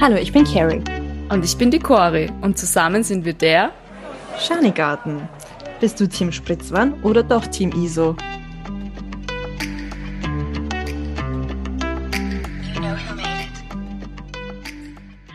Hallo, 0.00 0.14
ich 0.14 0.32
bin 0.32 0.44
Carrie. 0.44 0.80
Und 1.28 1.44
ich 1.44 1.58
bin 1.58 1.72
die 1.72 1.80
Cori 1.80 2.30
und 2.40 2.56
zusammen 2.56 3.02
sind 3.02 3.24
wir 3.24 3.32
der 3.32 3.72
Schanigarten. 4.38 5.28
Bist 5.80 5.98
du 5.98 6.08
Team 6.08 6.30
Spritzwan 6.30 7.02
oder 7.02 7.24
doch 7.24 7.44
Team 7.48 7.72
ISO? 7.72 8.14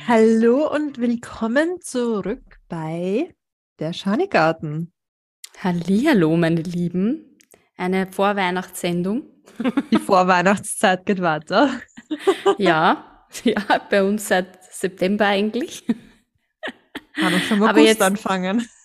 Hallo 0.08 0.74
und 0.74 0.98
willkommen 0.98 1.82
zurück 1.82 2.60
bei 2.70 3.36
der 3.80 3.92
Schanigarten. 3.92 4.94
Hallihallo, 5.62 6.38
meine 6.38 6.62
Lieben. 6.62 7.38
Eine 7.76 8.08
Vorweihnachtssendung. 8.10 9.24
Die 9.92 9.98
Vorweihnachtszeit 9.98 11.06
geht 11.06 11.22
weiter. 11.22 11.70
ja, 12.58 13.13
ja, 13.44 13.62
bei 13.90 14.04
uns 14.04 14.28
seit 14.28 14.64
September 14.72 15.28
eigentlich. 15.28 15.86
Kann 17.16 17.34
auch 17.34 17.40
schon 17.40 17.60
mal 17.60 17.78
jetzt 17.80 18.02
anfangen. 18.02 18.68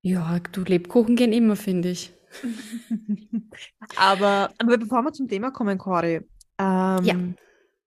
Ja, 0.00 0.38
du 0.52 0.62
Lebkuchen 0.62 1.16
gehen 1.16 1.32
immer, 1.32 1.56
finde 1.56 1.90
ich. 1.90 2.14
aber, 3.96 4.54
aber 4.56 4.78
bevor 4.78 5.02
wir 5.02 5.12
zum 5.12 5.26
Thema 5.26 5.50
kommen, 5.50 5.76
Cori, 5.76 6.20
ähm, 6.56 7.04
ja. 7.04 7.16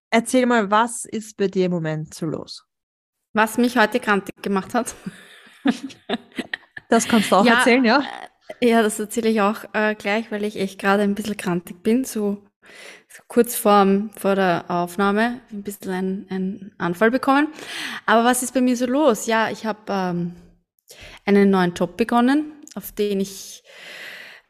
erzähl 0.09 0.45
mal, 0.45 0.69
was 0.69 1.05
ist 1.05 1.37
bei 1.37 1.47
dir 1.47 1.67
im 1.67 1.71
Moment 1.71 2.13
so 2.13 2.25
los? 2.25 2.65
Was 3.33 3.57
mich 3.57 3.77
heute 3.77 4.01
krantig 4.01 4.35
gemacht 4.43 4.73
hat. 4.73 4.93
das 6.89 7.07
kannst 7.07 7.31
du 7.31 7.37
auch 7.37 7.45
ja, 7.45 7.59
erzählen, 7.59 7.85
ja? 7.85 8.03
Äh, 8.59 8.69
ja, 8.69 8.83
das 8.83 8.99
erzähle 8.99 9.29
ich 9.29 9.39
auch 9.41 9.63
äh, 9.73 9.95
gleich, 9.95 10.31
weil 10.31 10.43
ich 10.43 10.57
echt 10.57 10.79
gerade 10.79 11.03
ein 11.03 11.15
bisschen 11.15 11.37
krantig 11.37 11.81
bin. 11.81 12.03
So 12.03 12.43
kurz 13.27 13.55
vor, 13.55 13.85
vor 14.15 14.35
der 14.35 14.65
Aufnahme 14.69 15.41
ein 15.51 15.63
bisschen 15.63 16.27
einen 16.29 16.71
Anfall 16.77 17.11
bekommen. 17.11 17.47
Aber 18.05 18.23
was 18.23 18.43
ist 18.43 18.53
bei 18.53 18.61
mir 18.61 18.77
so 18.77 18.85
los? 18.85 19.25
Ja, 19.25 19.49
ich 19.49 19.65
habe 19.65 19.79
ähm, 19.89 20.35
einen 21.25 21.49
neuen 21.49 21.73
Job 21.73 21.97
begonnen, 21.97 22.53
auf 22.75 22.91
den 22.91 23.19
ich 23.19 23.63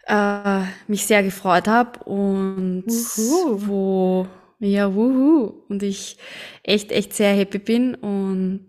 äh, 0.07 0.61
mich 0.87 1.05
sehr 1.05 1.23
gefreut 1.23 1.67
habe 1.67 2.03
und 2.03 2.85
wuhu. 2.87 3.67
wo 3.67 4.27
ja 4.59 4.93
wuhu 4.93 5.63
und 5.69 5.81
ich 5.81 6.17
echt 6.63 6.91
echt 6.91 7.13
sehr 7.13 7.33
happy 7.33 7.57
bin 7.57 7.95
und 7.95 8.67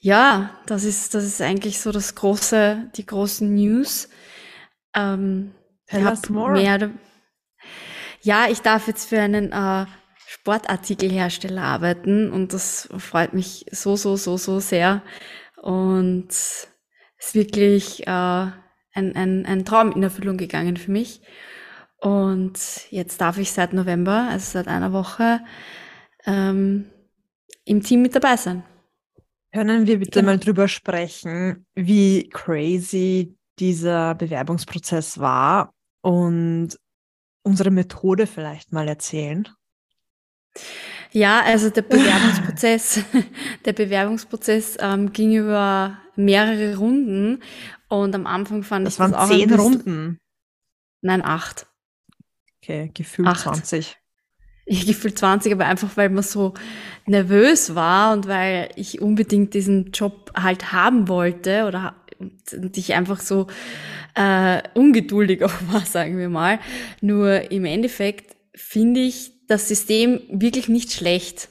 ja, 0.00 0.50
das 0.66 0.84
ist 0.84 1.14
das 1.14 1.24
ist 1.24 1.40
eigentlich 1.40 1.80
so 1.80 1.92
das 1.92 2.14
große 2.14 2.90
die 2.96 3.06
großen 3.06 3.54
News. 3.54 4.08
Ähm, 4.94 5.52
Tell 5.86 6.06
us 6.06 6.28
more. 6.28 6.52
Mehr, 6.52 6.90
ja, 8.24 8.46
ich 8.50 8.60
darf 8.62 8.86
jetzt 8.86 9.08
für 9.08 9.20
einen 9.20 9.52
äh, 9.52 9.86
Sportartikelhersteller 10.26 11.62
arbeiten 11.62 12.30
und 12.30 12.54
das 12.54 12.88
freut 12.96 13.34
mich 13.34 13.66
so 13.70 13.96
so 13.96 14.16
so 14.16 14.38
so 14.38 14.60
sehr. 14.60 15.02
Und 15.60 16.30
es 16.30 16.68
ist 17.18 17.34
wirklich 17.34 18.06
äh, 18.06 18.10
ein, 18.10 19.16
ein, 19.16 19.44
ein 19.46 19.64
Traum 19.64 19.92
in 19.92 20.02
Erfüllung 20.02 20.38
gegangen 20.38 20.76
für 20.76 20.90
mich. 20.90 21.20
Und 21.98 22.58
jetzt 22.90 23.20
darf 23.20 23.38
ich 23.38 23.52
seit 23.52 23.72
November, 23.72 24.28
also 24.30 24.52
seit 24.52 24.68
einer 24.68 24.92
Woche, 24.92 25.40
ähm, 26.26 26.86
im 27.64 27.82
Team 27.82 28.02
mit 28.02 28.14
dabei 28.14 28.36
sein. 28.36 28.62
Können 29.52 29.86
wir 29.86 29.98
bitte 29.98 30.20
genau. 30.20 30.32
mal 30.32 30.38
drüber 30.38 30.66
sprechen, 30.68 31.66
wie 31.74 32.28
crazy 32.30 33.36
dieser 33.58 34.14
Bewerbungsprozess 34.14 35.18
war 35.18 35.72
und 36.00 36.76
unsere 37.44 37.70
Methode 37.70 38.26
vielleicht 38.26 38.72
mal 38.72 38.88
erzählen? 38.88 39.48
Ja, 41.12 41.42
also 41.42 41.70
der 41.70 41.82
Bewerbungsprozess, 41.82 43.04
der 43.64 43.72
Bewerbungsprozess 43.72 44.76
ähm, 44.80 45.12
ging 45.12 45.36
über 45.36 45.98
mehrere 46.16 46.76
Runden 46.76 47.42
und 47.88 48.14
am 48.14 48.26
Anfang 48.26 48.64
fand 48.64 48.86
das 48.86 48.94
ich 48.94 49.00
waren 49.00 49.12
das 49.12 49.20
auch 49.20 49.28
zehn 49.28 49.54
Runden. 49.54 50.18
Nein, 51.02 51.22
acht. 51.24 51.66
Okay, 52.60 52.90
gefühlt 52.94 53.28
acht. 53.28 53.42
20. 53.42 53.96
Ich 54.66 54.86
gefühlt 54.86 55.18
20, 55.18 55.52
aber 55.52 55.66
einfach 55.66 55.94
weil 55.98 56.08
man 56.08 56.22
so 56.22 56.54
nervös 57.04 57.74
war 57.74 58.14
und 58.14 58.26
weil 58.26 58.70
ich 58.76 59.02
unbedingt 59.02 59.52
diesen 59.52 59.92
Job 59.92 60.32
halt 60.34 60.72
haben 60.72 61.08
wollte 61.08 61.66
oder 61.66 61.94
und 62.52 62.76
ich 62.76 62.94
einfach 62.94 63.20
so 63.20 63.46
äh, 64.14 64.62
ungeduldig 64.74 65.42
auch 65.44 65.54
war, 65.70 65.84
sagen 65.84 66.18
wir 66.18 66.28
mal. 66.28 66.58
Nur 67.00 67.50
im 67.50 67.64
Endeffekt 67.64 68.36
finde 68.54 69.00
ich 69.00 69.32
das 69.46 69.68
System 69.68 70.20
wirklich 70.30 70.68
nicht 70.68 70.92
schlecht, 70.92 71.48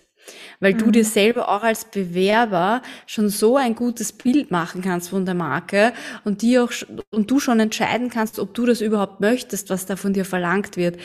weil 0.60 0.74
mhm. 0.74 0.78
du 0.80 0.92
dir 0.92 1.06
selber 1.06 1.50
auch 1.50 1.64
als 1.64 1.86
Bewerber 1.86 2.82
schon 3.06 3.30
so 3.30 3.58
ein 3.58 3.76
gutes 3.76 4.14
Bild 4.14 4.52
machen 4.52 4.82
kannst 4.82 5.10
von 5.10 5.26
der 5.26 5.36
Marke 5.36 5.94
und 6.24 6.42
die 6.42 6.60
auch 6.60 6.72
und 7.12 7.30
du 7.30 7.40
schon 7.40 7.60
entscheiden 7.60 8.10
kannst, 8.10 8.40
ob 8.40 8.54
du 8.54 8.66
das 8.66 8.82
überhaupt 8.82 9.20
möchtest, 9.20 9.70
was 9.70 9.86
da 9.86 9.96
von 9.96 10.14
dir 10.14 10.26
verlangt 10.26 10.78
wird. 10.78 10.98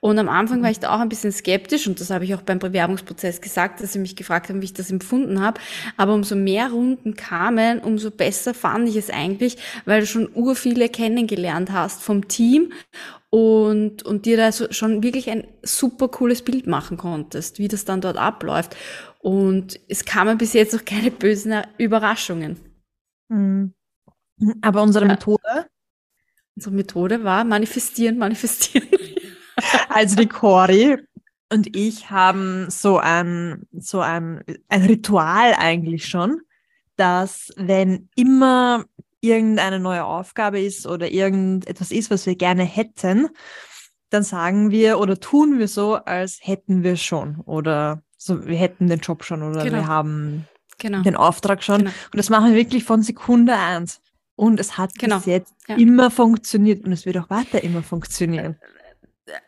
Und 0.00 0.18
am 0.18 0.28
Anfang 0.28 0.62
war 0.62 0.70
ich 0.70 0.78
da 0.78 0.94
auch 0.94 1.00
ein 1.00 1.08
bisschen 1.08 1.32
skeptisch 1.32 1.86
und 1.86 2.00
das 2.00 2.10
habe 2.10 2.24
ich 2.24 2.34
auch 2.34 2.42
beim 2.42 2.58
Bewerbungsprozess 2.58 3.40
gesagt, 3.40 3.82
dass 3.82 3.92
sie 3.92 3.98
mich 3.98 4.16
gefragt 4.16 4.48
haben, 4.48 4.60
wie 4.60 4.66
ich 4.66 4.74
das 4.74 4.90
empfunden 4.90 5.40
habe. 5.40 5.60
Aber 5.96 6.14
umso 6.14 6.36
mehr 6.36 6.70
Runden 6.70 7.14
kamen, 7.14 7.80
umso 7.80 8.10
besser 8.10 8.54
fand 8.54 8.88
ich 8.88 8.96
es 8.96 9.10
eigentlich, 9.10 9.58
weil 9.84 10.00
du 10.00 10.06
schon 10.06 10.28
ur 10.34 10.54
viele 10.54 10.88
kennengelernt 10.88 11.72
hast 11.72 12.02
vom 12.02 12.28
Team 12.28 12.72
und, 13.34 14.02
und 14.02 14.26
dir 14.26 14.36
da 14.36 14.52
so 14.52 14.70
schon 14.72 15.02
wirklich 15.02 15.30
ein 15.30 15.46
super 15.62 16.08
cooles 16.08 16.42
Bild 16.42 16.66
machen 16.66 16.98
konntest, 16.98 17.58
wie 17.58 17.66
das 17.66 17.86
dann 17.86 18.02
dort 18.02 18.18
abläuft. 18.18 18.76
Und 19.20 19.80
es 19.88 20.04
kamen 20.04 20.36
bis 20.36 20.52
jetzt 20.52 20.74
noch 20.74 20.84
keine 20.84 21.10
bösen 21.10 21.62
Überraschungen. 21.78 22.60
Mhm. 23.30 23.72
Aber 24.60 24.82
unsere 24.82 25.06
Methode? 25.06 25.66
Unsere 26.56 26.74
Methode 26.74 27.24
war 27.24 27.44
manifestieren, 27.44 28.18
manifestieren. 28.18 28.88
Also 29.90 30.16
die 30.16 30.26
Cori 30.26 30.96
und 31.52 31.76
ich 31.76 32.10
haben 32.10 32.70
so 32.70 32.98
ein, 32.98 33.66
so 33.78 34.00
ein, 34.00 34.42
ein 34.68 34.82
Ritual 34.84 35.54
eigentlich 35.56 36.06
schon, 36.08 36.40
dass 36.96 37.52
wenn 37.56 38.08
immer 38.16 38.86
irgendeine 39.22 39.78
neue 39.78 40.04
Aufgabe 40.04 40.60
ist 40.60 40.86
oder 40.86 41.10
irgendetwas 41.10 41.90
ist, 41.90 42.10
was 42.10 42.26
wir 42.26 42.36
gerne 42.36 42.64
hätten, 42.64 43.28
dann 44.10 44.24
sagen 44.24 44.70
wir 44.70 44.98
oder 44.98 45.18
tun 45.18 45.58
wir 45.58 45.68
so, 45.68 45.94
als 45.94 46.38
hätten 46.42 46.82
wir 46.82 46.96
schon 46.96 47.36
oder 47.40 48.02
so, 48.18 48.46
wir 48.46 48.56
hätten 48.56 48.88
den 48.88 48.98
Job 48.98 49.24
schon 49.24 49.42
oder 49.42 49.64
genau. 49.64 49.76
wir 49.78 49.86
haben 49.86 50.46
genau. 50.78 51.02
den 51.02 51.16
Auftrag 51.16 51.62
schon. 51.62 51.78
Genau. 51.78 51.90
Und 51.90 52.18
das 52.18 52.28
machen 52.28 52.50
wir 52.50 52.56
wirklich 52.56 52.84
von 52.84 53.02
Sekunde 53.02 53.56
eins. 53.56 54.00
Und 54.34 54.58
es 54.60 54.76
hat 54.76 54.94
genau. 54.98 55.16
bis 55.16 55.26
jetzt 55.26 55.54
ja. 55.68 55.76
immer 55.76 56.10
funktioniert 56.10 56.84
und 56.84 56.92
es 56.92 57.06
wird 57.06 57.16
auch 57.18 57.30
weiter 57.30 57.62
immer 57.62 57.82
funktionieren. 57.82 58.56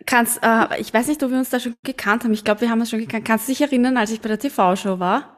Kannst, 0.06 0.40
äh, 0.42 0.80
ich 0.80 0.94
weiß 0.94 1.08
nicht, 1.08 1.22
ob 1.22 1.30
wir 1.30 1.38
uns 1.38 1.50
da 1.50 1.58
schon 1.58 1.74
gekannt 1.82 2.24
haben. 2.24 2.32
Ich 2.32 2.44
glaube, 2.44 2.60
wir 2.60 2.70
haben 2.70 2.80
uns 2.80 2.90
schon 2.90 3.00
gekannt. 3.00 3.24
Kannst 3.24 3.48
du 3.48 3.52
dich 3.52 3.60
erinnern, 3.60 3.96
als 3.96 4.10
ich 4.10 4.20
bei 4.20 4.28
der 4.28 4.38
TV-Show 4.38 5.00
war? 5.00 5.33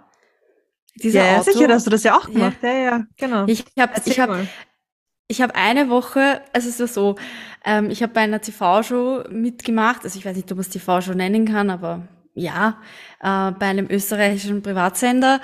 Dieser 1.03 1.25
ja, 1.25 1.39
Auto, 1.39 1.53
sicher, 1.53 1.69
dass 1.69 1.85
du 1.85 1.91
das 1.91 2.03
ja 2.03 2.17
auch 2.17 2.27
gemacht. 2.27 2.57
Ja, 2.63 2.73
ja, 2.73 2.83
ja 2.85 3.07
genau. 3.17 3.45
Ich 3.47 3.65
habe 3.79 3.93
ich 4.05 4.21
hab, 4.21 4.31
ich 5.29 5.43
hab 5.43 5.55
eine 5.55 5.91
Woche, 5.91 6.41
also 6.53 6.69
es 6.69 6.81
war 6.81 6.87
so, 6.87 7.17
ähm, 7.65 7.91
ich 7.91 8.03
habe 8.03 8.13
bei 8.13 8.23
einer 8.23 8.41
TV-Show 8.41 9.25
mitgemacht, 9.31 10.05
also 10.05 10.19
ich 10.19 10.25
weiß 10.25 10.37
nicht, 10.37 10.51
ob 10.51 10.57
man 10.57 10.63
es 10.63 10.71
TV-Show 10.71 11.15
nennen 11.15 11.47
kann, 11.47 11.71
aber 11.71 12.07
ja, 12.35 12.81
äh, 13.21 13.53
bei 13.53 13.67
einem 13.67 13.89
österreichischen 13.91 14.63
Privatsender, 14.63 15.41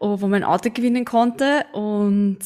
wo 0.00 0.16
man 0.26 0.42
ein 0.42 0.44
Auto 0.44 0.70
gewinnen 0.70 1.04
konnte 1.04 1.66
und 1.72 2.38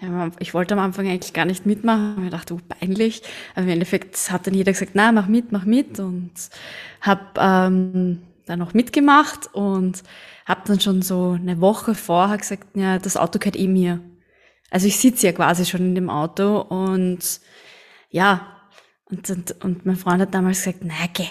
ja, 0.00 0.30
ich 0.38 0.54
wollte 0.54 0.74
am 0.74 0.80
Anfang 0.80 1.06
eigentlich 1.06 1.32
gar 1.32 1.44
nicht 1.44 1.66
mitmachen. 1.66 2.24
Ich 2.24 2.30
dachte, 2.30 2.54
oh, 2.54 2.60
peinlich. 2.68 3.22
Aber 3.54 3.64
im 3.64 3.72
Endeffekt 3.72 4.30
hat 4.30 4.46
dann 4.46 4.54
jeder 4.54 4.72
gesagt, 4.72 4.92
na, 4.94 5.12
mach 5.12 5.26
mit, 5.26 5.52
mach 5.52 5.64
mit 5.64 5.98
und 5.98 6.32
habe 7.02 7.22
ähm, 7.38 8.22
dann 8.46 8.58
noch 8.58 8.72
mitgemacht 8.72 9.52
und 9.54 10.02
habe 10.50 10.62
dann 10.66 10.80
schon 10.80 11.00
so 11.00 11.38
eine 11.40 11.60
Woche 11.60 11.94
vorher 11.94 12.36
gesagt, 12.36 12.76
ja, 12.76 12.98
das 12.98 13.16
Auto 13.16 13.38
gehört 13.38 13.58
eh 13.58 13.68
mir. 13.68 14.00
Also 14.70 14.86
ich 14.86 14.98
sitze 14.98 15.26
ja 15.26 15.32
quasi 15.32 15.64
schon 15.64 15.80
in 15.80 15.94
dem 15.94 16.10
Auto 16.10 16.60
und 16.60 17.40
ja, 18.10 18.56
und, 19.04 19.30
und, 19.30 19.64
und 19.64 19.86
mein 19.86 19.96
Freund 19.96 20.20
hat 20.20 20.34
damals 20.34 20.58
gesagt, 20.58 20.80
na 20.82 20.94
geh, 21.12 21.28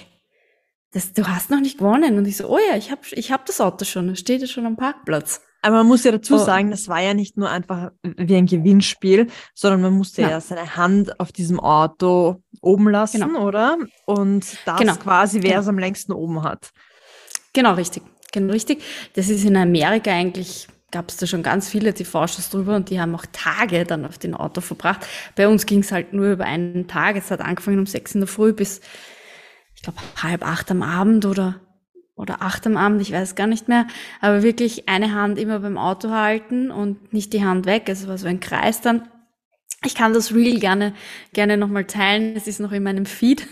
das, 0.91 1.13
du 1.13 1.27
hast 1.27 1.49
noch 1.49 1.59
nicht 1.59 1.77
gewonnen. 1.77 2.17
Und 2.17 2.25
ich 2.25 2.37
so, 2.37 2.49
oh 2.49 2.57
ja, 2.57 2.75
ich 2.75 2.91
habe 2.91 3.01
ich 3.11 3.31
hab 3.31 3.45
das 3.45 3.61
Auto 3.61 3.85
schon, 3.85 4.09
es 4.09 4.19
steht 4.19 4.41
ja 4.41 4.47
schon 4.47 4.65
am 4.65 4.75
Parkplatz. 4.75 5.41
Aber 5.61 5.77
man 5.77 5.87
muss 5.87 6.05
ja 6.05 6.11
dazu 6.11 6.35
oh. 6.35 6.37
sagen, 6.37 6.71
das 6.71 6.87
war 6.87 7.01
ja 7.01 7.13
nicht 7.13 7.35
nur 7.35 7.49
einfach 7.49 7.91
wie 8.03 8.35
ein 8.37 8.45
Gewinnspiel, 8.45 9.27
sondern 9.53 9.81
man 9.81 9.93
musste 9.93 10.21
ja, 10.21 10.29
ja 10.29 10.41
seine 10.41 10.77
Hand 10.77 11.19
auf 11.19 11.33
diesem 11.33 11.59
Auto 11.59 12.41
oben 12.61 12.89
lassen, 12.89 13.21
genau. 13.21 13.45
oder? 13.45 13.77
Und 14.05 14.45
das 14.65 14.79
genau. 14.79 14.95
quasi, 14.95 15.41
wer 15.41 15.49
genau. 15.49 15.61
es 15.61 15.67
am 15.67 15.77
längsten 15.77 16.13
oben 16.13 16.43
hat. 16.43 16.71
Genau, 17.51 17.73
richtig. 17.73 18.03
Genau, 18.31 18.53
richtig. 18.53 18.83
Das 19.13 19.29
ist 19.29 19.43
in 19.43 19.57
Amerika 19.57 20.11
eigentlich, 20.11 20.67
gab 20.91 21.09
es 21.09 21.17
da 21.17 21.27
schon 21.27 21.43
ganz 21.43 21.69
viele 21.69 21.93
TV-Shows 21.93 22.49
drüber 22.49 22.75
und 22.75 22.89
die 22.89 22.99
haben 22.99 23.15
auch 23.15 23.25
Tage 23.31 23.85
dann 23.85 24.05
auf 24.05 24.17
den 24.17 24.35
Auto 24.35 24.61
verbracht. 24.61 25.05
Bei 25.35 25.47
uns 25.47 25.65
ging 25.65 25.79
es 25.79 25.91
halt 25.91 26.13
nur 26.13 26.31
über 26.31 26.45
einen 26.45 26.87
Tag. 26.87 27.15
Es 27.15 27.31
hat 27.31 27.41
angefangen 27.41 27.79
um 27.79 27.85
sechs 27.85 28.13
in 28.13 28.21
der 28.21 28.27
Früh 28.27 28.53
bis, 28.53 28.81
ich 29.75 29.81
glaube, 29.81 29.99
halb 30.21 30.45
acht 30.45 30.69
am 30.71 30.81
Abend 30.83 31.25
oder 31.25 31.61
oder 32.15 32.41
acht 32.41 32.67
am 32.67 32.75
Abend, 32.75 33.01
ich 33.01 33.13
weiß 33.13 33.35
gar 33.35 33.47
nicht 33.47 33.69
mehr, 33.69 33.87
aber 34.19 34.43
wirklich 34.43 34.89
eine 34.89 35.13
Hand 35.13 35.39
immer 35.39 35.59
beim 35.59 35.77
Auto 35.77 36.09
halten 36.09 36.69
und 36.69 37.13
nicht 37.13 37.31
die 37.31 37.45
Hand 37.45 37.65
weg. 37.65 37.85
Also 37.87 38.09
war 38.09 38.17
so 38.17 38.27
ein 38.27 38.41
Kreis 38.41 38.81
dann. 38.81 39.07
Ich 39.85 39.95
kann 39.95 40.13
das 40.13 40.33
Reel 40.33 40.59
gerne, 40.59 40.93
gerne 41.31 41.55
nochmal 41.55 41.85
teilen. 41.85 42.35
Es 42.35 42.47
ist 42.47 42.59
noch 42.59 42.73
in 42.73 42.83
meinem 42.83 43.05
Feed 43.05 43.47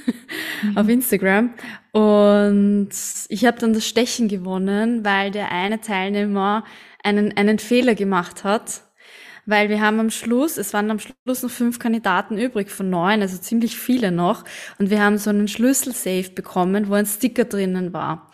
mhm. 0.63 0.77
auf 0.77 0.89
Instagram. 0.89 1.53
Und 1.93 2.89
ich 3.29 3.45
habe 3.45 3.59
dann 3.59 3.73
das 3.73 3.87
Stechen 3.87 4.27
gewonnen, 4.27 5.05
weil 5.05 5.31
der 5.31 5.51
eine 5.51 5.79
Teilnehmer 5.79 6.65
einen, 7.01 7.37
einen 7.37 7.59
Fehler 7.59 7.95
gemacht 7.95 8.43
hat. 8.43 8.81
Weil 9.45 9.69
wir 9.69 9.79
haben 9.79 10.01
am 10.01 10.09
Schluss, 10.09 10.57
es 10.57 10.73
waren 10.73 10.91
am 10.91 10.99
Schluss 10.99 11.41
noch 11.41 11.49
fünf 11.49 11.79
Kandidaten 11.79 12.37
übrig 12.37 12.69
von 12.69 12.89
neun, 12.89 13.21
also 13.21 13.37
ziemlich 13.37 13.77
viele 13.77 14.11
noch. 14.11 14.43
Und 14.77 14.89
wir 14.89 15.01
haben 15.01 15.17
so 15.17 15.29
einen 15.29 15.47
Schlüsselsafe 15.47 16.31
bekommen, 16.31 16.89
wo 16.89 16.95
ein 16.95 17.05
Sticker 17.05 17.45
drinnen 17.45 17.93
war. 17.93 18.29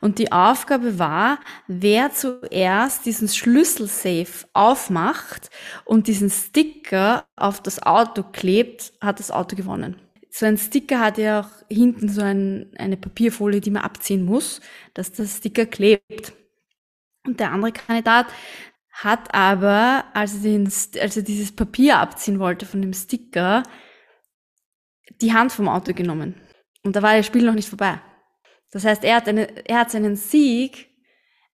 Und 0.00 0.18
die 0.18 0.32
Aufgabe 0.32 0.98
war, 0.98 1.40
wer 1.66 2.10
zuerst 2.12 3.04
diesen 3.04 3.28
Schlüsselsafe 3.28 4.48
aufmacht 4.54 5.50
und 5.84 6.06
diesen 6.06 6.30
Sticker 6.30 7.26
auf 7.36 7.62
das 7.62 7.82
Auto 7.82 8.22
klebt, 8.22 8.92
hat 9.00 9.18
das 9.18 9.30
Auto 9.30 9.56
gewonnen. 9.56 9.96
So 10.30 10.46
ein 10.46 10.56
Sticker 10.56 11.00
hat 11.00 11.18
ja 11.18 11.40
auch 11.40 11.50
hinten 11.68 12.08
so 12.08 12.22
ein, 12.22 12.72
eine 12.78 12.96
Papierfolie, 12.96 13.60
die 13.60 13.70
man 13.70 13.82
abziehen 13.82 14.24
muss, 14.24 14.60
dass 14.94 15.12
der 15.12 15.26
Sticker 15.26 15.66
klebt. 15.66 16.32
Und 17.26 17.40
der 17.40 17.52
andere 17.52 17.72
Kandidat 17.72 18.26
hat 18.90 19.34
aber, 19.34 20.04
als 20.14 20.36
er, 20.36 20.40
den, 20.40 20.66
als 21.00 21.16
er 21.16 21.22
dieses 21.22 21.52
Papier 21.52 21.98
abziehen 21.98 22.38
wollte 22.38 22.64
von 22.64 22.80
dem 22.80 22.92
Sticker, 22.94 23.62
die 25.20 25.32
Hand 25.32 25.52
vom 25.52 25.68
Auto 25.68 25.92
genommen. 25.92 26.34
Und 26.82 26.96
da 26.96 27.02
war 27.02 27.16
das 27.16 27.26
Spiel 27.26 27.44
noch 27.44 27.54
nicht 27.54 27.68
vorbei. 27.68 28.00
Das 28.70 28.84
heißt, 28.84 29.04
er 29.04 29.16
hat, 29.16 29.28
eine, 29.28 29.66
er 29.66 29.80
hat 29.80 29.90
seinen 29.90 30.16
Sieg 30.16 30.88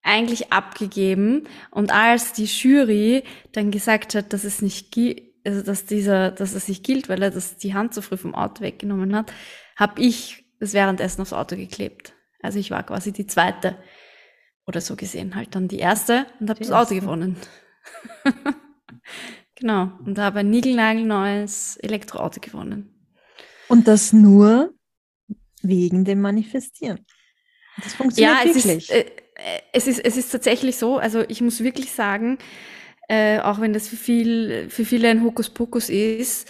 eigentlich 0.03 0.53
abgegeben 0.53 1.49
und 1.71 1.93
als 1.93 2.33
die 2.33 2.45
Jury 2.45 3.25
dann 3.53 3.71
gesagt 3.71 4.15
hat, 4.15 4.33
dass 4.33 4.45
es 4.45 4.63
nicht 4.63 4.93
gilt, 4.93 5.23
also 5.45 5.63
dass 5.63 5.87
dieser, 5.87 6.31
dass 6.31 6.55
es 6.55 6.69
nicht 6.69 6.85
gilt, 6.85 7.09
weil 7.09 7.23
er 7.23 7.31
das 7.31 7.57
die 7.57 7.75
Hand 7.75 7.95
so 7.95 8.03
früh 8.03 8.17
vom 8.17 8.35
Auto 8.35 8.63
weggenommen 8.63 9.17
hat, 9.17 9.33
habe 9.77 10.01
ich 10.01 10.45
es 10.61 10.75
währenddessen 10.75 11.23
aufs 11.23 11.33
Auto 11.33 11.57
geklebt. 11.57 12.15
Also 12.41 12.59
ich 12.59 12.71
war 12.71 12.83
quasi 12.85 13.13
die 13.13 13.27
zweite 13.27 13.77
oder 14.67 14.81
so 14.81 14.97
gesehen 14.97 15.35
halt 15.35 15.55
dann 15.55 15.69
die 15.69 15.79
erste 15.79 16.27
und 16.41 16.51
habe 16.51 16.61
das 16.61 16.71
Auto 16.71 16.95
gewonnen. 16.95 17.37
genau 19.55 19.91
und 20.05 20.19
habe 20.19 20.41
ein 20.41 20.51
niegelnagelneues 20.51 21.77
Elektroauto 21.79 22.41
gewonnen. 22.41 22.93
Und 23.69 23.89
das 23.89 24.13
nur 24.13 24.73
wegen 25.69 26.05
dem 26.05 26.21
Manifestieren. 26.21 27.05
Das 27.83 27.95
funktioniert 27.95 28.45
ja, 28.45 28.51
es 28.51 28.57
wirklich. 28.57 28.91
Ist, 28.91 28.91
äh, 28.91 29.05
es, 29.73 29.87
ist, 29.87 30.05
es 30.05 30.17
ist 30.17 30.31
tatsächlich 30.31 30.77
so, 30.77 30.99
also 30.99 31.25
ich 31.29 31.41
muss 31.41 31.63
wirklich 31.63 31.93
sagen, 31.93 32.39
äh, 33.09 33.41
auch 33.41 33.61
wenn 33.61 33.73
das 33.73 33.89
für, 33.89 33.97
viel, 33.97 34.69
für 34.71 34.85
viele 34.85 35.09
ein 35.09 35.23
Hokuspokus 35.23 35.91
ist, 35.91 36.49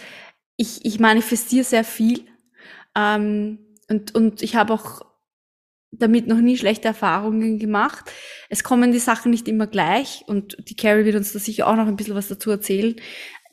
ich, 0.55 0.85
ich 0.85 0.99
manifestiere 0.99 1.63
sehr 1.63 1.83
viel. 1.83 2.25
Ähm, 2.95 3.59
und, 3.89 4.15
und 4.15 4.41
ich 4.41 4.55
habe 4.55 4.73
auch 4.73 5.01
damit 5.91 6.27
noch 6.27 6.37
nie 6.37 6.57
schlechte 6.57 6.87
Erfahrungen 6.87 7.59
gemacht. 7.59 8.11
Es 8.49 8.63
kommen 8.63 8.91
die 8.91 8.99
Sachen 8.99 9.31
nicht 9.31 9.47
immer 9.47 9.67
gleich 9.67 10.23
und 10.27 10.57
die 10.69 10.75
Carrie 10.75 11.05
wird 11.05 11.15
uns 11.15 11.33
da 11.33 11.39
sicher 11.39 11.67
auch 11.67 11.75
noch 11.75 11.87
ein 11.87 11.95
bisschen 11.95 12.15
was 12.15 12.27
dazu 12.27 12.51
erzählen. 12.51 12.95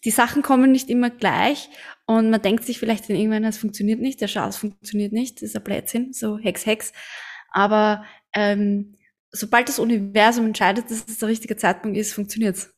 Die 0.04 0.10
Sachen 0.10 0.42
kommen 0.42 0.72
nicht 0.72 0.90
immer 0.90 1.10
gleich 1.10 1.70
und 2.06 2.30
man 2.30 2.42
denkt 2.42 2.64
sich 2.64 2.78
vielleicht 2.78 3.08
dann 3.08 3.16
irgendwann, 3.16 3.44
es 3.44 3.58
funktioniert 3.58 4.00
nicht, 4.00 4.20
der 4.20 4.28
Chance 4.28 4.58
funktioniert 4.58 5.12
nicht, 5.12 5.36
das 5.36 5.50
ist 5.50 5.56
ein 5.56 5.64
Blödsinn, 5.64 6.12
so 6.12 6.38
Hex, 6.38 6.66
Hex. 6.66 6.92
Aber 7.50 8.04
ähm, 8.34 8.96
sobald 9.30 9.68
das 9.68 9.78
Universum 9.78 10.46
entscheidet, 10.46 10.90
dass 10.90 11.04
es 11.08 11.18
der 11.18 11.28
richtige 11.28 11.56
Zeitpunkt 11.56 11.96
ist, 11.96 12.12
funktioniert's. 12.12 12.74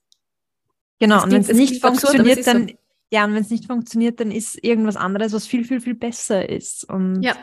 Genau, 0.98 1.22
und 1.22 1.32
wenn 1.32 1.42
es 1.42 1.52
nicht 1.52 1.82
funktioniert, 1.82 2.38
absurd, 2.38 2.46
dann 2.46 2.68
so. 2.68 2.74
ja, 3.10 3.24
und 3.24 3.34
wenn 3.34 3.42
es 3.42 3.50
nicht 3.50 3.66
funktioniert, 3.66 4.20
dann 4.20 4.30
ist 4.30 4.62
irgendwas 4.62 4.96
anderes, 4.96 5.32
was 5.32 5.46
viel, 5.46 5.64
viel, 5.64 5.80
viel 5.80 5.94
besser 5.94 6.48
ist. 6.48 6.84
Und 6.88 7.22
ja, 7.22 7.36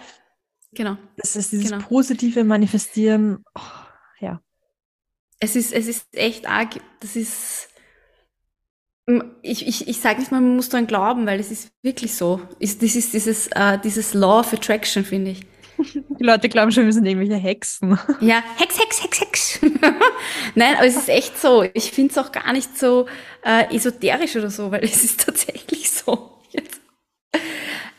genau. 0.72 0.98
Das 1.18 1.36
ist 1.36 1.52
dieses 1.52 1.72
genau. 1.72 1.86
positive 1.86 2.44
Manifestieren. 2.44 3.44
Oh, 3.54 3.62
ja. 4.22 4.42
Es 5.40 5.56
ist, 5.56 5.74
es 5.74 5.88
ist 5.88 6.08
echt 6.16 6.48
arg. 6.48 6.80
Das 7.02 7.16
ist 7.16 7.70
ich, 9.42 9.68
ich, 9.68 9.88
ich 9.88 10.00
sage 10.00 10.20
nicht 10.20 10.32
mal, 10.32 10.40
man 10.40 10.56
muss 10.56 10.70
daran 10.70 10.88
glauben, 10.88 11.26
weil 11.26 11.40
es 11.40 11.52
ist 11.52 11.72
wirklich 11.82 12.16
so. 12.16 12.42
Ist, 12.60 12.82
das 12.82 12.96
ist 12.96 13.14
dieses, 13.14 13.48
uh, 13.48 13.78
dieses 13.84 14.14
Law 14.14 14.40
of 14.40 14.54
Attraction, 14.54 15.04
finde 15.04 15.32
ich. 15.32 15.42
Die 15.94 16.24
Leute 16.24 16.48
glauben 16.50 16.72
schon, 16.72 16.86
wir 16.86 16.94
sind 16.94 17.06
irgendwelche 17.06 17.36
Hexen. 17.36 18.00
Ja, 18.22 18.44
Hex, 18.58 18.80
Hex, 18.80 19.04
Hex, 19.04 19.20
Hex. 19.20 19.60
Nein, 20.56 20.76
aber 20.76 20.86
es 20.86 20.96
ist 20.96 21.10
echt 21.10 21.38
so. 21.38 21.66
Ich 21.74 21.92
finde 21.92 22.12
es 22.12 22.18
auch 22.18 22.32
gar 22.32 22.54
nicht 22.54 22.78
so 22.78 23.08
äh, 23.44 23.76
esoterisch 23.76 24.36
oder 24.38 24.50
so, 24.50 24.72
weil 24.72 24.84
es 24.84 25.04
ist 25.04 25.26
tatsächlich 25.26 25.92
so. 25.92 26.40
Jetzt. 26.52 26.80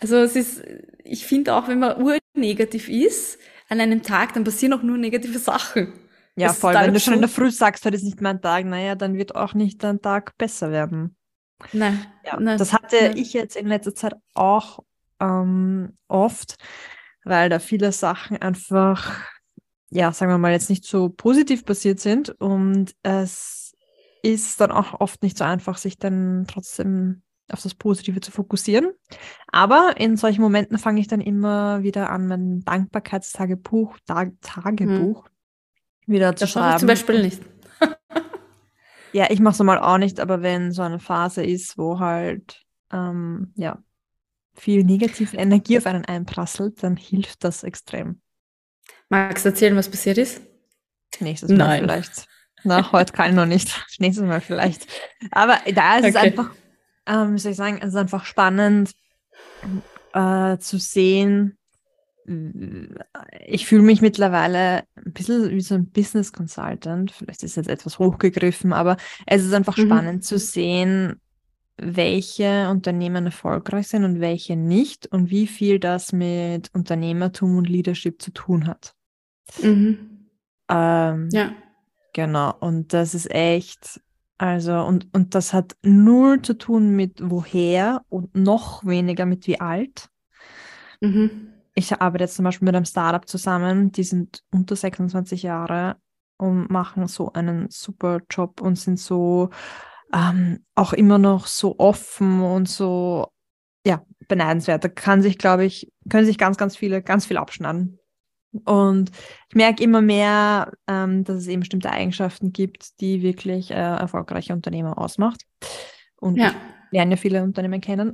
Also 0.00 0.16
es 0.18 0.36
ist, 0.36 0.62
ich 1.02 1.26
finde 1.26 1.54
auch, 1.54 1.68
wenn 1.68 1.80
man 1.80 2.00
urnegativ 2.00 2.88
ist 2.88 3.38
an 3.68 3.80
einem 3.80 4.02
Tag, 4.02 4.34
dann 4.34 4.44
passieren 4.44 4.72
auch 4.72 4.82
nur 4.82 4.96
negative 4.96 5.38
Sachen. 5.38 5.92
Ja, 6.36 6.48
das 6.48 6.58
voll. 6.58 6.74
Wenn 6.74 6.92
du 6.92 7.00
schon 7.00 7.14
in 7.14 7.20
der 7.20 7.28
Früh 7.28 7.50
sagst, 7.50 7.84
heute 7.84 7.96
ist 7.96 8.02
nicht 8.02 8.20
mein 8.20 8.40
Tag, 8.40 8.64
naja, 8.64 8.94
dann 8.94 9.16
wird 9.16 9.36
auch 9.36 9.54
nicht 9.54 9.82
dein 9.84 10.00
Tag 10.00 10.36
besser 10.36 10.70
werden. 10.70 11.16
Nein. 11.72 12.04
Ja, 12.24 12.38
nein, 12.40 12.58
das 12.58 12.72
hatte 12.72 12.96
nein. 13.00 13.16
ich 13.16 13.32
jetzt 13.32 13.56
in 13.56 13.68
letzter 13.68 13.94
Zeit 13.94 14.14
auch 14.34 14.80
ähm, 15.20 15.96
oft, 16.08 16.56
weil 17.24 17.48
da 17.48 17.60
viele 17.60 17.92
Sachen 17.92 18.36
einfach, 18.42 19.12
ja, 19.90 20.12
sagen 20.12 20.32
wir 20.32 20.38
mal, 20.38 20.52
jetzt 20.52 20.70
nicht 20.70 20.84
so 20.84 21.08
positiv 21.08 21.64
passiert 21.64 22.00
sind 22.00 22.30
und 22.30 22.94
es 23.02 23.72
ist 24.22 24.60
dann 24.60 24.72
auch 24.72 25.00
oft 25.00 25.22
nicht 25.22 25.38
so 25.38 25.44
einfach, 25.44 25.78
sich 25.78 25.98
dann 25.98 26.46
trotzdem 26.48 27.22
auf 27.52 27.62
das 27.62 27.74
Positive 27.74 28.20
zu 28.20 28.32
fokussieren. 28.32 28.90
Aber 29.48 29.94
in 29.98 30.16
solchen 30.16 30.40
Momenten 30.40 30.78
fange 30.78 31.00
ich 31.00 31.08
dann 31.08 31.20
immer 31.20 31.82
wieder 31.82 32.10
an, 32.10 32.26
mein 32.26 32.60
Dankbarkeitstagebuch, 32.64 33.98
Tag, 34.06 34.32
Tagebuch, 34.40 35.26
hm 35.26 35.33
wieder 36.06 36.36
zu 36.36 36.44
das 36.44 36.50
schreiben. 36.50 36.72
Das 36.72 36.80
zum 36.80 36.88
Beispiel 36.88 37.22
nicht. 37.22 37.42
ja, 39.12 39.30
ich 39.30 39.40
mache 39.40 39.54
es 39.54 39.60
mal 39.60 39.78
auch 39.78 39.98
nicht, 39.98 40.20
aber 40.20 40.42
wenn 40.42 40.72
so 40.72 40.82
eine 40.82 40.98
Phase 40.98 41.44
ist, 41.44 41.78
wo 41.78 41.98
halt 41.98 42.62
ähm, 42.92 43.52
ja 43.56 43.78
viel 44.54 44.84
negative 44.84 45.36
Energie 45.36 45.78
auf 45.78 45.86
einen 45.86 46.04
einprasselt, 46.04 46.82
dann 46.82 46.96
hilft 46.96 47.44
das 47.44 47.64
extrem. 47.64 48.20
Magst 49.08 49.44
du 49.44 49.50
erzählen, 49.50 49.76
was 49.76 49.88
passiert 49.88 50.18
ist? 50.18 50.40
Nächstes 51.20 51.50
Mal 51.50 51.56
Nein. 51.56 51.80
vielleicht. 51.82 52.26
Na, 52.64 52.92
heute 52.92 53.12
kann 53.12 53.30
ich 53.30 53.36
noch 53.36 53.46
nicht. 53.46 53.84
Nächstes 53.98 54.24
Mal 54.24 54.40
vielleicht. 54.40 54.86
Aber 55.30 55.58
da 55.72 55.96
ist 55.96 56.04
okay. 56.04 56.08
es 56.08 56.16
einfach, 56.16 56.50
ähm, 57.06 57.34
wie 57.34 57.38
soll 57.38 57.52
ich 57.52 57.56
sagen, 57.56 57.78
es 57.80 57.88
ist 57.88 57.96
einfach 57.96 58.24
spannend 58.24 58.92
äh, 60.12 60.58
zu 60.58 60.78
sehen, 60.78 61.58
ich 62.26 63.66
fühle 63.66 63.82
mich 63.82 64.00
mittlerweile 64.00 64.84
ein 64.94 65.12
bisschen 65.12 65.50
wie 65.50 65.60
so 65.60 65.74
ein 65.74 65.86
Business 65.86 66.32
Consultant. 66.32 67.10
Vielleicht 67.10 67.42
ist 67.42 67.56
jetzt 67.56 67.68
etwas 67.68 67.98
hochgegriffen, 67.98 68.72
aber 68.72 68.96
es 69.26 69.44
ist 69.44 69.52
einfach 69.52 69.76
mhm. 69.76 69.82
spannend 69.82 70.24
zu 70.24 70.38
sehen, 70.38 71.20
welche 71.76 72.68
Unternehmen 72.70 73.26
erfolgreich 73.26 73.88
sind 73.88 74.04
und 74.04 74.20
welche 74.20 74.56
nicht 74.56 75.06
und 75.08 75.30
wie 75.30 75.46
viel 75.46 75.78
das 75.78 76.12
mit 76.12 76.70
Unternehmertum 76.72 77.58
und 77.58 77.68
Leadership 77.68 78.22
zu 78.22 78.30
tun 78.30 78.66
hat. 78.66 78.94
Mhm. 79.62 80.28
Ähm, 80.68 81.28
ja. 81.32 81.52
Genau. 82.14 82.54
Und 82.60 82.92
das 82.92 83.14
ist 83.14 83.30
echt, 83.30 84.00
also, 84.38 84.80
und, 84.80 85.08
und 85.12 85.34
das 85.34 85.52
hat 85.52 85.76
null 85.82 86.40
zu 86.42 86.56
tun 86.56 86.96
mit 86.96 87.20
woher 87.22 88.02
und 88.08 88.34
noch 88.34 88.86
weniger 88.86 89.26
mit 89.26 89.46
wie 89.46 89.60
alt. 89.60 90.08
Mhm 91.00 91.53
ich 91.74 91.92
arbeite 92.00 92.24
jetzt 92.24 92.36
zum 92.36 92.44
Beispiel 92.44 92.66
mit 92.66 92.74
einem 92.74 92.84
Startup 92.84 93.26
zusammen, 93.28 93.90
die 93.92 94.04
sind 94.04 94.42
unter 94.52 94.76
26 94.76 95.42
Jahre 95.42 95.96
und 96.36 96.70
machen 96.70 97.06
so 97.08 97.32
einen 97.32 97.68
super 97.70 98.20
Job 98.30 98.60
und 98.60 98.76
sind 98.76 98.98
so 98.98 99.50
ähm, 100.12 100.64
auch 100.74 100.92
immer 100.92 101.18
noch 101.18 101.46
so 101.46 101.78
offen 101.78 102.40
und 102.42 102.68
so, 102.68 103.28
ja, 103.84 104.04
beneidenswert. 104.28 104.84
Da 104.84 104.88
kann 104.88 105.22
sich, 105.22 105.38
glaube 105.38 105.64
ich, 105.64 105.92
können 106.08 106.26
sich 106.26 106.38
ganz, 106.38 106.56
ganz 106.56 106.76
viele, 106.76 107.02
ganz 107.02 107.26
viel 107.26 107.36
abschneiden. 107.36 107.98
Und 108.64 109.10
ich 109.48 109.56
merke 109.56 109.82
immer 109.82 110.00
mehr, 110.00 110.72
ähm, 110.86 111.24
dass 111.24 111.38
es 111.38 111.48
eben 111.48 111.60
bestimmte 111.60 111.90
Eigenschaften 111.90 112.52
gibt, 112.52 113.00
die 113.00 113.22
wirklich 113.22 113.72
äh, 113.72 113.74
erfolgreiche 113.74 114.52
Unternehmer 114.52 114.96
ausmacht. 114.96 115.42
Und 116.20 116.36
ja. 116.36 116.48
ich 116.48 116.54
lerne 116.92 117.12
ja 117.12 117.16
viele 117.16 117.42
Unternehmen 117.42 117.80
kennen. 117.80 118.12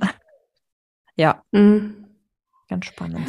ja. 1.15 1.43
Mhm. 1.51 2.00
Ganz 2.71 2.85
spannend. 2.85 3.27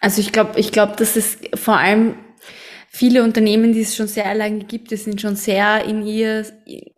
Also 0.00 0.20
ich 0.20 0.30
glaube, 0.32 0.60
ich 0.60 0.70
glaube, 0.70 0.94
dass 0.96 1.16
es 1.16 1.38
vor 1.54 1.78
allem 1.78 2.14
viele 2.88 3.24
Unternehmen, 3.24 3.72
die 3.72 3.80
es 3.80 3.96
schon 3.96 4.06
sehr 4.06 4.34
lange 4.34 4.64
gibt, 4.64 4.90
die 4.90 4.96
sind 4.96 5.18
schon 5.20 5.34
sehr 5.34 5.84
in 5.84 6.02
ihr, 6.06 6.44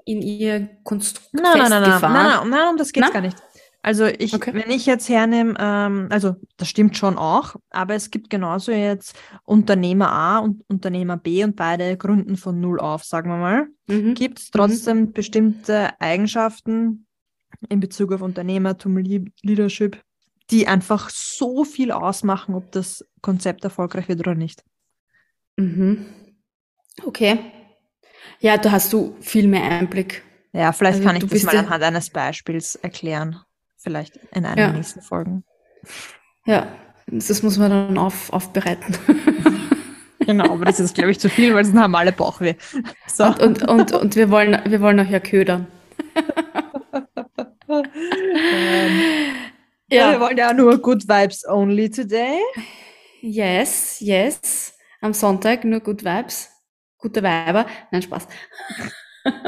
in 0.04 0.20
ihr 0.20 0.68
Konstrukt 0.82 1.28
nein, 1.32 1.44
nein, 1.56 1.70
nein, 1.70 1.82
nein, 1.82 2.00
nein, 2.00 2.12
nein, 2.12 2.50
nein, 2.50 2.68
um 2.70 2.76
das 2.76 2.92
geht 2.92 3.10
gar 3.12 3.20
nicht. 3.20 3.36
Also 3.80 4.06
ich, 4.06 4.34
Okay. 4.34 4.52
wenn 4.54 4.72
ich 4.72 4.86
jetzt 4.86 5.08
hernehme, 5.08 5.54
ähm, 5.56 6.08
also 6.10 6.34
das 6.56 6.68
stimmt 6.68 6.96
schon 6.96 7.16
auch, 7.16 7.54
aber 7.70 7.94
es 7.94 8.10
gibt 8.10 8.28
genauso 8.28 8.72
jetzt 8.72 9.16
Unternehmer 9.44 10.10
A 10.10 10.38
und 10.40 10.64
Unternehmer 10.68 11.16
B 11.16 11.44
und 11.44 11.54
beide 11.54 11.96
gründen 11.96 12.36
von 12.36 12.58
null 12.60 12.80
auf, 12.80 13.04
sagen 13.04 13.30
wir 13.30 13.36
mal. 13.36 13.68
Mhm. 13.86 14.14
Gibt 14.14 14.40
es 14.40 14.50
trotzdem 14.50 15.12
bestimmte 15.12 15.90
Eigenschaften 16.00 17.06
in 17.68 17.78
Bezug 17.78 18.12
auf 18.12 18.20
Unternehmertum, 18.20 18.98
Le- 18.98 19.26
Leadership, 19.42 20.02
die 20.50 20.66
einfach 20.68 21.10
so 21.10 21.64
viel 21.64 21.90
ausmachen, 21.92 22.54
ob 22.54 22.72
das 22.72 23.04
Konzept 23.20 23.64
erfolgreich 23.64 24.08
wird 24.08 24.20
oder 24.20 24.34
nicht? 24.34 24.64
Mhm. 25.56 26.06
Okay. 27.04 27.38
Ja, 28.40 28.56
da 28.56 28.70
hast 28.72 28.92
du 28.92 29.16
viel 29.20 29.46
mehr 29.48 29.62
Einblick. 29.64 30.22
Ja, 30.52 30.72
vielleicht 30.72 30.96
Also 30.98 31.06
kann 31.06 31.16
ich 31.16 31.26
das 31.26 31.42
mal 31.44 31.54
ja- 31.54 31.60
anhand 31.60 31.82
eines 31.84 32.10
Beispiels 32.10 32.74
erklären. 32.76 33.40
Vielleicht 33.76 34.16
in 34.32 34.44
einer 34.46 34.58
Ja. 34.60 34.68
der 34.68 34.72
nächsten 34.76 35.02
Folgen. 35.02 35.44
Ja, 36.46 36.66
das 37.06 37.42
muss 37.42 37.58
man 37.58 37.70
dann 37.70 37.98
auf, 37.98 38.32
aufbereiten. 38.32 38.96
Genau, 40.20 40.52
aber 40.52 40.66
das 40.66 40.78
ist, 40.78 40.94
glaube 40.94 41.10
ich, 41.10 41.18
zu 41.18 41.30
viel, 41.30 41.54
weil 41.54 41.64
sonst 41.64 41.78
haben 41.80 41.94
alle 41.94 42.12
Bauchweh. 42.12 42.56
So. 43.06 43.24
Und, 43.40 43.40
und, 43.40 43.62
und, 43.62 43.92
und 43.92 44.14
wir 44.16 44.28
wollen, 44.30 44.60
wir 44.70 44.82
wollen 44.82 45.00
auch 45.00 45.08
ja 45.08 45.20
ködern. 45.20 45.66
ähm, 47.68 49.00
ja. 49.96 50.12
wir 50.12 50.20
wollen 50.20 50.36
ja 50.36 50.52
nur 50.52 50.78
Good 50.78 51.08
Vibes 51.08 51.46
only 51.48 51.90
today. 51.90 52.38
Yes, 53.20 54.00
yes. 54.00 54.76
Am 55.00 55.12
Sonntag 55.14 55.64
nur 55.64 55.80
Good 55.80 56.04
Vibes. 56.04 56.50
Gute 56.98 57.22
Weiber. 57.22 57.66
Nein, 57.90 58.02
Spaß. 58.02 58.26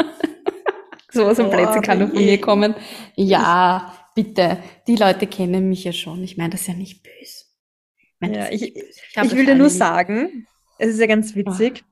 Sowas 1.13 1.41
am 1.41 1.47
Oh, 1.47 1.51
Plätze 1.51 1.81
kann 1.81 1.99
nur 1.99 2.09
von 2.09 2.17
mir 2.19 2.41
kommen. 2.41 2.75
Ja, 3.17 3.93
bitte. 4.15 4.63
Die 4.87 4.97
Leute 4.97 5.27
kennen 5.27 5.69
mich 5.69 5.83
ja 5.85 5.93
schon. 5.93 6.23
Ich 6.23 6.37
meine 6.37 6.51
das 6.51 6.67
ja 6.67 6.75
nicht 6.75 7.03
böse. 7.03 7.45
meine 8.21 8.39
Ja, 8.39 8.45
das 8.45 8.55
ich, 8.55 8.61
nicht 8.61 8.75
böse. 8.75 9.01
ich, 9.11 9.17
habe 9.17 9.31
will 9.33 9.47
dir 9.47 9.57
nur 9.57 9.69
lieb. 9.69 9.77
sagen, 9.77 10.47
es 10.79 10.91
ist 10.91 11.01
ja 11.01 11.07
ganz 11.07 11.35
witzig. 11.35 11.85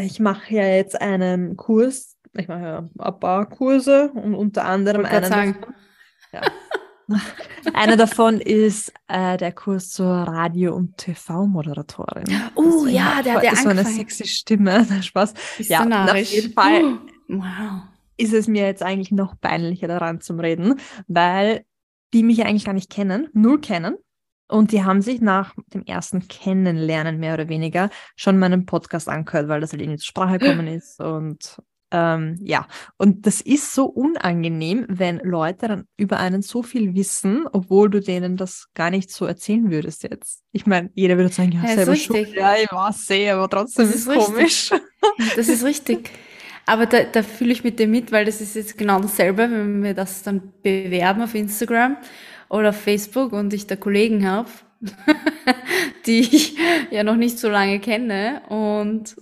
Ich 0.00 0.18
mache 0.20 0.54
ja 0.54 0.66
jetzt 0.66 1.00
einen 1.00 1.56
Kurs, 1.56 2.16
ich 2.32 2.48
mache 2.48 2.62
ja 2.62 2.90
ein 2.98 3.20
paar 3.20 3.48
Kurse 3.48 4.10
und 4.14 4.34
unter 4.34 4.64
anderem 4.64 5.04
einen 5.04 5.24
sagen. 5.24 5.56
Einer 7.74 7.96
davon 7.96 8.40
ist 8.40 8.92
äh, 9.08 9.36
der 9.36 9.52
Kurs 9.52 9.90
zur 9.90 10.06
Radio- 10.08 10.74
und 10.74 10.96
TV-Moderatorin. 10.96 12.24
Oh, 12.54 12.62
Deswegen 12.84 12.96
ja, 12.96 13.22
der 13.22 13.34
hat 13.34 13.44
ja 13.44 13.56
so 13.56 13.68
eine 13.68 13.84
sexy 13.84 14.26
Stimme. 14.26 14.84
Spaß. 15.02 15.34
Bist 15.56 15.70
Ja, 15.70 15.82
und 15.82 15.92
auf 15.92 16.16
jeden 16.16 16.52
Fall 16.52 16.82
Oh, 16.84 16.98
wow. 17.28 17.82
ist 18.16 18.32
es 18.32 18.48
mir 18.48 18.64
jetzt 18.66 18.82
eigentlich 18.82 19.12
noch 19.12 19.40
peinlicher 19.40 19.88
daran 19.88 20.20
zum 20.20 20.40
Reden, 20.40 20.80
weil 21.06 21.64
die 22.12 22.22
mich 22.22 22.44
eigentlich 22.44 22.64
gar 22.64 22.72
nicht 22.72 22.90
kennen, 22.90 23.28
null 23.32 23.60
kennen. 23.60 23.96
Und 24.48 24.70
die 24.70 24.84
haben 24.84 25.02
sich 25.02 25.20
nach 25.20 25.54
dem 25.74 25.84
ersten 25.84 26.28
Kennenlernen 26.28 27.18
mehr 27.18 27.34
oder 27.34 27.48
weniger 27.48 27.90
schon 28.14 28.38
meinen 28.38 28.64
Podcast 28.64 29.08
angehört, 29.08 29.48
weil 29.48 29.60
das 29.60 29.72
halt 29.72 29.82
irgendwie 29.82 29.98
zur 29.98 30.06
Sprache 30.06 30.38
gekommen 30.38 30.66
ist. 30.68 31.00
Und 31.00 31.60
ähm, 31.92 32.38
ja, 32.42 32.66
und 32.96 33.26
das 33.26 33.40
ist 33.40 33.72
so 33.72 33.86
unangenehm, 33.86 34.86
wenn 34.88 35.18
Leute 35.18 35.68
dann 35.68 35.84
über 35.96 36.18
einen 36.18 36.42
so 36.42 36.62
viel 36.62 36.94
wissen, 36.94 37.46
obwohl 37.52 37.88
du 37.90 38.00
denen 38.00 38.36
das 38.36 38.66
gar 38.74 38.90
nicht 38.90 39.10
so 39.10 39.24
erzählen 39.24 39.70
würdest 39.70 40.02
jetzt. 40.02 40.42
Ich 40.52 40.66
meine, 40.66 40.90
jeder 40.94 41.16
würde 41.16 41.32
sagen, 41.32 41.52
ja, 41.52 41.62
Ja, 41.62 41.74
selber 41.76 41.94
schuld. 41.96 42.34
Ja, 42.34 42.54
ich 42.56 42.70
weiß 42.70 43.10
eh, 43.10 43.30
aber 43.30 43.48
trotzdem 43.48 43.86
Das 43.86 43.94
ist 43.94 44.06
ist 44.06 44.16
es 44.16 44.26
komisch. 44.26 44.70
Das 45.36 45.48
ist 45.48 45.64
richtig. 45.64 46.10
Aber 46.66 46.86
da, 46.86 47.04
da 47.04 47.22
fühle 47.22 47.52
ich 47.52 47.62
mit 47.62 47.78
dir 47.78 47.86
mit, 47.86 48.10
weil 48.10 48.24
das 48.24 48.40
ist 48.40 48.56
jetzt 48.56 48.76
genau 48.76 48.98
dasselbe, 49.00 49.42
wenn 49.42 49.84
wir 49.84 49.94
das 49.94 50.24
dann 50.24 50.52
bewerben 50.62 51.22
auf 51.22 51.34
Instagram 51.36 51.96
oder 52.48 52.70
auf 52.70 52.76
Facebook 52.80 53.32
und 53.32 53.52
ich 53.54 53.68
da 53.68 53.76
Kollegen 53.76 54.26
habe, 54.28 54.48
die 56.06 56.20
ich 56.20 56.56
ja 56.90 57.04
noch 57.04 57.14
nicht 57.14 57.38
so 57.38 57.48
lange 57.48 57.78
kenne 57.78 58.42
und 58.48 59.14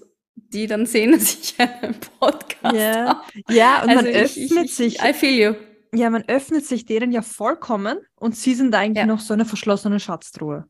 die 0.54 0.66
dann 0.66 0.86
sehen, 0.86 1.12
dass 1.18 1.34
ich 1.34 1.54
einen 1.58 1.94
Podcast 2.18 2.74
Ja, 2.74 3.06
habe. 3.08 3.20
ja, 3.50 3.82
und 3.82 3.88
man 3.88 3.98
Also 3.98 4.08
ich- 4.08 4.16
öffnet 4.16 4.64
ich, 4.66 4.74
sich 4.74 4.98
I 5.02 5.12
feel 5.12 5.38
you. 5.38 5.54
Ja, 5.96 6.10
man 6.10 6.24
öffnet 6.28 6.64
sich 6.66 6.86
denen 6.86 7.12
ja 7.12 7.22
vollkommen 7.22 7.98
und 8.16 8.34
sie 8.36 8.54
sind 8.54 8.74
eigentlich 8.74 8.98
Ja. 8.98 9.06
noch 9.06 9.20
so 9.20 9.32
eine 9.34 9.44
verschlossene 9.44 10.00
Schatztruhe. 10.00 10.64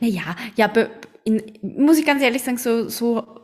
Naja, 0.00 0.36
ja, 0.56 0.72
in, 1.24 1.42
muss 1.62 1.98
ich 1.98 2.06
ganz 2.06 2.22
ehrlich 2.22 2.42
sagen, 2.42 2.58
so, 2.58 2.88
so, 2.88 3.40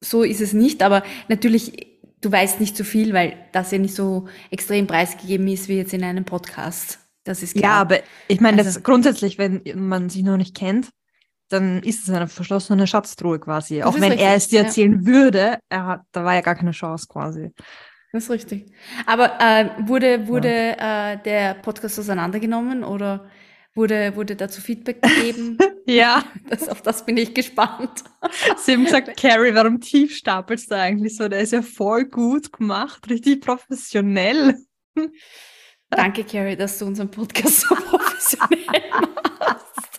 so 0.00 0.22
ist 0.22 0.40
es 0.40 0.52
nicht, 0.52 0.82
aber 0.82 1.02
natürlich, 1.28 2.00
du 2.20 2.30
weißt 2.30 2.60
nicht 2.60 2.76
so 2.76 2.84
viel, 2.84 3.12
weil 3.12 3.36
das 3.52 3.70
ja 3.70 3.78
nicht 3.78 3.94
so 3.94 4.26
extrem 4.50 4.86
preisgegeben 4.86 5.46
ist 5.48 5.68
wie 5.68 5.76
jetzt 5.76 5.92
in 5.94 6.04
einem 6.04 6.24
Podcast. 6.24 6.98
Das 7.24 7.42
ist 7.42 7.54
klar. 7.54 7.62
Ja, 7.76 7.80
aber 7.80 8.00
ich 8.28 8.40
meine, 8.40 8.58
Also- 8.58 8.70
das 8.74 8.82
grundsätzlich, 8.82 9.38
wenn 9.38 9.62
man 9.76 10.08
sich 10.10 10.22
noch 10.24 10.36
nicht 10.36 10.56
kennt, 10.56 10.90
dann 11.52 11.82
ist 11.82 12.08
es 12.08 12.14
eine 12.14 12.28
verschlossene 12.28 12.86
Schatztruhe 12.86 13.38
quasi. 13.38 13.78
Das 13.78 13.86
Auch 13.86 13.94
wenn 13.94 14.12
er 14.12 14.34
richtig, 14.34 14.36
es 14.36 14.48
dir 14.48 14.60
ja. 14.60 14.64
erzählen 14.66 15.06
würde, 15.06 15.58
er 15.68 15.86
hat, 15.86 16.00
da 16.12 16.24
war 16.24 16.34
ja 16.34 16.40
gar 16.40 16.54
keine 16.54 16.72
Chance 16.72 17.06
quasi. 17.08 17.50
Das 18.12 18.24
ist 18.24 18.30
richtig. 18.30 18.66
Aber 19.06 19.40
äh, 19.40 19.70
wurde, 19.86 20.28
wurde 20.28 20.76
äh, 20.78 21.16
der 21.24 21.54
Podcast 21.54 21.98
auseinandergenommen 21.98 22.84
oder 22.84 23.26
wurde, 23.74 24.14
wurde 24.16 24.36
dazu 24.36 24.60
Feedback 24.60 25.02
gegeben? 25.02 25.58
Ja, 25.84 26.22
das, 26.48 26.68
auf 26.68 26.80
das 26.80 27.04
bin 27.04 27.16
ich 27.16 27.34
gespannt. 27.34 28.04
sie 28.56 28.74
haben 28.74 28.84
gesagt, 28.84 29.16
Carrie, 29.20 29.52
warum 29.52 29.80
tief 29.80 30.16
stapelst 30.16 30.70
du 30.70 30.76
eigentlich 30.76 31.16
so? 31.16 31.28
Der 31.28 31.40
ist 31.40 31.52
ja 31.52 31.60
voll 31.60 32.04
gut 32.04 32.52
gemacht, 32.52 33.10
richtig 33.10 33.40
professionell. 33.40 34.58
Danke, 35.90 36.22
Carrie, 36.22 36.54
dass 36.54 36.78
du 36.78 36.86
unseren 36.86 37.10
Podcast 37.10 37.62
so 37.62 37.74
professionell 37.74 38.90
machst. 39.40 39.91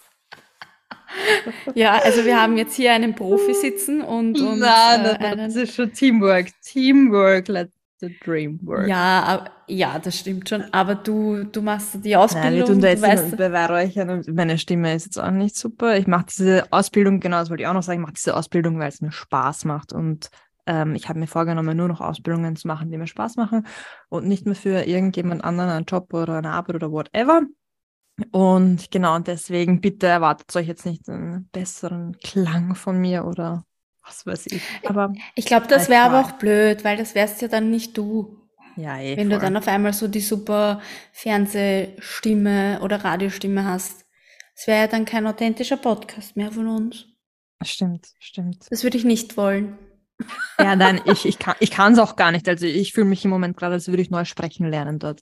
Ja, 1.75 1.99
also 2.03 2.25
wir 2.25 2.41
haben 2.41 2.57
jetzt 2.57 2.75
hier 2.75 2.93
einen 2.93 3.15
Profi 3.15 3.53
sitzen 3.53 4.01
und, 4.01 4.39
und 4.39 4.59
Nein, 4.59 5.01
äh, 5.01 5.03
nein, 5.03 5.17
nein, 5.19 5.21
einen, 5.39 5.45
das 5.47 5.55
ist 5.55 5.75
schon 5.75 5.91
Teamwork. 5.93 6.47
Teamwork, 6.61 7.47
let 7.47 7.69
the 7.99 8.13
dream 8.23 8.59
work. 8.63 8.87
ja, 8.87 9.23
aber- 9.23 9.51
ja, 9.67 9.97
das 9.97 10.19
stimmt 10.19 10.49
schon. 10.49 10.65
Aber 10.73 10.93
du, 10.95 11.45
du 11.45 11.61
machst 11.61 11.95
die 12.03 12.09
Nein, 12.11 12.17
Ausbildung, 12.19 12.53
wir 12.57 12.65
tun 12.65 12.79
da 12.81 12.87
du 12.87 12.93
jetzt 12.93 13.01
weißt, 13.01 13.37
beweihräuchern 13.37 14.09
und 14.09 14.27
meine 14.35 14.57
Stimme 14.57 14.93
ist 14.93 15.05
jetzt 15.05 15.17
auch 15.17 15.31
nicht 15.31 15.55
super. 15.55 15.97
Ich 15.97 16.05
mache 16.05 16.25
diese 16.29 16.65
Ausbildung, 16.69 17.21
genau, 17.21 17.39
das 17.39 17.49
wollte 17.49 17.63
ich 17.63 17.67
auch 17.67 17.73
noch 17.73 17.81
sagen, 17.83 18.01
ich 18.01 18.05
mache 18.05 18.13
diese 18.13 18.35
Ausbildung, 18.35 18.77
weil 18.79 18.89
es 18.89 18.99
mir 18.99 19.13
Spaß 19.13 19.63
macht 19.63 19.93
und 19.93 20.29
ähm, 20.65 20.95
ich 20.95 21.07
habe 21.07 21.17
mir 21.19 21.27
vorgenommen, 21.27 21.77
nur 21.77 21.87
noch 21.87 22.01
Ausbildungen 22.01 22.57
zu 22.57 22.67
machen, 22.67 22.91
die 22.91 22.97
mir 22.97 23.07
Spaß 23.07 23.37
machen 23.37 23.65
und 24.09 24.27
nicht 24.27 24.45
mehr 24.45 24.55
für 24.55 24.83
irgendjemand 24.85 25.43
anderen 25.45 25.69
einen 25.69 25.85
Job 25.85 26.13
oder 26.13 26.37
eine 26.37 26.51
Arbeit 26.51 26.75
oder 26.75 26.91
whatever. 26.91 27.43
Und 28.31 28.91
genau, 28.91 29.15
und 29.15 29.27
deswegen 29.27 29.81
bitte 29.81 30.07
erwartet 30.07 30.55
euch 30.55 30.67
jetzt 30.67 30.85
nicht 30.85 31.09
einen 31.09 31.49
besseren 31.51 32.17
Klang 32.19 32.75
von 32.75 32.97
mir 32.99 33.25
oder 33.25 33.65
was 34.05 34.25
weiß 34.25 34.47
ich. 34.47 34.61
Aber 34.85 35.13
ich 35.35 35.45
glaube, 35.45 35.67
das 35.67 35.89
wäre 35.89 36.03
aber 36.03 36.21
auch 36.21 36.33
blöd, 36.33 36.83
weil 36.83 36.97
das 36.97 37.15
wärst 37.15 37.41
ja 37.41 37.47
dann 37.47 37.71
nicht 37.71 37.97
du. 37.97 38.37
ja, 38.75 38.99
eh, 38.99 39.17
Wenn 39.17 39.29
du 39.29 39.37
voll. 39.37 39.45
dann 39.45 39.57
auf 39.57 39.67
einmal 39.67 39.93
so 39.93 40.07
die 40.07 40.19
super 40.21 40.81
Fernsehstimme 41.11 42.79
oder 42.81 43.03
Radiostimme 43.03 43.65
hast. 43.65 44.05
Es 44.55 44.67
wäre 44.67 44.81
ja 44.81 44.87
dann 44.87 45.05
kein 45.05 45.25
authentischer 45.25 45.77
Podcast 45.77 46.35
mehr 46.35 46.51
von 46.51 46.67
uns. 46.67 47.05
Stimmt, 47.63 48.09
stimmt. 48.19 48.65
Das 48.69 48.83
würde 48.83 48.97
ich 48.97 49.05
nicht 49.05 49.37
wollen. 49.37 49.77
Ja, 50.59 50.75
nein, 50.75 51.01
ich, 51.05 51.25
ich 51.25 51.39
kann 51.39 51.55
ich 51.59 51.77
es 51.77 51.99
auch 51.99 52.15
gar 52.15 52.31
nicht. 52.31 52.47
Also 52.47 52.67
ich 52.67 52.93
fühle 52.93 53.07
mich 53.07 53.25
im 53.25 53.31
Moment 53.31 53.57
gerade, 53.57 53.73
als 53.73 53.87
würde 53.87 54.03
ich 54.03 54.11
neu 54.11 54.25
sprechen 54.25 54.69
lernen 54.69 54.99
dort. 54.99 55.21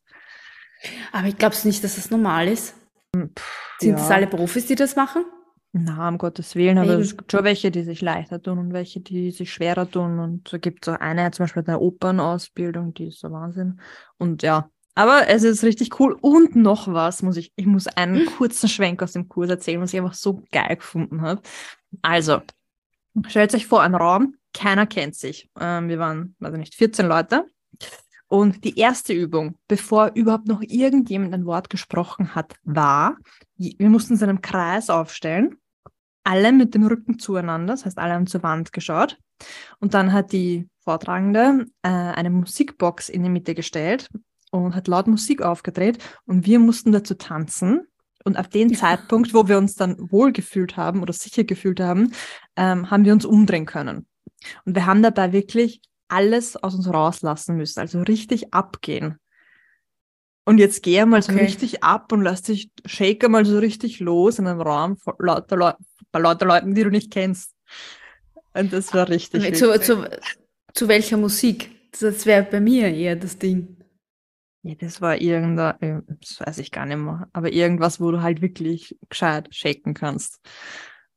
Aber 1.12 1.28
ich 1.28 1.38
glaube 1.38 1.56
nicht, 1.64 1.84
dass 1.84 1.96
das 1.96 2.10
normal 2.10 2.48
ist. 2.48 2.74
Sind 3.14 3.40
ja. 3.82 3.96
das 3.96 4.10
alle 4.10 4.28
Profis, 4.28 4.68
die 4.68 4.76
das 4.76 4.96
machen? 4.96 5.26
Na, 5.74 6.10
um 6.10 6.18
Gottes 6.18 6.56
Willen, 6.56 6.78
aber 6.78 6.94
Eben. 6.94 7.02
es 7.02 7.16
gibt 7.16 7.32
schon 7.32 7.44
welche, 7.44 7.72
die 7.72 7.84
sich 7.84 8.02
leichter 8.02 8.42
tun 8.42 8.58
und 8.58 8.74
welche, 8.74 9.00
die 9.00 9.32
sich 9.32 9.54
schwerer 9.54 9.90
tun. 9.90 10.20
Und 10.20 10.52
da 10.52 10.58
gibt 10.58 10.86
es 10.86 10.94
auch 10.94 11.00
eine, 11.00 11.32
zum 11.32 11.44
Beispiel 11.44 11.64
eine 11.66 11.80
Opernausbildung, 11.80 12.94
die 12.94 13.08
ist 13.08 13.20
so 13.20 13.32
Wahnsinn. 13.32 13.80
Und 14.18 14.44
ja, 14.44 14.70
aber 14.96 15.30
es 15.30 15.44
ist 15.44 15.64
richtig 15.64 16.00
cool. 16.00 16.18
Und 16.20 16.56
noch 16.58 16.92
was, 16.92 17.22
muss 17.24 17.38
ich, 17.38 17.54
ich 17.56 17.66
muss 17.66 17.88
einen 17.88 18.26
kurzen 18.26 18.68
Schwenk 18.68 19.02
aus 19.02 19.14
dem 19.14 19.30
Kurs 19.30 19.50
erzählen, 19.50 19.82
was 19.82 19.94
ich 19.94 20.00
einfach 20.00 20.14
so 20.14 20.44
geil 20.52 20.76
gefunden 20.76 21.22
habe. 21.22 21.42
Also, 22.02 22.42
stellt 23.28 23.54
euch 23.54 23.68
vor, 23.68 23.82
ein 23.82 23.96
Raum, 23.96 24.36
keiner 24.54 24.86
kennt 24.86 25.16
sich. 25.16 25.50
Ähm, 25.60 25.88
wir 25.88 26.00
waren, 26.00 26.36
weiß 26.40 26.54
ich 26.54 26.60
nicht, 26.60 26.76
14 26.76 27.08
Leute. 27.08 27.46
Und 28.32 28.64
die 28.64 28.80
erste 28.80 29.12
Übung, 29.12 29.58
bevor 29.68 30.12
überhaupt 30.16 30.48
noch 30.48 30.62
irgendjemand 30.62 31.34
ein 31.34 31.46
Wort 31.46 31.70
gesprochen 31.70 32.34
hat, 32.34 32.56
war, 32.64 33.18
wir 33.58 33.90
mussten 33.90 34.14
uns 34.14 34.22
in 34.22 34.30
einem 34.30 34.42
Kreis 34.42 34.90
aufstellen, 34.90 35.58
alle 36.24 36.54
mit 36.54 36.74
dem 36.74 36.88
Rücken 36.88 37.20
zueinander, 37.20 37.74
das 37.74 37.84
heißt, 37.84 37.98
alle 37.98 38.14
haben 38.14 38.28
zur 38.28 38.42
Wand 38.42 38.72
geschaut. 38.72 39.18
Und 39.80 39.94
dann 39.94 40.14
hat 40.14 40.32
die 40.32 40.70
Vortragende 40.80 41.66
äh, 41.82 41.90
eine 41.90 42.30
Musikbox 42.30 43.10
in 43.10 43.24
die 43.24 43.30
Mitte 43.30 43.54
gestellt 43.54 44.08
und 44.50 44.76
hat 44.76 44.88
laut 44.88 45.08
Musik 45.08 45.42
aufgedreht 45.42 46.02
und 46.24 46.46
wir 46.46 46.60
mussten 46.60 46.94
dazu 46.94 47.16
tanzen. 47.16 47.82
Und 48.24 48.38
ab 48.38 48.50
dem 48.52 48.74
Zeitpunkt, 48.74 49.34
wo 49.34 49.50
wir 49.50 49.58
uns 49.58 49.76
dann 49.76 49.98
wohl 50.10 50.32
gefühlt 50.32 50.78
haben 50.78 51.02
oder 51.02 51.12
sicher 51.12 51.44
gefühlt 51.44 51.82
haben, 51.82 52.14
ähm, 52.56 52.90
haben 52.90 53.04
wir 53.04 53.12
uns 53.12 53.26
umdrehen 53.26 53.66
können. 53.66 54.08
Und 54.64 54.76
wir 54.76 54.86
haben 54.86 55.04
dabei 55.04 55.34
wirklich 55.34 55.82
alles 56.12 56.56
aus 56.58 56.76
uns 56.76 56.92
rauslassen 56.92 57.58
müssen, 57.58 57.80
also 57.80 58.02
richtig 58.02 58.54
abgehen. 58.54 59.18
Und 60.44 60.58
jetzt 60.58 60.84
geh 60.84 61.06
mal 61.06 61.22
so 61.22 61.32
Okay. 61.32 61.44
richtig 61.44 61.84
ab 61.84 62.12
und 62.12 62.22
lass 62.22 62.42
dich, 62.42 62.72
shake 62.86 63.28
mal 63.30 63.46
so 63.46 63.60
richtig 63.60 64.00
los 64.00 64.40
in 64.40 64.48
einem 64.48 64.62
Raum 64.62 64.98
vor 64.98 65.16
lauter 65.20 65.56
Leu 65.56 65.72
bei 66.12 66.20
lauter 66.20 66.46
Leuten, 66.46 66.76
die 66.76 66.84
du 66.84 66.90
nicht 66.90 67.12
kennst. 67.12 67.56
Und 68.54 68.74
das 68.74 68.94
war 68.94 69.08
richtig 69.08 69.56
Zu, 69.56 69.80
zu, 69.80 70.10
zu 70.74 70.88
welcher 70.88 71.18
Musik? 71.18 71.70
Das 72.00 72.26
wäre 72.26 72.44
bei 72.44 72.60
mir 72.60 72.88
eher 72.94 73.16
das 73.16 73.38
Ding. 73.38 73.78
Ja, 74.64 74.76
das 74.76 75.02
war 75.02 75.20
irgendein, 75.20 75.82
äh, 75.82 76.02
das 76.20 76.40
weiß 76.40 76.58
ich 76.60 76.72
gar 76.72 76.86
nicht 76.86 76.98
mehr, 76.98 77.28
aber 77.34 77.52
irgendwas, 77.52 78.00
wo 78.00 78.12
du 78.12 78.22
halt 78.22 78.42
wirklich 78.42 78.98
gescheit 79.10 79.48
shaken 79.52 79.94
kannst. 79.94 80.40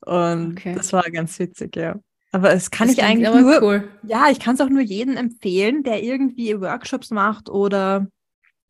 Und 0.01 0.59
Okay. 0.59 0.75
das 0.75 0.93
war 0.93 1.03
ganz 1.11 1.39
witzig, 1.39 1.77
ja. 1.77 1.99
Aber 2.35 2.53
es 2.53 2.73
kann 2.73 2.89
Das 2.89 2.97
ich 2.97 3.03
eigentlich 3.05 3.31
nur, 3.31 3.63
cool. 3.63 3.89
ja, 4.03 4.29
ich 4.29 4.41
kann 4.41 4.57
es 4.57 4.61
auch 4.61 4.69
nur 4.69 4.81
jedem 4.81 5.17
empfehlen, 5.17 5.85
der 5.85 6.03
irgendwie 6.03 6.61
Workshops 6.61 7.11
macht 7.13 7.49
oder, 7.49 8.09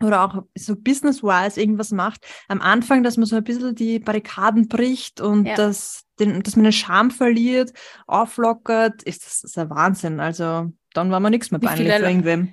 oder 0.02 0.22
auch 0.22 0.42
so 0.54 0.76
business-wise 0.76 1.58
irgendwas 1.58 1.90
macht. 1.90 2.26
Am 2.48 2.60
Anfang, 2.60 3.02
dass 3.02 3.16
man 3.16 3.24
so 3.24 3.36
ein 3.36 3.42
bisschen 3.44 3.74
die 3.74 4.00
Barrikaden 4.00 4.68
bricht 4.68 5.22
und 5.22 5.46
Ja. 5.46 5.54
dass, 5.54 6.04
den, 6.20 6.42
dass 6.42 6.56
man 6.56 6.64
den 6.64 6.72
Charme 6.72 7.10
verliert, 7.10 7.72
auflockert, 8.06 9.02
ist 9.04 9.24
das, 9.24 9.42
ist 9.44 9.56
ein 9.56 9.70
Wahnsinn. 9.70 10.20
Also 10.20 10.70
dann 10.92 11.10
war 11.10 11.20
man 11.20 11.30
nichts 11.30 11.50
mehr 11.50 11.58
peinlich 11.58 11.90
für 11.90 12.04
irgendwem. 12.04 12.52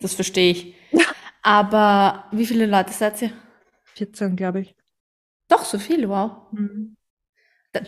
Das 0.00 0.14
verstehe 0.14 0.52
ich. 0.52 0.74
Aber 1.42 2.24
wie 2.32 2.46
viele 2.46 2.64
Leute 2.64 2.94
seid 2.94 3.20
ihr? 3.20 3.32
14, 3.96 4.36
glaube 4.36 4.60
ich. 4.60 4.74
Doch, 5.48 5.66
so 5.66 5.78
viel, 5.78 6.08
wow. 6.08 6.50
Mhm. 6.52 6.96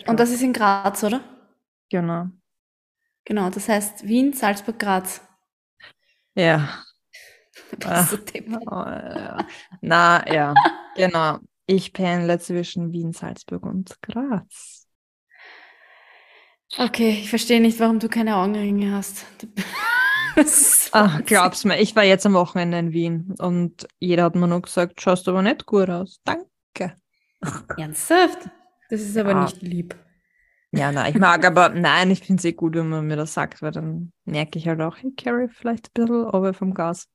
Und 0.05 0.19
das 0.19 0.29
ist 0.29 0.43
in 0.43 0.53
Graz, 0.53 1.03
oder? 1.03 1.21
Genau. 1.89 2.27
Genau, 3.25 3.49
das 3.49 3.69
heißt 3.69 4.07
Wien, 4.07 4.33
Salzburg, 4.33 4.79
Graz. 4.79 5.21
Ja. 6.35 6.79
Du 8.09 8.17
Depp. 8.17 8.47
Oh, 8.67 8.71
ja. 8.85 9.37
Na, 9.81 10.31
ja, 10.31 10.53
genau. 10.95 11.39
Ich 11.65 11.93
pendle 11.93 12.39
zwischen 12.39 12.91
Wien, 12.91 13.13
Salzburg 13.13 13.63
und 13.63 13.99
Graz. 14.01 14.87
Okay, 16.77 17.19
ich 17.21 17.29
verstehe 17.29 17.61
nicht, 17.61 17.79
warum 17.79 17.99
du 17.99 18.09
keine 18.09 18.35
Augenringe 18.37 18.91
hast. 18.93 19.25
Ach, 20.91 21.23
glaub's 21.25 21.63
mir, 21.63 21.79
ich 21.79 21.95
war 21.95 22.03
jetzt 22.03 22.25
am 22.25 22.33
Wochenende 22.33 22.79
in 22.79 22.91
Wien 22.91 23.35
und 23.39 23.87
jeder 23.99 24.23
hat 24.23 24.35
mir 24.35 24.47
nur 24.47 24.61
gesagt, 24.61 24.99
schaust 25.01 25.27
aber 25.27 25.41
nicht 25.43 25.65
gut 25.67 25.89
aus. 25.89 26.19
Danke. 26.23 26.95
Ernsthaft? 27.77 28.49
Das 28.89 29.01
ist 29.01 29.17
aber 29.17 29.31
Ja. 29.31 29.43
nicht 29.43 29.61
lieb. 29.61 29.95
Ja, 30.75 30.91
nein, 30.91 31.13
ich 31.13 31.19
mag 31.19 31.45
aber, 31.45 31.69
nein, 31.69 32.09
ich 32.09 32.21
finde 32.21 32.39
es 32.39 32.45
eh 32.45 32.53
gut, 32.53 32.73
wenn 32.73 32.89
man 32.89 33.05
mir 33.05 33.15
das 33.15 33.35
sagt, 33.35 33.61
weil 33.61 33.71
dann 33.71 34.11
merke 34.25 34.57
ich 34.57 34.67
halt 34.67 34.81
auch, 34.81 34.97
hey, 34.97 35.13
Carrie, 35.15 35.47
vielleicht 35.47 35.89
ein 35.89 36.05
bisschen 36.05 36.25
over 36.25 36.55
vom 36.55 36.73
Gas. 36.73 37.09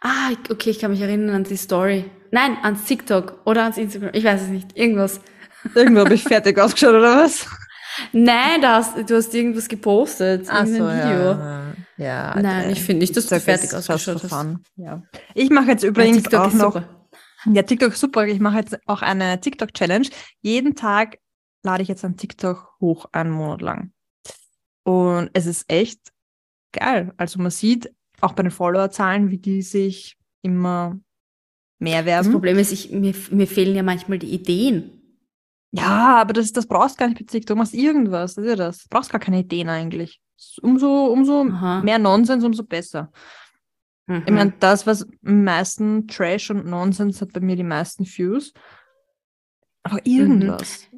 Ah, 0.00 0.30
okay, 0.48 0.70
ich 0.70 0.78
kann 0.78 0.92
mich 0.92 1.00
erinnern 1.00 1.34
an 1.34 1.44
die 1.44 1.56
Story. 1.56 2.08
Nein, 2.30 2.56
ans 2.62 2.84
TikTok 2.84 3.40
oder 3.44 3.64
ans 3.64 3.78
Instagram. 3.78 4.10
Ich 4.12 4.24
weiß 4.24 4.42
es 4.42 4.48
nicht. 4.48 4.78
Irgendwas. 4.78 5.20
Irgendwo 5.74 6.00
habe 6.02 6.14
ich 6.14 6.22
fertig 6.22 6.56
ausgeschaut, 6.60 6.94
oder 6.94 7.24
was? 7.24 7.46
Nein, 8.12 8.62
da 8.62 8.76
hast, 8.76 8.96
du 8.96 9.16
hast 9.16 9.34
irgendwas 9.34 9.68
gepostet. 9.68 10.46
Ach 10.48 10.66
so, 10.66 10.74
Video. 10.74 10.86
ja. 10.86 11.72
ja 11.96 12.40
Nein, 12.40 12.66
äh, 12.66 12.72
ich 12.72 12.82
finde 12.82 13.00
nicht, 13.00 13.16
dass 13.16 13.26
du 13.26 13.40
fertig 13.40 13.74
ausgeschaut 13.74 14.22
hast. 14.22 14.30
fun, 14.30 14.62
Ja. 14.76 15.02
Ich 15.34 15.50
mache 15.50 15.72
jetzt 15.72 15.82
Ja, 15.82 15.88
übrigens 15.90 16.22
TikTok 16.22 16.40
auch 16.40 16.52
noch 16.52 16.72
super. 16.74 17.06
Ja, 17.46 17.62
TikTok 17.62 17.92
ist 17.92 18.00
super. 18.00 18.26
Ich 18.26 18.38
mache 18.38 18.58
jetzt 18.58 18.78
auch 18.86 19.02
eine 19.02 19.40
TikTok-Challenge. 19.40 20.08
Jeden 20.40 20.76
Tag 20.76 21.18
lade 21.62 21.82
ich 21.82 21.88
jetzt 21.88 22.04
ein 22.04 22.16
TikTok 22.16 22.76
hoch, 22.80 23.06
einen 23.12 23.30
Monat 23.30 23.62
lang. 23.62 23.92
Und 24.84 25.30
es 25.34 25.46
ist 25.46 25.70
echt 25.70 26.12
geil. 26.72 27.12
Also 27.16 27.40
man 27.40 27.50
sieht 27.50 27.92
auch 28.20 28.32
bei 28.32 28.42
den 28.42 28.50
Followerzahlen, 28.50 29.30
wie 29.30 29.38
die 29.38 29.62
sich 29.62 30.18
immer 30.42 30.98
mehr 31.78 31.98
Das 31.98 32.06
werden. 32.06 32.32
Problem 32.32 32.58
ist, 32.58 32.72
ich, 32.72 32.90
mir, 32.90 33.14
mir 33.30 33.46
fehlen 33.46 33.74
ja 33.74 33.82
manchmal 33.82 34.18
die 34.18 34.32
Ideen. 34.32 34.92
Ja, 35.72 36.20
aber 36.20 36.32
das, 36.32 36.52
das 36.52 36.66
brauchst 36.66 36.98
gar 36.98 37.08
nicht 37.08 37.18
bei 37.18 37.24
TikTok. 37.24 37.54
Du 37.54 37.58
machst 37.58 37.74
irgendwas, 37.74 38.34
das 38.34 38.44
ist 38.44 38.50
ja 38.50 38.56
das. 38.56 38.78
Du 38.82 38.88
brauchst 38.90 39.10
gar 39.10 39.20
keine 39.20 39.40
Ideen 39.40 39.68
eigentlich. 39.68 40.20
Umso, 40.62 41.06
umso 41.06 41.42
Aha. 41.42 41.82
mehr 41.82 41.98
Nonsens, 41.98 42.42
umso 42.44 42.64
besser. 42.64 43.12
Mhm. 44.06 44.22
Ich 44.26 44.32
meine, 44.32 44.52
das, 44.58 44.86
was 44.86 45.06
am 45.24 45.44
meisten 45.44 46.08
Trash 46.08 46.50
und 46.50 46.66
Nonsens 46.66 47.20
hat 47.20 47.32
bei 47.32 47.40
mir 47.40 47.56
die 47.56 47.62
meisten 47.62 48.04
Views. 48.04 48.52
Aber 49.82 50.04
irgendwas. 50.04 50.88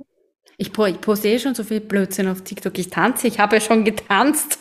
Ich, 0.62 0.72
po 0.72 0.87
ich 0.87 1.01
poste 1.01 1.29
eh 1.29 1.38
schon 1.38 1.55
so 1.55 1.64
viel 1.64 1.81
Blödsinn 1.81 2.29
auf 2.29 2.42
TikTok. 2.42 2.79
Ich 2.79 2.88
tanze, 2.88 3.27
ich 3.27 3.40
habe 3.40 3.57
ja 3.57 3.61
schon 3.61 3.85
getanzt. 3.85 4.59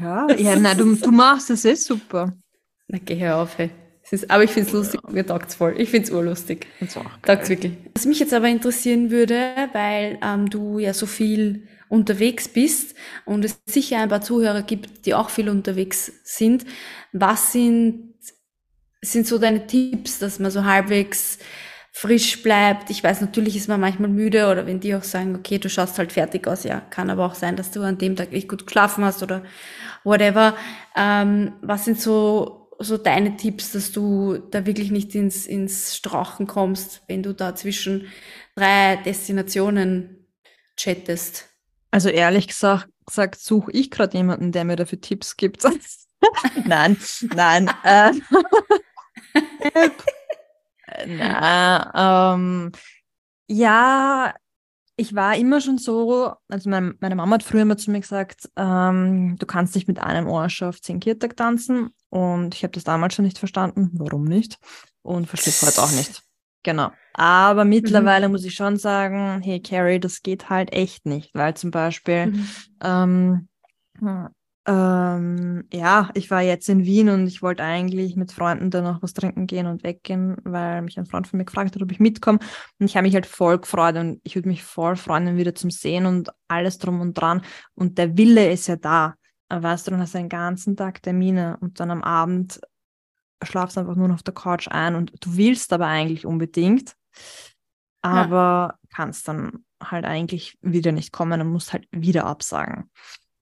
Ja, 0.00 0.30
ja 0.36 0.56
nein, 0.56 0.76
du, 0.76 0.94
du 0.94 1.10
machst 1.10 1.50
es 1.50 1.64
eh 1.64 1.74
super. 1.74 2.32
Na, 2.88 2.98
geh 3.04 3.18
hör 3.18 3.38
auf, 3.38 3.58
hey. 3.58 3.70
Es 4.02 4.12
ist, 4.12 4.30
aber 4.30 4.44
ich 4.44 4.50
finde 4.50 4.68
es 4.68 4.72
lustig, 4.72 5.00
mir 5.10 5.26
taugt's 5.26 5.54
voll. 5.54 5.74
Ich 5.78 5.90
finde 5.90 6.06
es 6.06 6.12
urlustig. 6.12 6.66
Geil. 6.80 6.88
Taugt's 7.22 7.48
wirklich. 7.48 7.72
Was 7.94 8.06
mich 8.06 8.20
jetzt 8.20 8.32
aber 8.32 8.48
interessieren 8.48 9.10
würde, 9.10 9.54
weil 9.72 10.18
ähm, 10.22 10.48
du 10.48 10.78
ja 10.78 10.94
so 10.94 11.06
viel 11.06 11.68
unterwegs 11.88 12.48
bist 12.48 12.94
und 13.24 13.44
es 13.44 13.60
sicher 13.66 13.98
ein 13.98 14.08
paar 14.08 14.22
Zuhörer 14.22 14.62
gibt, 14.62 15.06
die 15.06 15.14
auch 15.14 15.30
viel 15.30 15.48
unterwegs 15.48 16.12
sind. 16.24 16.64
Was 17.12 17.52
sind, 17.52 18.14
sind 19.02 19.26
so 19.26 19.38
deine 19.38 19.66
Tipps, 19.66 20.18
dass 20.18 20.38
man 20.38 20.50
so 20.50 20.64
halbwegs 20.64 21.38
frisch 21.92 22.42
bleibt? 22.42 22.90
Ich 22.90 23.02
weiß, 23.02 23.20
natürlich 23.20 23.56
ist 23.56 23.68
man 23.68 23.80
manchmal 23.80 24.10
müde 24.10 24.50
oder 24.50 24.66
wenn 24.66 24.80
die 24.80 24.94
auch 24.94 25.02
sagen, 25.02 25.36
okay, 25.36 25.58
du 25.58 25.68
schaust 25.68 25.98
halt 25.98 26.12
fertig 26.12 26.46
aus, 26.46 26.64
ja, 26.64 26.80
kann 26.80 27.10
aber 27.10 27.26
auch 27.26 27.34
sein, 27.34 27.56
dass 27.56 27.70
du 27.70 27.82
an 27.82 27.98
dem 27.98 28.16
Tag 28.16 28.32
echt 28.32 28.48
gut 28.48 28.66
geschlafen 28.66 29.04
hast 29.04 29.22
oder 29.22 29.42
whatever. 30.04 30.54
Ähm, 30.96 31.54
was 31.62 31.84
sind 31.84 32.00
so, 32.00 32.70
so 32.78 32.96
deine 32.96 33.36
Tipps, 33.36 33.72
dass 33.72 33.92
du 33.92 34.38
da 34.50 34.66
wirklich 34.66 34.90
nicht 34.90 35.14
ins, 35.14 35.46
ins 35.46 35.96
Strauchen 35.96 36.46
kommst, 36.46 37.02
wenn 37.08 37.22
du 37.22 37.34
da 37.34 37.54
zwischen 37.54 38.06
drei 38.54 38.96
Destinationen 38.96 40.26
chattest? 40.76 41.46
Also 41.90 42.10
ehrlich 42.10 42.48
gesagt, 42.48 42.88
gesagt 43.06 43.40
suche 43.40 43.72
ich 43.72 43.90
gerade 43.90 44.16
jemanden, 44.16 44.52
der 44.52 44.64
mir 44.64 44.76
dafür 44.76 45.00
Tipps 45.00 45.36
gibt. 45.36 45.64
nein, 46.64 46.96
nein. 47.34 47.70
Äh, 47.82 48.12
na, 51.06 52.34
ähm, 52.34 52.72
ja, 53.48 54.34
ich 54.96 55.14
war 55.14 55.36
immer 55.36 55.60
schon 55.60 55.78
so, 55.78 56.32
also 56.48 56.68
mein, 56.68 56.94
meine 57.00 57.14
Mama 57.14 57.36
hat 57.36 57.42
früher 57.44 57.62
immer 57.62 57.76
zu 57.76 57.90
mir 57.90 58.00
gesagt, 58.00 58.50
ähm, 58.56 59.36
du 59.38 59.46
kannst 59.46 59.74
nicht 59.76 59.86
mit 59.86 60.00
einem 60.00 60.26
Ohr 60.26 60.50
schon 60.50 60.68
auf 60.68 60.80
zehn 60.80 60.98
Kirtag 60.98 61.36
tanzen 61.36 61.90
und 62.10 62.54
ich 62.54 62.64
habe 62.64 62.72
das 62.72 62.84
damals 62.84 63.14
schon 63.14 63.24
nicht 63.24 63.38
verstanden, 63.38 63.90
warum 63.94 64.24
nicht 64.24 64.58
und 65.02 65.26
verstehe 65.26 65.52
es 65.52 65.62
heute 65.62 65.82
auch 65.82 65.92
nicht. 65.92 66.22
Genau. 66.64 66.90
Aber 67.14 67.64
mittlerweile 67.64 68.28
muss 68.28 68.44
ich 68.44 68.54
schon 68.54 68.76
sagen, 68.76 69.40
hey 69.42 69.60
Carrie, 69.60 70.00
das 70.00 70.22
geht 70.22 70.50
halt 70.50 70.72
echt 70.72 71.06
nicht, 71.06 71.32
weil 71.34 71.54
zum 71.54 71.70
Beispiel 71.70 72.26
Mhm. 72.26 72.48
ähm, 72.82 73.48
hm, 74.00 74.28
ähm, 74.68 75.64
ja, 75.72 76.10
ich 76.12 76.30
war 76.30 76.42
jetzt 76.42 76.68
in 76.68 76.84
Wien 76.84 77.08
und 77.08 77.26
ich 77.26 77.40
wollte 77.40 77.62
eigentlich 77.62 78.16
mit 78.16 78.32
Freunden 78.32 78.70
da 78.70 78.82
noch 78.82 79.02
was 79.02 79.14
trinken 79.14 79.46
gehen 79.46 79.66
und 79.66 79.82
weggehen, 79.82 80.36
weil 80.44 80.82
mich 80.82 80.98
ein 80.98 81.06
Freund 81.06 81.26
von 81.26 81.38
mir 81.38 81.46
gefragt 81.46 81.74
hat, 81.74 81.82
ob 81.82 81.90
ich 81.90 82.00
mitkomme. 82.00 82.38
Und 82.78 82.86
ich 82.86 82.94
habe 82.94 83.06
mich 83.06 83.14
halt 83.14 83.24
voll 83.24 83.58
gefreut 83.58 83.96
und 83.96 84.20
ich 84.24 84.34
würde 84.34 84.48
mich 84.48 84.62
voll 84.62 84.96
freuen, 84.96 85.26
ihn 85.26 85.36
wieder 85.38 85.54
zum 85.54 85.70
Sehen 85.70 86.04
und 86.04 86.28
alles 86.48 86.76
drum 86.76 87.00
und 87.00 87.14
dran. 87.14 87.40
Und 87.72 87.96
der 87.96 88.18
Wille 88.18 88.52
ist 88.52 88.66
ja 88.66 88.76
da. 88.76 89.14
Aber 89.48 89.62
weißt 89.62 89.86
du, 89.86 89.92
dann 89.92 90.00
hast 90.00 90.12
du 90.12 90.18
den 90.18 90.28
ganzen 90.28 90.76
Tag 90.76 91.02
Termine 91.02 91.56
und 91.62 91.80
dann 91.80 91.90
am 91.90 92.02
Abend 92.02 92.60
schlafst 93.42 93.76
du 93.76 93.80
einfach 93.80 93.96
nur 93.96 94.08
noch 94.08 94.16
auf 94.16 94.22
der 94.22 94.34
Couch 94.34 94.68
ein 94.68 94.96
und 94.96 95.12
du 95.24 95.36
willst 95.38 95.72
aber 95.72 95.86
eigentlich 95.86 96.26
unbedingt, 96.26 96.94
aber 98.02 98.74
kannst 98.90 99.28
dann 99.28 99.64
halt 99.82 100.04
eigentlich 100.04 100.58
wieder 100.60 100.92
nicht 100.92 101.10
kommen 101.12 101.40
und 101.40 101.48
musst 101.48 101.72
halt 101.72 101.86
wieder 101.90 102.26
absagen. 102.26 102.90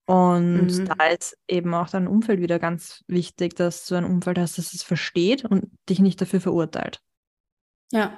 Und 0.07 0.66
Mhm. 0.66 0.85
da 0.87 1.07
ist 1.09 1.37
eben 1.49 1.75
auch 1.75 1.88
dein 1.90 2.07
Umfeld 2.09 2.40
wieder 2.40 2.59
ganz 2.61 3.05
wichtig, 3.09 3.57
dass 3.57 3.87
du 3.87 3.97
ein 3.97 4.05
Umfeld 4.05 4.38
hast, 4.38 4.59
das 4.59 4.73
es 4.75 4.83
versteht 4.85 5.45
und 5.45 5.66
dich 5.88 5.99
nicht 6.01 6.21
dafür 6.21 6.40
verurteilt. 6.40 7.01
Ja. 7.92 8.12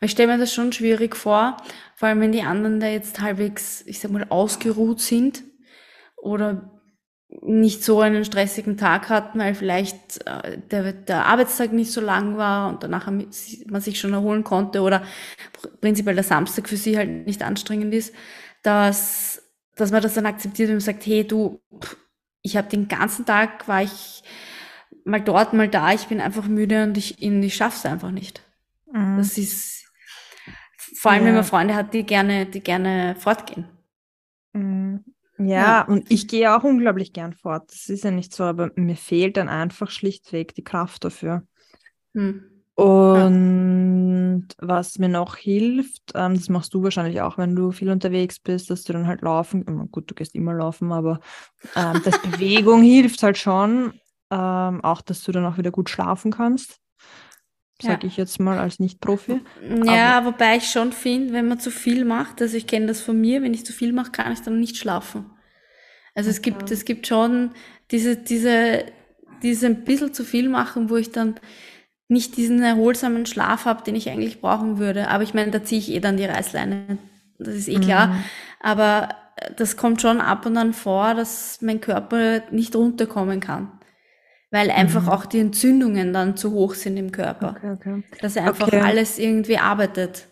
Ich 0.00 0.12
stelle 0.12 0.32
mir 0.32 0.38
das 0.38 0.54
schon 0.54 0.72
schwierig 0.72 1.16
vor, 1.16 1.56
vor 1.96 2.08
allem 2.08 2.20
wenn 2.20 2.32
die 2.32 2.42
anderen 2.42 2.80
da 2.80 2.88
jetzt 2.88 3.20
halbwegs, 3.20 3.82
ich 3.86 4.00
sag 4.00 4.10
mal, 4.10 4.26
ausgeruht 4.30 5.00
sind 5.00 5.44
oder 6.16 6.72
nicht 7.42 7.84
so 7.84 8.00
einen 8.00 8.24
stressigen 8.24 8.76
Tag 8.78 9.08
hatten, 9.10 9.38
weil 9.40 9.54
vielleicht 9.54 10.26
äh, 10.26 10.58
der, 10.70 10.92
der 10.94 11.26
Arbeitstag 11.26 11.72
nicht 11.72 11.92
so 11.92 12.00
lang 12.00 12.38
war 12.38 12.68
und 12.70 12.82
danach 12.84 13.10
man 13.10 13.80
sich 13.80 14.00
schon 14.00 14.12
erholen 14.14 14.44
konnte 14.44 14.82
oder 14.82 15.02
pr- 15.54 15.76
prinzipiell 15.80 16.14
der 16.16 16.24
Samstag 16.24 16.68
für 16.68 16.76
sie 16.76 16.96
halt 16.98 17.26
nicht 17.26 17.42
anstrengend 17.42 17.94
ist, 17.94 18.14
dass, 18.62 19.42
dass 19.76 19.92
man 19.92 20.02
das 20.02 20.14
dann 20.14 20.26
akzeptiert 20.26 20.70
und 20.70 20.80
sagt, 20.80 21.06
hey 21.06 21.26
du, 21.26 21.60
ich 22.42 22.56
habe 22.56 22.68
den 22.68 22.88
ganzen 22.88 23.24
Tag, 23.26 23.68
war 23.68 23.82
ich 23.82 24.22
mal 25.04 25.20
dort, 25.20 25.52
mal 25.52 25.68
da, 25.68 25.92
ich 25.92 26.06
bin 26.08 26.20
einfach 26.20 26.46
müde 26.48 26.84
und 26.84 26.96
ich, 26.98 27.22
ich 27.22 27.54
schaffe 27.56 27.76
es 27.76 27.86
einfach 27.92 28.10
nicht. 28.10 28.42
Mhm. 28.92 29.16
Das 29.18 29.38
ist 29.38 29.84
vor 30.96 31.10
allem, 31.12 31.22
wenn 31.24 31.28
Ja. 31.28 31.40
man 31.40 31.44
Freunde 31.44 31.74
hat, 31.74 31.94
die 31.94 32.04
gerne, 32.04 32.46
die 32.46 32.60
gerne 32.60 33.16
fortgehen. 33.18 33.66
Mm, 34.52 34.96
Ja, 35.38 35.46
Ja. 35.46 35.82
und 35.82 36.10
ich 36.10 36.28
gehe 36.28 36.54
auch 36.56 36.64
unglaublich 36.64 37.12
gern 37.12 37.34
fort. 37.34 37.70
Das 37.70 37.88
ist 37.90 38.04
ja 38.04 38.10
nicht 38.10 38.34
so, 38.34 38.44
aber 38.44 38.70
mir 38.76 38.96
fehlt 38.96 39.36
dann 39.36 39.48
einfach 39.48 39.90
schlichtweg 39.90 40.54
die 40.54 40.64
Kraft 40.64 41.04
dafür. 41.04 41.46
Hm. 42.14 42.55
Und 42.76 44.48
was 44.58 44.98
mir 44.98 45.08
noch 45.08 45.36
hilft, 45.36 46.12
ähm, 46.14 46.34
das 46.34 46.50
machst 46.50 46.74
du 46.74 46.82
wahrscheinlich 46.82 47.22
auch, 47.22 47.38
wenn 47.38 47.56
du 47.56 47.72
viel 47.72 47.90
unterwegs 47.90 48.38
bist, 48.38 48.70
dass 48.70 48.84
du 48.84 48.92
dann 48.92 49.06
halt 49.06 49.22
laufen, 49.22 49.64
gut, 49.90 50.10
du 50.10 50.14
gehst 50.14 50.34
immer 50.34 50.54
laufen, 50.54 50.92
aber 50.92 51.20
ähm, 51.74 52.02
dass 52.02 52.18
Bewegung 52.20 52.82
hilft 52.82 53.22
halt 53.22 53.38
schon, 53.38 53.94
ähm, 54.30 54.84
auch, 54.84 55.02
dass 55.02 55.22
du 55.24 55.32
dann 55.32 55.46
auch 55.46 55.58
wieder 55.58 55.70
gut 55.72 55.90
schlafen 55.90 56.32
kannst. 56.32 56.80
Sag 57.80 58.04
Ja. 58.04 58.04
ich 58.04 58.16
jetzt 58.18 58.38
mal 58.40 58.58
als 58.58 58.78
Nicht-Profi. 58.80 59.42
Ja, 59.84 60.24
wobei 60.24 60.56
ich 60.56 60.70
schon 60.70 60.92
finde, 60.92 61.32
wenn 61.32 61.48
man 61.48 61.60
zu 61.60 61.70
viel 61.70 62.04
macht, 62.04 62.40
also 62.42 62.56
ich 62.56 62.66
kenne 62.66 62.86
das 62.86 63.00
von 63.00 63.20
mir, 63.20 63.42
wenn 63.42 63.54
ich 63.54 63.64
zu 63.64 63.72
viel 63.72 63.92
mache, 63.92 64.10
kann 64.10 64.32
ich 64.32 64.40
dann 64.42 64.60
nicht 64.60 64.76
schlafen. 64.76 65.26
Also 66.14 66.30
es 66.30 66.42
gibt, 66.42 66.62
Okay. 66.62 66.72
es 66.72 66.84
gibt 66.84 67.06
schon 67.06 67.52
diese, 67.90 68.16
diese, 68.16 68.86
diese 69.42 69.66
ein 69.66 69.84
bisschen 69.84 70.14
zu 70.14 70.24
viel 70.24 70.48
machen, 70.48 70.90
wo 70.90 70.96
ich 70.96 71.12
dann 71.12 71.40
nicht 72.08 72.36
diesen 72.36 72.62
erholsamen 72.62 73.26
Schlaf 73.26 73.64
habe, 73.64 73.82
den 73.84 73.96
ich 73.96 74.08
eigentlich 74.10 74.40
brauchen 74.40 74.78
würde. 74.78 75.08
Aber 75.08 75.22
ich 75.24 75.34
meine, 75.34 75.50
da 75.50 75.62
ziehe 75.64 75.80
ich 75.80 75.90
eh 75.92 76.00
dann 76.00 76.16
die 76.16 76.24
Reißleine. 76.24 76.98
Das 77.38 77.54
ist 77.54 77.68
eh 77.68 77.80
klar. 77.80 78.08
Mhm. 78.08 78.24
Aber 78.60 79.08
äh, 79.36 79.52
das 79.56 79.76
kommt 79.76 80.00
schon 80.02 80.20
ab 80.20 80.46
und 80.46 80.56
an 80.56 80.72
vor, 80.72 81.14
dass 81.14 81.60
mein 81.62 81.80
Körper 81.80 82.42
nicht 82.50 82.74
runterkommen 82.76 83.40
kann. 83.40 83.72
Weil 84.50 84.70
einfach 84.70 85.02
Mhm. 85.04 85.08
auch 85.08 85.26
die 85.26 85.40
Entzündungen 85.40 86.12
dann 86.12 86.36
zu 86.36 86.52
hoch 86.52 86.74
sind 86.74 86.96
im 86.96 87.12
Körper. 87.12 87.56
Okay, 87.56 87.70
okay. 87.72 88.02
Dass 88.20 88.36
er 88.36 88.44
einfach 88.44 88.68
Okay. 88.68 88.80
alles 88.80 89.18
irgendwie 89.18 89.58
arbeitet 89.58 90.28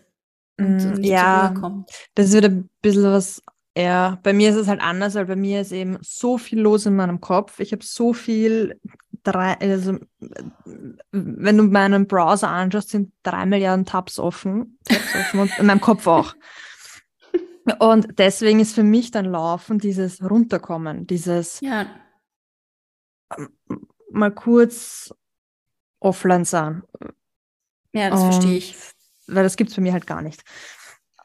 und, 0.58 0.84
und 0.86 1.04
nicht 1.04 1.10
ja. 1.10 1.48
Ruhe 1.48 1.54
kommt. 1.54 1.90
Das 2.14 2.26
ist 2.28 2.34
wieder 2.36 2.48
ein 2.48 2.70
bisschen 2.82 3.04
was, 3.04 3.42
ja, 3.76 4.18
bei 4.22 4.32
mir 4.32 4.50
ist 4.50 4.56
es 4.56 4.68
halt 4.68 4.80
anders, 4.80 5.14
weil 5.16 5.26
bei 5.26 5.36
mir 5.36 5.60
ist 5.60 5.72
eben 5.72 5.98
so 6.00 6.38
viel 6.38 6.60
los 6.60 6.86
in 6.86 6.94
meinem 6.96 7.20
Kopf. 7.20 7.58
Ich 7.60 7.72
habe 7.72 7.84
so 7.84 8.12
viel, 8.12 8.80
drei, 9.24 9.58
also 9.58 9.98
wenn 11.10 11.56
du 11.56 11.64
meinen 11.64 12.06
Browser 12.06 12.48
anschaust, 12.48 12.90
sind 12.90 13.12
drei 13.22 13.46
Milliarden 13.46 13.84
Tabs 13.84 14.18
offen, 14.18 14.78
Tabs 14.84 15.14
offen 15.14 15.40
und 15.40 15.58
in 15.58 15.66
meinem 15.66 15.80
Kopf 15.80 16.06
auch. 16.06 16.34
Und 17.78 18.18
deswegen 18.18 18.60
ist 18.60 18.74
für 18.74 18.82
mich 18.82 19.10
dann 19.10 19.24
Laufen 19.24 19.78
dieses 19.78 20.22
Runterkommen, 20.22 21.06
dieses 21.06 21.60
Ja, 21.60 21.86
mal 24.10 24.30
kurz 24.30 25.14
offline 26.00 26.44
sein. 26.44 26.82
ja, 27.94 28.10
das 28.10 28.22
verstehe 28.22 28.58
ich. 28.58 28.76
weil 29.26 29.44
das 29.44 29.56
gibt 29.56 29.70
es 29.70 29.76
bei 29.76 29.82
mir 29.82 29.94
halt 29.94 30.06
gar 30.06 30.20
nicht. 30.20 30.42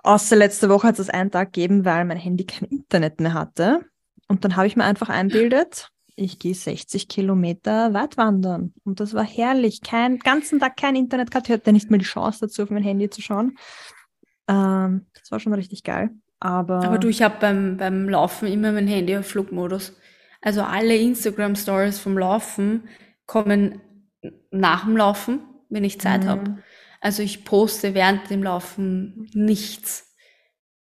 Außer 0.01 0.37
letzte 0.37 0.69
Woche 0.69 0.87
hat 0.87 0.97
es 0.99 1.09
einen 1.09 1.29
Tag 1.29 1.51
gegeben, 1.51 1.83
weil 1.83 2.05
mein 2.05 2.17
Handy 2.17 2.45
kein 2.45 2.69
Internet 2.69 3.19
mehr 3.19 3.33
hatte. 3.33 3.85
Und 4.29 4.45
dann 4.45 4.55
habe 4.55 4.65
ich 4.67 4.77
mir 4.77 4.85
einfach 4.85 5.09
einbildet, 5.09 5.91
ich 6.19 6.39
gehe 6.39 6.53
60 6.53 7.07
Kilometer 7.07 7.93
weit 7.93 8.17
wandern. 8.17 8.73
Und 8.83 8.99
das 8.99 9.13
war 9.13 9.23
herrlich. 9.23 9.81
Kein 9.81 10.19
ganzen 10.19 10.59
Tag 10.59 10.77
kein 10.77 10.95
Internet 10.95 11.31
gehabt. 11.31 11.47
Ich 11.49 11.53
hatte 11.53 11.73
nicht 11.73 11.89
mal 11.89 11.97
die 11.97 12.05
Chance 12.05 12.39
dazu, 12.41 12.63
auf 12.63 12.69
mein 12.69 12.83
Handy 12.83 13.09
zu 13.09 13.21
schauen. 13.21 13.57
Ähm, 14.47 15.05
das 15.19 15.31
war 15.31 15.39
schon 15.39 15.53
richtig 15.53 15.83
geil. 15.83 16.09
Aber, 16.39 16.83
Aber 16.83 16.97
du, 16.99 17.09
ich 17.09 17.21
habe 17.21 17.35
beim, 17.39 17.77
beim 17.77 18.07
Laufen 18.09 18.47
immer 18.47 18.71
mein 18.71 18.87
Handy 18.87 19.17
auf 19.17 19.27
Flugmodus. 19.27 19.95
Also 20.41 20.61
alle 20.61 20.95
Instagram-Stories 20.95 21.99
vom 21.99 22.17
Laufen 22.17 22.87
kommen 23.25 23.81
nach 24.51 24.85
dem 24.85 24.95
Laufen, 24.97 25.41
wenn 25.69 25.83
ich 25.83 25.99
Zeit 25.99 26.23
Mhm. 26.23 26.27
habe. 26.29 26.57
Also 27.01 27.23
ich 27.23 27.45
poste 27.45 27.93
während 27.93 28.29
dem 28.29 28.43
Laufen 28.43 29.29
nichts. 29.33 30.08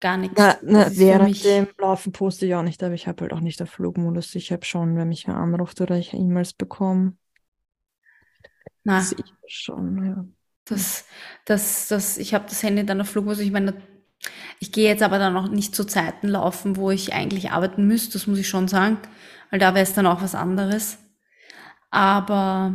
Gar 0.05 0.19
nichts. 0.19 0.37
na, 0.37 0.59
na, 0.63 0.85
Das 0.85 0.99
während 0.99 1.45
dem 1.45 1.69
Laufen 1.79 2.13
poste 2.13 2.47
ich 2.47 2.55
auch 2.55 2.63
nicht, 2.63 2.83
aber 2.83 2.95
ich 2.95 3.07
habe 3.07 3.23
halt 3.23 3.33
auch 3.33 3.41
nicht 3.41 3.63
auf 3.63 3.71
Flugmodus. 3.71 4.35
Ich 4.35 4.53
habe 4.53 4.65
schon, 4.65 4.97
wenn 4.97 5.09
mich 5.09 5.27
wer 5.27 5.37
anruft 5.37 5.81
oder 5.81 5.97
ich 5.97 6.13
E-Mails 6.13 6.53
bekomme, 6.53 7.17
Na, 8.85 9.01
sehe 9.01 9.19
ich 9.25 9.33
das 9.43 9.53
schon, 9.53 10.05
ja. 10.05 10.25
Das, 10.67 11.05
das, 11.45 11.89
das, 11.89 12.17
ich 12.19 12.33
habe 12.35 12.47
das 12.49 12.63
Handy 12.63 12.87
dann 12.87 13.01
auf 13.01 13.11
Flugmodus. 13.11 13.41
Ich 13.41 13.51
meine, 13.53 13.75
ich 14.61 14.73
gehe 14.73 14.89
jetzt 14.89 15.03
aber 15.03 15.19
dann 15.19 15.37
auch 15.37 15.49
nicht 15.49 15.75
zu 15.75 15.85
Zeiten 15.85 16.29
laufen, 16.29 16.77
wo 16.77 16.91
ich 16.91 17.13
eigentlich 17.15 17.51
arbeiten 17.53 17.87
müsste, 17.87 18.15
das 18.15 18.27
muss 18.27 18.39
ich 18.39 18.49
schon 18.49 18.69
sagen, 18.69 18.99
weil 19.51 19.61
da 19.61 19.75
wäre 19.75 19.85
es 19.85 19.95
dann 19.95 20.07
auch 20.07 20.23
was 20.23 20.35
anderes. 20.35 20.99
Aber 21.91 22.75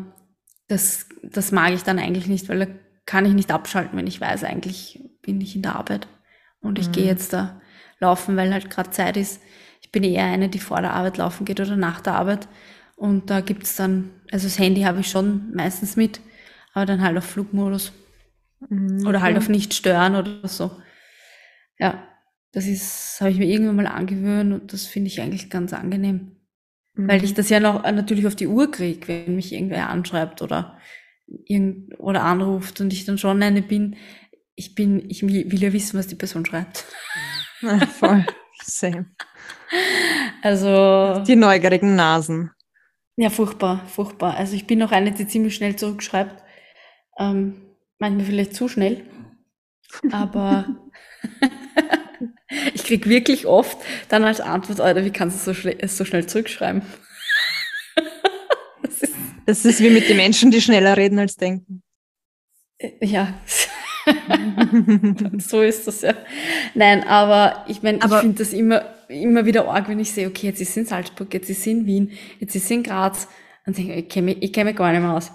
das, 0.68 1.08
das 1.24 1.52
mag 1.52 1.74
ich 1.74 1.84
dann 1.84 2.00
eigentlich 2.00 2.28
nicht, 2.28 2.50
weil 2.50 2.60
da 2.60 2.68
kann 3.06 3.26
ich 3.26 3.34
nicht 3.34 3.52
abschalten, 3.52 3.98
wenn 3.98 4.08
ich 4.08 4.22
weiß, 4.22 4.44
eigentlich 4.46 5.02
bin 5.22 5.42
ich 5.42 5.56
in 5.56 5.63
der 5.63 5.76
Arbeit. 5.76 6.08
Und 6.62 6.80
ich 6.80 6.91
Mhm. 6.91 6.93
gehe 6.93 7.06
jetzt 7.06 7.34
da 7.34 7.62
laufen, 8.00 8.36
weil 8.38 8.54
halt 8.54 8.69
gerade 8.69 8.91
Zeit 8.91 9.17
ist. 9.17 9.41
Ich 9.82 9.91
bin 9.91 10.04
eher 10.04 10.26
eine, 10.26 10.50
die 10.50 10.60
vor 10.60 10.82
der 10.82 10.93
Arbeit 10.93 11.17
laufen 11.17 11.45
geht 11.45 11.60
oder 11.60 11.76
nach 11.76 12.02
der 12.02 12.15
Arbeit. 12.15 12.48
Und 12.95 13.30
da 13.30 13.41
gibt's 13.41 13.76
dann, 13.76 14.12
also 14.32 14.48
das 14.48 14.60
Handy 14.60 14.82
habe 14.82 15.00
ich 15.02 15.10
schon 15.10 15.54
meistens 15.56 15.95
mit, 15.95 16.19
aber 16.74 16.86
dann 16.86 17.02
halt 17.02 17.17
auf 17.17 17.26
Flugmodus. 17.26 17.91
Mhm, 18.69 19.06
Oder 19.06 19.22
halt 19.22 19.38
auf 19.38 19.50
nicht 19.50 19.74
stören 19.74 20.15
oder 20.15 20.48
so. 20.48 20.72
Ja, 21.78 22.08
das 22.52 22.65
ist, 22.67 23.17
habe 23.22 23.32
ich 23.32 23.38
mir 23.39 23.45
irgendwann 23.48 23.76
mal 23.78 23.88
angewöhnt 23.88 24.54
und 24.54 24.74
das 24.74 24.86
finde 24.86 25.08
ich 25.08 25.22
eigentlich 25.22 25.50
ganz 25.50 25.74
angenehm. 25.74 26.32
Weil 27.06 27.24
Mhm. 27.24 27.26
ich 27.26 27.36
das 27.36 27.50
ja 27.50 27.60
noch 27.60 27.84
äh, 27.86 27.91
natürlich 27.91 28.28
auf 28.28 28.36
die 28.36 28.48
Uhr 28.48 28.72
kriege, 28.72 29.08
wenn 29.08 29.36
mich 29.36 29.54
irgendwer 29.54 29.89
anschreibt 29.89 30.41
oder 30.41 30.80
irgend 31.28 32.00
oder 32.00 32.24
anruft 32.24 32.82
und 32.82 32.93
ich 32.93 33.06
dann 33.06 33.17
schon 33.17 33.43
eine 33.43 33.62
bin, 33.62 33.98
ich 34.60 34.76
bin, 34.76 35.10
ich 35.10 35.24
will 35.24 35.62
ja 35.63 35.74
wissen, 35.74 35.98
was 35.98 36.08
die 36.08 36.15
Person 36.15 36.45
schreibt. 36.45 36.86
Ja, 37.62 37.80
voll. 37.88 38.26
Same. 38.62 39.06
Also, 40.41 41.24
Die 41.26 41.36
neugierigen 41.36 41.95
Nasen. 41.95 42.52
ja, 43.17 43.30
furchtbar, 43.30 43.86
furchtbar. 43.88 44.36
Also 44.36 44.56
ich 44.56 44.67
bin 44.67 44.80
noch 44.80 44.91
eine, 44.91 45.12
die 45.12 45.28
ziemlich 45.28 45.56
schnell 45.56 45.76
zurückschreibt. 45.76 46.43
Ähm, 47.17 47.62
manchmal 48.00 48.26
vielleicht 48.26 48.56
zu 48.56 48.67
schnell. 48.67 49.06
Aber 50.12 50.67
ich 52.74 52.84
krieg 52.84 53.08
wirklich 53.08 53.45
oft 53.48 53.78
dann 54.10 54.24
als 54.24 54.39
Antwort, 54.41 54.80
Alter, 54.82 55.04
wie 55.06 55.12
kannst 55.12 55.45
du 55.48 55.54
so, 55.54 55.60
schle- 55.60 55.88
so 55.88 56.06
schnell 56.06 56.28
zurückschreiben? 56.28 56.82
das 58.84 59.02
ist, 59.02 59.15
Das 59.45 59.65
ist 59.65 59.80
wie 59.82 59.89
mit 59.89 60.08
den 60.10 60.17
Menschen, 60.17 60.52
die 60.52 60.62
schneller 60.62 60.95
reden 60.98 61.19
als 61.19 61.36
denken. 61.36 61.82
äh, 62.78 63.06
ja, 63.06 63.34
so 65.39 65.62
ist 65.62 65.88
das 65.88 66.02
ja. 66.02 66.13
Nein, 66.76 67.04
aber 67.08 67.65
ich 67.67 67.82
meine, 67.84 68.00
ich 68.00 68.13
finde 68.13 68.39
das 68.39 68.54
immer, 68.54 68.84
immer 69.08 69.45
wieder 69.45 69.67
arg, 69.67 69.88
wenn 69.89 70.00
ich 70.00 70.12
sehe, 70.12 70.28
okay, 70.28 70.48
jetzt 70.48 70.62
ist 70.62 70.74
sie 70.74 70.82
in 70.82 70.86
Salzburg, 70.86 71.34
jetzt 71.34 71.50
ist 71.50 71.63
sie 71.63 71.72
in 71.72 71.86
Wien, 71.86 72.12
jetzt 72.39 72.56
ist 72.56 72.67
sie 72.67 72.76
in 72.76 72.84
Graz. 72.84 73.28
Dann 73.65 73.74
denke 73.74 73.93
ich, 73.93 74.00
ich 74.06 74.10
kenne 74.10 74.26
mich, 74.26 74.41
ich 74.43 74.54
kenn 74.54 74.65
mich 74.65 74.76
gar 74.76 74.91
nicht 74.91 75.02
mehr 75.02 75.13
aus. 75.13 75.32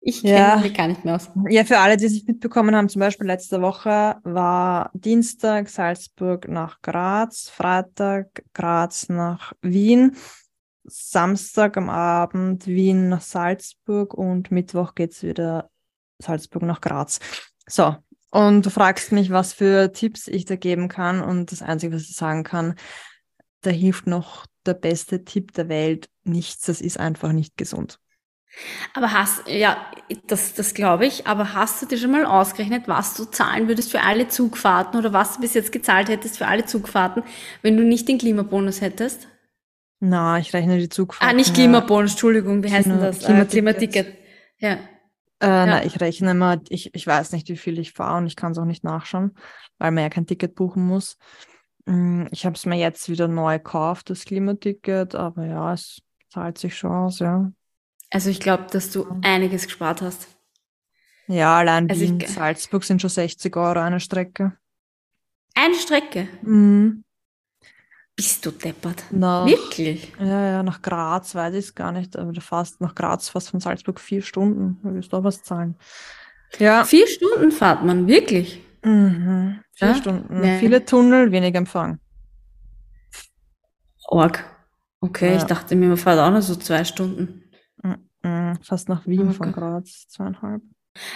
Ich 0.00 0.22
kenne 0.22 0.38
Ja. 0.38 0.56
mich 0.56 0.74
gar 0.74 0.86
nicht 0.88 1.04
mehr 1.04 1.16
aus. 1.16 1.30
Ja, 1.48 1.64
für 1.64 1.78
alle, 1.78 1.96
die 1.96 2.04
es 2.06 2.24
mitbekommen 2.26 2.74
haben, 2.76 2.88
zum 2.88 3.00
Beispiel 3.00 3.26
letzte 3.26 3.62
Woche 3.62 4.16
war 4.22 4.90
Dienstag 4.92 5.68
Salzburg 5.68 6.46
nach 6.48 6.82
Graz, 6.82 7.48
Freitag 7.48 8.44
Graz 8.52 9.08
nach 9.08 9.54
Wien, 9.62 10.16
Samstag 10.84 11.78
am 11.78 11.88
Abend 11.88 12.66
Wien 12.66 13.08
nach 13.08 13.22
Salzburg 13.22 14.12
und 14.12 14.50
Mittwoch 14.50 14.94
geht's 14.94 15.22
wieder 15.22 15.70
Salzburg 16.18 16.62
nach 16.62 16.82
Graz. 16.82 17.20
So, 17.66 17.96
und 18.34 18.66
du 18.66 18.70
fragst 18.70 19.12
mich, 19.12 19.30
was 19.30 19.52
für 19.52 19.92
Tipps 19.92 20.26
ich 20.26 20.44
da 20.44 20.56
geben 20.56 20.88
kann 20.88 21.22
und 21.22 21.52
das 21.52 21.62
Einzige, 21.62 21.94
was 21.94 22.02
ich 22.02 22.16
sagen 22.16 22.42
kann, 22.42 22.74
da 23.60 23.70
hilft 23.70 24.08
noch 24.08 24.46
der 24.66 24.74
beste 24.74 25.24
Tipp 25.24 25.52
der 25.52 25.68
Welt 25.68 26.08
nichts, 26.24 26.66
das 26.66 26.80
ist 26.80 26.98
einfach 26.98 27.30
nicht 27.30 27.56
gesund. 27.56 28.00
Aber 28.92 29.12
hast, 29.12 29.46
ja, 29.46 29.76
das, 30.26 30.54
das 30.54 30.74
glaube 30.74 31.06
ich, 31.06 31.28
aber 31.28 31.54
hast 31.54 31.80
du 31.80 31.86
dir 31.86 31.96
schon 31.96 32.10
mal 32.10 32.26
ausgerechnet, 32.26 32.88
was 32.88 33.14
du 33.14 33.24
zahlen 33.24 33.68
würdest 33.68 33.92
für 33.92 34.00
alle 34.00 34.26
Zugfahrten 34.26 34.98
oder 34.98 35.12
was 35.12 35.36
du 35.36 35.40
bis 35.40 35.54
jetzt 35.54 35.70
gezahlt 35.70 36.08
hättest 36.08 36.38
für 36.38 36.48
alle 36.48 36.64
Zugfahrten, 36.64 37.22
wenn 37.62 37.76
du 37.76 37.84
nicht 37.84 38.08
den 38.08 38.18
Klimabonus 38.18 38.80
hättest? 38.80 39.28
Na, 40.00 40.38
ich 40.38 40.52
rechne 40.52 40.78
die 40.78 40.88
Zugfahrt. 40.88 41.30
Ah, 41.30 41.34
nicht 41.34 41.54
Klimabonus, 41.54 42.12
Entschuldigung, 42.12 42.64
wie 42.64 42.72
heißt 42.72 42.88
denn 42.88 43.00
das? 43.00 43.18
Äh, 43.18 43.26
Klimaticket. 43.26 43.50
Klimaticket. 43.50 44.18
Ja. 44.58 44.78
Äh, 45.44 45.66
na, 45.66 45.84
ich 45.84 46.00
rechne 46.00 46.30
immer, 46.30 46.60
ich, 46.68 46.94
ich 46.94 47.06
weiß 47.06 47.32
nicht, 47.32 47.48
wie 47.48 47.56
viel 47.56 47.78
ich 47.78 47.92
fahre 47.92 48.18
und 48.18 48.26
ich 48.26 48.36
kann 48.36 48.52
es 48.52 48.58
auch 48.58 48.64
nicht 48.64 48.84
nachschauen, 48.84 49.36
weil 49.78 49.90
man 49.90 50.02
ja 50.02 50.08
kein 50.08 50.26
Ticket 50.26 50.54
buchen 50.54 50.86
muss. 50.86 51.18
Mm, 51.84 52.26
Ich 52.30 52.46
habe 52.46 52.56
es 52.56 52.64
mir 52.64 52.76
jetzt 52.76 53.08
wieder 53.10 53.28
neu 53.28 53.58
gekauft, 53.58 54.08
das 54.10 54.24
Klimaticket, 54.24 55.14
aber 55.14 55.44
ja, 55.46 55.74
es 55.74 56.00
zahlt 56.30 56.58
sich 56.58 56.76
schon 56.76 56.92
aus, 56.92 57.18
ja. 57.18 57.52
Also 58.10 58.30
ich 58.30 58.40
glaube, 58.40 58.66
dass 58.70 58.90
du 58.90 59.06
einiges 59.22 59.64
gespart 59.64 60.00
hast. 60.00 60.28
Ja, 61.26 61.58
allein 61.58 61.90
Also 61.90 62.02
Wien, 62.02 62.20
Salzburg 62.20 62.84
sind 62.84 63.00
schon 63.00 63.10
60 63.10 63.56
Euro 63.56 63.80
eine 63.80 64.00
Strecke. 64.00 64.56
Eine 65.54 65.74
Strecke. 65.74 66.28
Mhm. 66.42 67.03
Bist 68.16 68.46
du 68.46 68.52
deppert? 68.52 69.02
Nach, 69.10 69.44
Wirklich? 69.46 70.12
ja, 70.20 70.26
ja, 70.50 70.62
nach 70.62 70.82
Graz 70.82 71.34
weiß 71.34 71.54
ich 71.54 71.64
es 71.66 71.74
gar 71.74 71.90
nicht, 71.90 72.16
aber 72.16 72.32
fast 72.40 72.80
nach 72.80 72.94
Graz, 72.94 73.28
fast 73.28 73.50
von 73.50 73.58
Salzburg 73.60 73.98
vier 73.98 74.22
Stunden. 74.22 74.78
Da 74.84 74.94
willst 74.94 75.12
du 75.12 75.16
auch 75.16 75.24
was 75.24 75.42
zahlen. 75.42 75.74
Ja, 76.58 76.84
Vier 76.84 77.08
Stunden 77.08 77.50
fahrt 77.50 77.84
man, 77.84 78.06
wirklich? 78.06 78.62
mhm. 78.84 79.60
vier 79.72 79.88
Ja? 79.88 79.94
Stunden. 79.96 80.40
Nee. 80.40 80.58
Viele 80.60 80.84
Tunnel, 80.84 81.32
wenig 81.32 81.54
Empfang. 81.56 81.98
Org. 84.06 84.44
Okay, 85.00 85.30
Ja. 85.30 85.36
ich 85.36 85.44
dachte 85.44 85.74
mir, 85.74 85.88
man 85.88 85.96
fährt 85.96 86.18
auch 86.20 86.30
noch 86.30 86.42
so 86.42 86.54
zwei 86.54 86.84
Stunden. 86.84 87.42
Mhm. 88.22 88.58
Fast 88.62 88.88
nach 88.88 89.06
Wien 89.06 89.28
Oh 89.30 89.32
von. 89.32 89.52
Graz, 89.52 90.06
zweieinhalb. 90.08 90.62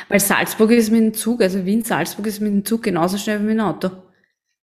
Weil 0.08 0.18
Salzburg 0.20 0.72
ist 0.72 0.90
mit 0.90 1.00
dem 1.00 1.14
Zug, 1.14 1.40
also 1.40 1.64
Wien, 1.64 1.84
Salzburg 1.84 2.26
ist 2.26 2.40
mit 2.40 2.52
dem 2.52 2.64
Zug 2.64 2.82
genauso 2.82 3.16
schnell 3.16 3.38
wie 3.40 3.44
mit 3.44 3.58
dem 3.58 3.61
Auto. 3.61 3.90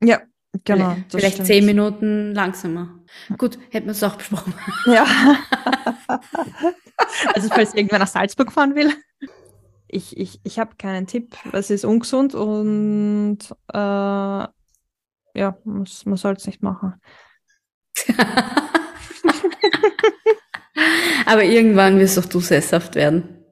Ja, 0.01 0.21
genau. 0.63 0.95
Vielleicht, 1.09 1.33
stimmt. 1.35 1.47
zehn 1.47 1.65
Minuten 1.65 2.33
langsamer. 2.33 2.99
Gut, 3.37 3.57
hätten 3.69 3.87
wir 3.87 3.91
es 3.91 4.03
auch 4.03 4.15
besprochen. 4.15 4.53
Ja. 4.85 5.05
also 7.33 7.49
falls 7.49 7.73
irgendwer 7.73 7.99
nach 7.99 8.07
Salzburg 8.07 8.51
fahren 8.51 8.75
will. 8.75 8.93
Ich, 9.87 10.17
ich, 10.17 10.39
ich 10.43 10.59
habe 10.59 10.75
keinen 10.77 11.07
Tipp. 11.07 11.35
Es 11.51 11.69
ist 11.69 11.83
ungesund 11.83 12.33
und 12.33 13.39
äh, 13.73 13.77
ja, 13.77 15.57
muss, 15.63 16.05
man 16.05 16.17
soll 16.17 16.33
es 16.33 16.45
nicht 16.45 16.61
machen. 16.61 16.95
Aber 21.25 21.43
irgendwann 21.43 21.99
wirst 21.99 22.17
auch 22.19 22.25
du 22.25 22.39
sesshaft 22.39 22.95
werden. 22.95 23.45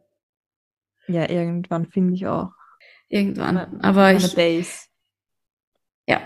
Ja, 1.07 1.29
irgendwann 1.29 1.85
finde 1.87 2.13
ich 2.13 2.27
auch. 2.27 2.51
Irgendwann. 3.07 3.81
Aber 3.81 4.13
ich, 4.13 4.35
Base. 4.35 4.87
ja. 6.07 6.21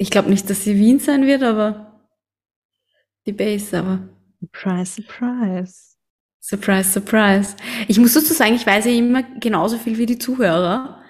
Ich 0.00 0.10
glaube 0.10 0.30
nicht, 0.30 0.48
dass 0.48 0.64
sie 0.64 0.76
Wien 0.78 0.98
sein 0.98 1.26
wird, 1.26 1.42
aber 1.42 2.00
die 3.26 3.32
Base, 3.32 3.78
aber 3.78 3.98
Surprise, 4.40 4.92
surprise. 5.02 5.74
surprise, 6.40 6.90
surprise. 6.90 7.54
Ich 7.86 7.98
muss 7.98 8.14
dazu 8.14 8.32
sagen, 8.32 8.54
ich 8.54 8.66
weiß 8.66 8.86
ja 8.86 8.92
immer 8.92 9.22
genauso 9.38 9.76
viel 9.76 9.98
wie 9.98 10.06
die 10.06 10.16
Zuhörer, 10.18 11.02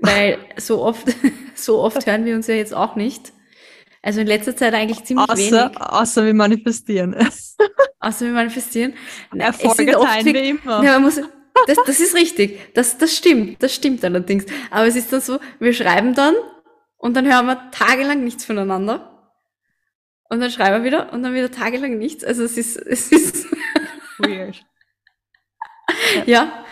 weil 0.00 0.38
so 0.56 0.82
oft, 0.82 1.06
so 1.54 1.78
oft 1.80 2.04
hören 2.04 2.24
wir 2.24 2.34
uns 2.34 2.48
ja 2.48 2.56
jetzt 2.56 2.74
auch 2.74 2.96
nicht. 2.96 3.32
Also 4.02 4.20
in 4.20 4.26
letzter 4.26 4.56
Zeit 4.56 4.74
eigentlich 4.74 5.04
ziemlich 5.04 5.28
wenig. 5.28 5.52
Außer, 5.54 5.92
außer 6.00 6.24
wir 6.24 6.34
manifestieren. 6.34 7.14
Außer 8.00 8.26
wir 8.26 8.32
manifestieren. 8.32 8.94
Es 9.32 9.60
Erfolge 9.60 9.96
oft 10.00 10.08
teilen 10.10 10.26
wir- 10.26 10.34
wir 10.34 10.42
immer. 10.42 10.82
Ja, 10.82 10.94
man 10.94 11.02
muss, 11.04 11.20
das, 11.68 11.78
das 11.86 12.00
ist 12.00 12.16
richtig. 12.16 12.74
Das, 12.74 12.98
das 12.98 13.16
stimmt. 13.16 13.62
Das 13.62 13.72
stimmt 13.72 14.04
allerdings. 14.04 14.44
Aber 14.72 14.88
es 14.88 14.96
ist 14.96 15.12
dann 15.12 15.20
so, 15.20 15.38
wir 15.60 15.72
schreiben 15.72 16.12
dann 16.14 16.34
und 17.02 17.14
dann 17.16 17.26
hören 17.30 17.46
wir 17.46 17.70
tagelang 17.72 18.22
nichts 18.24 18.44
voneinander. 18.44 19.08
Und 20.30 20.40
dann 20.40 20.50
schreiben 20.50 20.76
wir 20.82 20.84
wieder 20.90 21.12
und 21.12 21.22
dann 21.22 21.34
wieder 21.34 21.50
tagelang 21.50 21.98
nichts. 21.98 22.24
Also 22.24 22.42
es 22.44 22.56
ist, 22.56 22.76
es 22.76 23.12
ist, 23.12 23.46
Weird. 24.18 24.64
ja, 26.26 26.64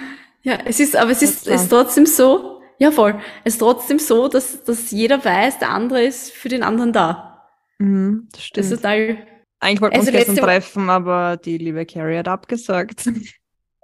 ja, 0.43 0.59
es 0.65 0.81
ist, 0.81 0.97
aber 0.97 1.11
es 1.11 1.21
ist, 1.23 1.47
ist 1.47 1.69
trotzdem 1.69 2.07
so, 2.07 2.63
ja 2.79 2.91
voll, 2.91 3.21
es 3.45 3.55
ist 3.55 3.59
trotzdem 3.59 3.99
so, 3.99 4.29
dass, 4.29 4.65
dass 4.65 4.91
jeder 4.91 5.23
weiß, 5.23 5.59
der 5.59 5.71
andere 5.71 6.03
ist 6.05 6.33
für 6.33 6.49
den 6.49 6.63
anderen 6.63 6.93
da. 6.93 7.47
Mhm, 7.79 8.29
das 8.33 8.39
Das 8.41 8.47
stimmt. 8.47 8.65
ist 8.67 8.77
total, 8.77 9.27
Eigentlich 9.59 9.81
wollten 9.83 9.95
wir 9.97 10.01
uns 10.01 10.09
also 10.09 10.13
gestern 10.19 10.35
letzte- 10.37 10.47
treffen, 10.47 10.91
aber 10.91 11.37
die 11.37 11.59
liebe 11.59 11.85
Carrie 11.85 12.17
hat 12.19 12.29
abgesagt. 12.29 13.11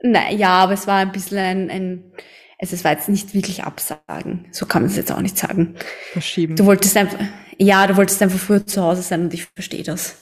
nein, 0.03 0.39
ja, 0.39 0.51
aber 0.51 0.73
es 0.73 0.87
war 0.87 0.97
ein 0.99 1.13
bisschen 1.13 1.39
ein, 1.39 1.71
ein, 1.71 2.13
es 2.59 2.85
war 2.85 2.93
jetzt 2.93 3.09
nicht 3.09 3.35
wirklich 3.35 3.65
Absagen. 3.65 4.47
So 4.53 4.67
kann 4.67 4.83
man 4.83 4.91
es 4.91 4.97
jetzt 4.97 5.13
auch 5.13 5.21
nicht 5.21 5.37
sagen. 5.39 5.75
Verschieben. 6.13 6.57
Du 6.57 6.65
wolltest 6.67 6.97
einfach, 6.97 7.19
ja, 7.59 7.87
du 7.87 7.97
wolltest 7.97 8.23
einfach 8.23 8.39
früher 8.39 8.67
zu 8.67 8.83
Hause 8.83 9.03
sein 9.03 9.23
und 9.23 9.35
ich 9.35 9.45
verstehe 9.55 9.83
das. 9.83 10.17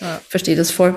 Ja. 0.00 0.20
Verstehe 0.28 0.56
das 0.56 0.70
voll. 0.70 0.94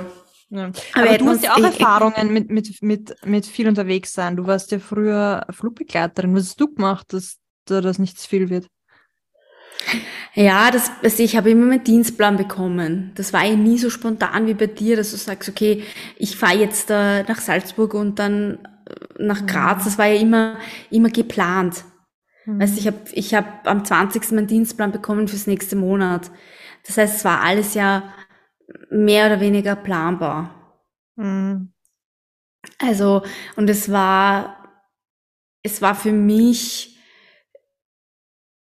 Ja. 0.50 0.72
Aber 0.94 1.08
Aber, 1.10 1.18
du 1.18 1.28
hast 1.30 1.44
ja 1.44 1.54
auch 1.54 1.58
ich- 1.60 1.66
Erfahrungen 1.66 2.34
mit, 2.34 2.50
mit, 2.50 2.82
mit, 2.82 3.16
mit 3.24 3.46
viel 3.46 3.68
unterwegs 3.68 4.14
sein. 4.14 4.36
Du 4.36 4.48
warst 4.48 4.72
ja 4.72 4.80
früher 4.80 5.46
Flugbegleiterin. 5.52 6.34
Was 6.36 6.46
hast 6.48 6.60
du 6.62 6.74
gemacht, 6.74 7.14
dass 7.14 7.38
da 7.66 7.82
das 7.82 8.00
nicht 8.00 8.20
zu 8.20 8.28
viel 8.28 8.50
wird? 8.50 8.66
Ja, 10.34 10.72
das, 10.72 10.92
also 11.04 11.24
ich 11.24 11.36
habe 11.38 11.52
immer 11.52 11.66
meinen 11.66 11.84
Dienstplan 11.84 12.36
bekommen. 12.38 13.12
Das 13.16 13.32
war 13.34 13.46
ja 13.46 13.56
nie 13.56 13.78
so 13.78 13.90
spontan 13.90 14.46
wie 14.48 14.54
bei 14.54 14.68
dir, 14.68 14.96
dass 14.96 15.12
du 15.12 15.18
sagst, 15.18 15.50
okay, 15.50 15.84
ich 16.18 16.36
fahre 16.36 16.58
jetzt 16.58 16.90
äh, 16.90 17.24
nach 17.24 17.40
Salzburg 17.40 17.94
und 17.94 18.20
dann 18.20 18.60
nach 19.18 19.46
Graz. 19.46 19.86
Das 19.86 19.98
war 19.98 20.08
ja 20.08 20.20
immer, 20.20 20.58
immer 20.90 21.10
geplant. 21.10 21.84
Weißt 22.46 22.76
du, 22.76 22.80
ich 22.80 22.88
habe 22.88 23.00
ich 23.12 23.36
hab 23.36 23.68
am 23.68 23.86
20. 23.86 24.32
meinen 24.32 24.48
Dienstplan 24.48 24.92
bekommen 24.92 25.28
fürs 25.28 25.46
nächste 25.46 25.76
Monat. 25.76 26.32
Das 26.86 26.98
heißt, 26.98 27.18
es 27.18 27.26
war 27.26 27.42
alles 27.42 27.76
ja 27.76 28.14
mehr 28.90 29.28
oder 29.28 29.40
weniger 29.40 29.76
planbar. 29.76 30.56
Mhm. 31.16 31.74
Also, 32.80 33.24
und 33.56 33.70
es 33.70 33.92
war, 33.92 34.84
es 35.64 35.82
war 35.82 35.94
für 35.94 36.12
mich 36.12 36.98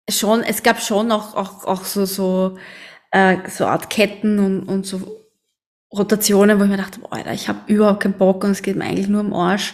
schon, 0.09 0.41
es 0.41 0.63
gab 0.63 0.81
schon 0.81 1.11
auch, 1.11 1.35
auch, 1.35 1.65
auch 1.65 1.83
so, 1.83 2.05
so, 2.05 2.57
äh, 3.11 3.49
so 3.49 3.65
Art 3.67 3.89
Ketten 3.89 4.39
und, 4.39 4.63
und 4.63 4.85
so 4.85 5.24
Rotationen, 5.97 6.59
wo 6.59 6.63
ich 6.63 6.69
mir 6.69 6.77
dachte, 6.77 6.99
boah, 6.99 7.13
Alter, 7.13 7.33
ich 7.33 7.47
habe 7.47 7.71
überhaupt 7.71 8.01
keinen 8.01 8.17
Bock 8.17 8.43
und 8.43 8.51
es 8.51 8.61
geht 8.61 8.75
mir 8.75 8.85
eigentlich 8.85 9.07
nur 9.07 9.21
am 9.21 9.33
Arsch. 9.33 9.73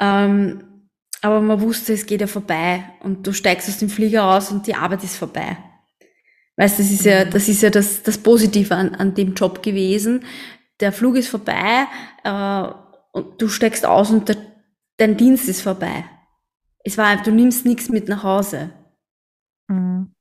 Ähm, 0.00 0.90
aber 1.20 1.40
man 1.40 1.60
wusste, 1.60 1.92
es 1.92 2.06
geht 2.06 2.20
ja 2.20 2.26
vorbei 2.26 2.84
und 3.00 3.26
du 3.26 3.32
steigst 3.32 3.68
aus 3.68 3.78
dem 3.78 3.88
Flieger 3.88 4.22
raus 4.22 4.50
und 4.50 4.66
die 4.66 4.74
Arbeit 4.74 5.04
ist 5.04 5.16
vorbei. 5.16 5.56
Weißt, 6.56 6.78
das 6.78 6.90
ist 6.90 7.04
ja, 7.04 7.24
das 7.24 7.48
ist 7.48 7.62
ja 7.62 7.70
das, 7.70 8.02
das 8.02 8.18
Positive 8.18 8.74
an, 8.74 8.94
an 8.94 9.14
dem 9.14 9.34
Job 9.34 9.62
gewesen. 9.62 10.24
Der 10.80 10.92
Flug 10.92 11.16
ist 11.16 11.28
vorbei, 11.28 11.86
äh, 12.24 12.64
und 13.12 13.40
du 13.40 13.48
steigst 13.48 13.86
aus 13.86 14.10
und 14.10 14.28
der, 14.28 14.36
dein 14.96 15.16
Dienst 15.16 15.48
ist 15.48 15.62
vorbei. 15.62 16.04
Es 16.84 16.98
war, 16.98 17.22
du 17.22 17.30
nimmst 17.30 17.64
nichts 17.64 17.88
mit 17.88 18.08
nach 18.08 18.24
Hause. 18.24 18.70
Mhm. 19.68 20.12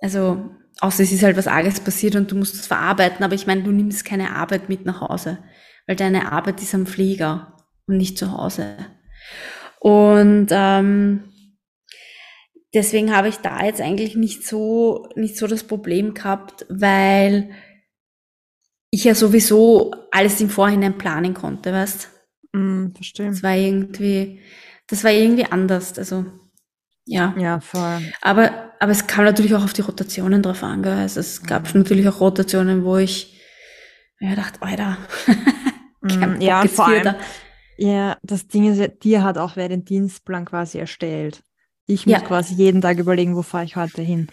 Also, 0.00 0.50
außer 0.80 1.02
es 1.02 1.12
ist 1.12 1.22
halt 1.22 1.36
was 1.36 1.46
Arges 1.46 1.80
passiert 1.80 2.16
und 2.16 2.30
du 2.30 2.36
musst 2.36 2.54
es 2.54 2.66
verarbeiten, 2.66 3.24
aber 3.24 3.34
ich 3.34 3.46
meine, 3.46 3.62
du 3.62 3.70
nimmst 3.70 4.04
keine 4.04 4.36
Arbeit 4.36 4.68
mit 4.68 4.86
nach 4.86 5.00
Hause, 5.00 5.38
weil 5.86 5.96
deine 5.96 6.32
Arbeit 6.32 6.62
ist 6.62 6.74
am 6.74 6.86
Flieger 6.86 7.56
und 7.86 7.96
nicht 7.96 8.18
zu 8.18 8.32
Hause. 8.32 8.76
Und 9.80 10.48
ähm, 10.50 11.24
deswegen 12.74 13.14
habe 13.14 13.28
ich 13.28 13.36
da 13.36 13.64
jetzt 13.64 13.80
eigentlich 13.80 14.16
nicht 14.16 14.46
so, 14.46 15.08
nicht 15.16 15.36
so 15.36 15.46
das 15.46 15.64
Problem 15.64 16.14
gehabt, 16.14 16.66
weil 16.68 17.50
ich 18.90 19.04
ja 19.04 19.14
sowieso 19.14 19.92
alles 20.10 20.40
im 20.40 20.50
Vorhinein 20.50 20.98
planen 20.98 21.34
konnte, 21.34 21.72
weißt 21.72 22.10
Mhm, 22.52 22.94
verstehe. 22.94 23.28
Das 23.28 23.42
war 23.42 23.56
irgendwie, 23.56 24.40
das 24.86 25.04
war 25.04 25.12
irgendwie 25.12 25.44
anders, 25.44 25.98
also, 25.98 26.26
ja. 27.10 27.34
Ja, 27.38 27.60
voll. 27.60 28.00
Aber, 28.22 28.72
aber 28.78 28.92
es 28.92 29.06
kam 29.06 29.24
natürlich 29.24 29.54
auch 29.54 29.64
auf 29.64 29.72
die 29.72 29.82
Rotationen 29.82 30.42
drauf 30.42 30.62
an, 30.62 30.82
gell? 30.82 30.92
Also 30.94 31.20
es 31.20 31.42
gab 31.42 31.72
Mhm. 31.74 31.80
natürlich 31.80 32.08
auch 32.08 32.20
Rotationen, 32.20 32.84
wo 32.84 32.96
ich 32.96 33.40
mir 34.20 34.36
dachte, 34.36 34.62
Alter, 34.62 34.96
Mhm, 36.02 36.40
ja, 36.40 36.62
vor 36.66 36.86
allem, 36.86 37.14
ja, 37.76 38.16
das 38.22 38.48
Ding 38.48 38.70
ist 38.72 38.78
ja, 38.78 38.88
dir 38.88 39.22
hat 39.22 39.36
auch 39.36 39.56
wer 39.56 39.68
den 39.68 39.84
Dienstplan 39.84 40.46
quasi 40.46 40.78
erstellt. 40.78 41.42
Ich 41.86 42.06
muss 42.06 42.14
Ja. 42.14 42.20
quasi 42.20 42.54
jeden 42.54 42.80
Tag 42.80 42.98
überlegen, 42.98 43.36
wo 43.36 43.42
fahre 43.42 43.64
ich 43.64 43.76
heute 43.76 44.00
hin. 44.00 44.28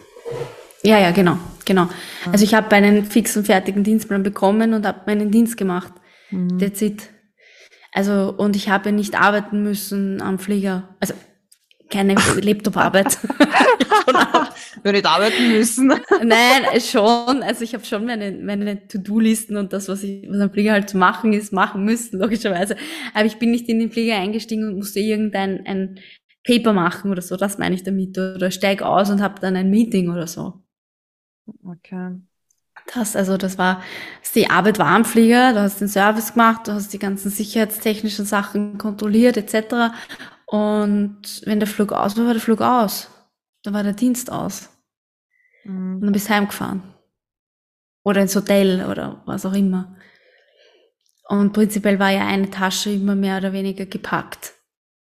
Ja, 0.83 0.97
ja, 0.99 1.11
genau, 1.11 1.37
genau. 1.65 1.89
Also 2.31 2.45
ich 2.45 2.53
habe 2.53 2.73
einen 2.73 3.03
fix 3.05 3.35
und 3.35 3.45
fertigen 3.47 3.83
Dienstplan 3.83 4.23
bekommen 4.23 4.73
und 4.73 4.85
habe 4.85 5.01
meinen 5.07 5.29
Dienst 5.31 5.57
gemacht. 5.57 5.91
Mhm. 6.31 6.57
That's 6.59 6.81
it. 6.81 7.09
Also, 7.93 8.33
und 8.37 8.55
ich 8.55 8.69
habe 8.69 8.91
nicht 8.91 9.19
arbeiten 9.19 9.63
müssen 9.63 10.21
am 10.21 10.37
Flieger. 10.39 10.95
Also, 11.01 11.13
keine 11.89 12.15
Laptop-Arbeit. 12.41 13.17
Wir 14.83 14.91
nicht 14.91 15.05
arbeiten 15.05 15.49
müssen. 15.49 15.87
Nein, 16.23 16.81
schon. 16.81 17.43
Also 17.43 17.63
ich 17.63 17.73
habe 17.73 17.83
schon 17.85 18.05
meine, 18.05 18.31
meine 18.31 18.87
To-Do-Listen 18.87 19.57
und 19.57 19.73
das, 19.73 19.87
was 19.89 20.03
ich 20.03 20.27
was 20.29 20.39
am 20.39 20.51
Flieger 20.51 20.73
halt 20.73 20.89
zu 20.89 20.97
machen 20.97 21.33
ist, 21.33 21.51
machen 21.51 21.83
müssen, 21.83 22.19
logischerweise. 22.19 22.75
Aber 23.13 23.25
ich 23.25 23.37
bin 23.37 23.51
nicht 23.51 23.67
in 23.69 23.79
den 23.79 23.91
Flieger 23.91 24.15
eingestiegen 24.15 24.67
und 24.67 24.77
musste 24.77 24.99
irgendein 24.99 25.65
ein 25.65 25.99
Paper 26.45 26.73
machen 26.73 27.11
oder 27.11 27.21
so. 27.21 27.35
Das 27.35 27.57
meine 27.57 27.75
ich 27.75 27.83
damit. 27.83 28.17
Oder 28.17 28.51
steig 28.51 28.81
aus 28.81 29.09
und 29.09 29.21
habe 29.21 29.39
dann 29.41 29.55
ein 29.55 29.69
Meeting 29.69 30.09
oder 30.09 30.27
so. 30.27 30.61
Okay. 31.63 32.15
Das, 32.93 33.15
also 33.15 33.37
das 33.37 33.57
war, 33.57 33.81
die 34.33 34.49
Arbeit 34.49 34.79
war 34.79 34.87
am 34.87 35.03
Flieger, 35.03 35.53
du 35.53 35.59
hast 35.59 35.81
den 35.81 35.89
Service 35.89 36.33
gemacht, 36.33 36.67
du 36.67 36.71
hast 36.71 36.93
die 36.93 36.99
ganzen 36.99 37.29
sicherheitstechnischen 37.29 38.25
Sachen 38.25 38.77
kontrolliert 38.77 39.35
etc. 39.35 39.93
Und 40.47 41.43
wenn 41.45 41.59
der 41.59 41.67
Flug 41.69 41.93
aus 41.93 42.17
war, 42.17 42.25
war 42.27 42.33
der 42.33 42.41
Flug 42.41 42.61
aus. 42.61 43.09
Dann 43.63 43.73
war 43.75 43.83
der 43.83 43.93
Dienst 43.93 44.31
aus. 44.31 44.69
Und 45.99 45.99
Mhm. 45.99 46.01
dann 46.01 46.11
bist 46.13 46.29
du 46.29 46.33
heimgefahren. 46.33 46.83
Oder 48.03 48.21
ins 48.21 48.35
Hotel 48.35 48.83
oder 48.89 49.21
was 49.27 49.45
auch 49.45 49.53
immer. 49.53 49.95
Und 51.29 51.53
prinzipiell 51.53 51.99
war 51.99 52.11
ja 52.11 52.25
eine 52.25 52.49
Tasche 52.49 52.91
immer 52.91 53.15
mehr 53.15 53.37
oder 53.37 53.51
weniger 53.53 53.85
gepackt. 53.85 54.53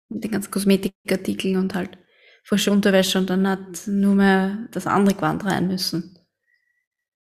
Mit 0.09 0.25
den 0.25 0.33
ganzen 0.33 0.51
Kosmetikartikeln 0.51 1.57
und 1.57 1.75
halt 1.75 1.99
frische 2.45 2.73
Unterwäsche 2.73 3.19
und 3.19 3.31
dann 3.31 3.49
hat 3.49 3.87
nur 3.87 4.15
mehr 4.15 4.69
das 4.73 4.87
andere 4.87 5.15
Gewand 5.17 5.45
rein 5.47 5.69
müssen. 5.69 6.19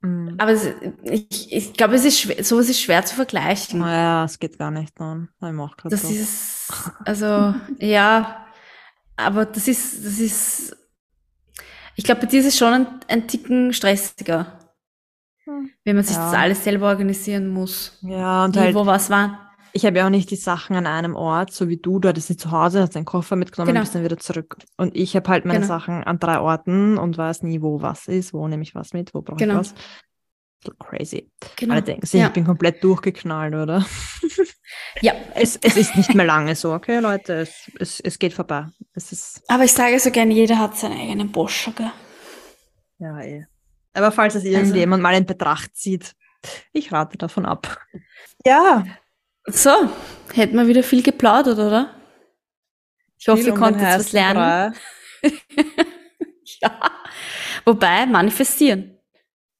Mhm. 0.01 0.37
Aber 0.37 0.51
es, 0.51 0.65
ich, 1.03 1.51
ich 1.51 1.73
glaube, 1.73 1.95
es 1.95 2.05
ist 2.05 2.19
schwer, 2.19 2.43
sowas 2.43 2.69
ist 2.69 2.81
schwer 2.81 3.03
zu 3.05 3.15
vergleichen. 3.15 3.79
Naja, 3.79 4.23
es 4.23 4.39
geht 4.39 4.57
gar 4.57 4.71
nicht 4.71 4.97
dann. 4.99 5.29
Ich 5.41 5.51
mach 5.51 5.75
Das 5.89 6.01
so. 6.03 6.09
ist, 6.09 6.58
also, 7.05 7.53
ja, 7.79 8.45
aber 9.15 9.45
das 9.45 9.67
ist, 9.67 10.05
das 10.05 10.19
ist, 10.19 10.75
ich 11.95 12.03
glaube, 12.03 12.21
bei 12.21 12.27
dir 12.27 12.39
ist 12.39 12.47
es 12.47 12.57
schon 12.57 12.73
ein, 12.73 12.87
ein 13.07 13.27
Ticken 13.27 13.73
stressiger, 13.73 14.55
Hm. 15.45 15.69
wenn 15.83 15.95
man 15.95 16.05
sich 16.05 16.15
Ja. 16.15 16.25
das 16.31 16.39
alles 16.39 16.63
selber 16.63 16.87
organisieren 16.87 17.47
muss. 17.49 17.97
Ja, 18.01 18.45
und 18.45 18.55
Wie, 18.55 18.59
halt, 18.59 18.75
wo 18.75 18.85
was 18.85 19.09
war. 19.09 19.51
ich 19.73 19.85
habe 19.85 19.97
ja 19.97 20.05
auch 20.05 20.09
nicht 20.09 20.29
die 20.31 20.35
Sachen 20.35 20.75
an 20.75 20.85
einem 20.87 21.15
Ort, 21.15 21.51
so 21.53 21.67
wie 21.69 21.77
du. 21.77 21.99
Du 21.99 22.07
hattest 22.09 22.27
sie 22.27 22.37
zu 22.37 22.51
Hause, 22.51 22.81
hast 22.81 22.95
deinen 22.95 23.05
Koffer 23.05 23.35
mitgenommen 23.35 23.69
Genau. 23.69 23.79
und 23.79 23.83
bist 23.85 23.95
dann 23.95 24.03
wieder 24.03 24.17
zurück. 24.17 24.57
Und 24.77 24.95
ich 24.95 25.15
habe 25.15 25.27
halt 25.29 25.45
meine 25.45 25.59
Genau. 25.61 25.67
Sachen 25.67 26.03
an 26.03 26.19
drei 26.19 26.39
Orten 26.39 26.97
und 26.97 27.17
weiß 27.17 27.43
nie, 27.43 27.61
wo 27.61 27.81
was 27.81 28.07
ist, 28.07 28.33
wo 28.33 28.47
nehme 28.47 28.63
ich 28.63 28.75
was 28.75 28.93
mit, 28.93 29.13
wo 29.13 29.21
brauche 29.21 29.37
Genau. 29.37 29.53
ich 29.55 29.59
was. 29.59 29.75
So 30.65 30.73
crazy. 30.77 31.31
Genau. 31.55 31.73
Alle 31.73 31.83
denken 31.83 32.05
sich, 32.05 32.19
ja. 32.19 32.27
ich 32.27 32.33
bin 32.33 32.45
komplett 32.45 32.83
durchgeknallt, 32.83 33.55
oder? 33.55 33.85
ja, 35.01 35.13
Es, 35.35 35.57
es 35.61 35.77
ist 35.77 35.95
nicht 35.95 36.13
mehr 36.13 36.25
lange 36.25 36.55
so, 36.55 36.73
okay, 36.73 36.99
Leute? 36.99 37.33
Es, 37.41 37.71
es, 37.79 37.99
es 37.99 38.19
geht 38.19 38.33
vorbei. 38.33 38.67
Es 38.93 39.11
ist, 39.11 39.41
aber 39.47 39.63
ich 39.63 39.73
sage 39.73 39.99
so 39.99 40.11
gerne, 40.11 40.33
jeder 40.33 40.57
hat 40.59 40.77
seinen 40.77 40.99
eigenen 40.99 41.31
Boscher, 41.31 41.71
gell? 41.71 41.91
ja, 42.99 43.19
eh. 43.21 43.45
Aber 43.93 44.11
falls 44.11 44.35
es 44.35 44.43
Also 44.43 44.55
irgendjemand 44.55 45.01
mal 45.01 45.15
in 45.15 45.25
Betracht 45.25 45.75
zieht, 45.75 46.15
ich 46.73 46.91
rate 46.91 47.17
davon 47.17 47.45
ab. 47.45 47.79
Ja, 48.45 48.85
So, 49.45 49.71
hätten 50.33 50.55
wir 50.55 50.67
wieder 50.67 50.83
viel 50.83 51.01
geplaudert, 51.01 51.57
oder? 51.59 51.95
Ich 53.17 53.27
hoffe, 53.27 53.41
ihr 53.41 53.53
um 53.53 53.59
konntet 53.59 53.81
was 53.83 54.11
lernen. 54.11 54.73
Ja. 56.61 56.71
Wobei, 57.65 58.05
manifestieren. 58.05 58.97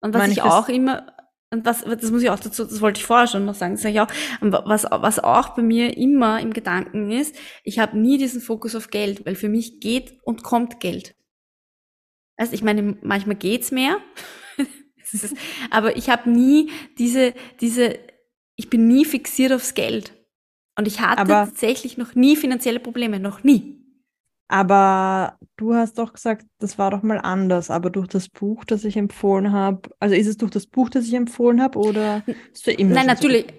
Und 0.01 0.13
was 0.13 0.27
ich 0.29 0.39
Manifest- 0.41 0.51
auch 0.51 0.69
immer, 0.69 1.13
und 1.51 1.65
was, 1.65 1.81
das 1.83 2.11
muss 2.11 2.21
ich 2.21 2.29
auch 2.29 2.39
dazu, 2.39 2.63
das 2.63 2.79
wollte 2.81 2.99
ich 2.99 3.05
vorher 3.05 3.27
schon 3.27 3.45
noch 3.45 3.55
sagen, 3.55 3.73
das 3.73 3.81
sage 3.81 3.93
ich 3.95 4.01
auch, 4.01 4.07
was, 4.41 4.83
was 4.89 5.19
auch 5.19 5.49
bei 5.55 5.61
mir 5.63 5.97
immer 5.97 6.39
im 6.39 6.53
Gedanken 6.53 7.09
ist, 7.11 7.35
ich 7.63 7.79
habe 7.79 7.97
nie 7.97 8.17
diesen 8.17 8.39
Fokus 8.41 8.75
auf 8.75 8.89
Geld, 8.89 9.25
weil 9.25 9.35
für 9.35 9.49
mich 9.49 9.79
geht 9.79 10.19
und 10.23 10.43
kommt 10.43 10.79
Geld. 10.79 11.15
Also 12.37 12.53
ich 12.53 12.61
meine, 12.63 12.97
manchmal 13.01 13.35
geht's 13.35 13.71
mehr, 13.71 13.97
ist- 15.11 15.35
aber 15.71 15.97
ich 15.97 16.09
habe 16.09 16.29
nie 16.29 16.71
diese, 16.97 17.33
diese, 17.59 17.97
ich 18.55 18.69
bin 18.69 18.87
nie 18.87 19.05
fixiert 19.05 19.51
aufs 19.51 19.73
Geld. 19.73 20.13
Und 20.77 20.87
ich 20.87 21.01
hatte 21.01 21.21
Aber- 21.21 21.45
tatsächlich 21.47 21.97
noch 21.97 22.15
nie 22.15 22.35
finanzielle 22.37 22.79
Probleme, 22.79 23.19
noch 23.19 23.43
nie. 23.43 23.78
Aber 24.49 25.37
du 25.57 25.75
hast 25.75 25.99
doch 25.99 26.13
gesagt, 26.13 26.45
das 26.57 26.79
war 26.79 26.89
doch 26.91 27.03
mal 27.03 27.19
anders. 27.19 27.69
Aber 27.69 27.91
durch 27.91 28.07
das 28.07 28.29
Buch, 28.29 28.65
das 28.65 28.83
ich 28.83 28.97
empfohlen 28.97 29.51
habe, 29.53 29.89
also 29.99 30.15
ist 30.15 30.27
es 30.27 30.37
durch 30.37 30.51
das 30.51 30.65
Buch, 30.67 30.89
das 30.89 31.05
ich 31.05 31.13
empfohlen 31.13 31.61
habe, 31.61 31.77
oder 31.79 32.23
hast 32.51 32.65
du 32.67 32.71
immer 32.71 32.95
Nein, 32.95 33.05
schon 33.05 33.15
so 33.17 33.27
natürlich. 33.27 33.53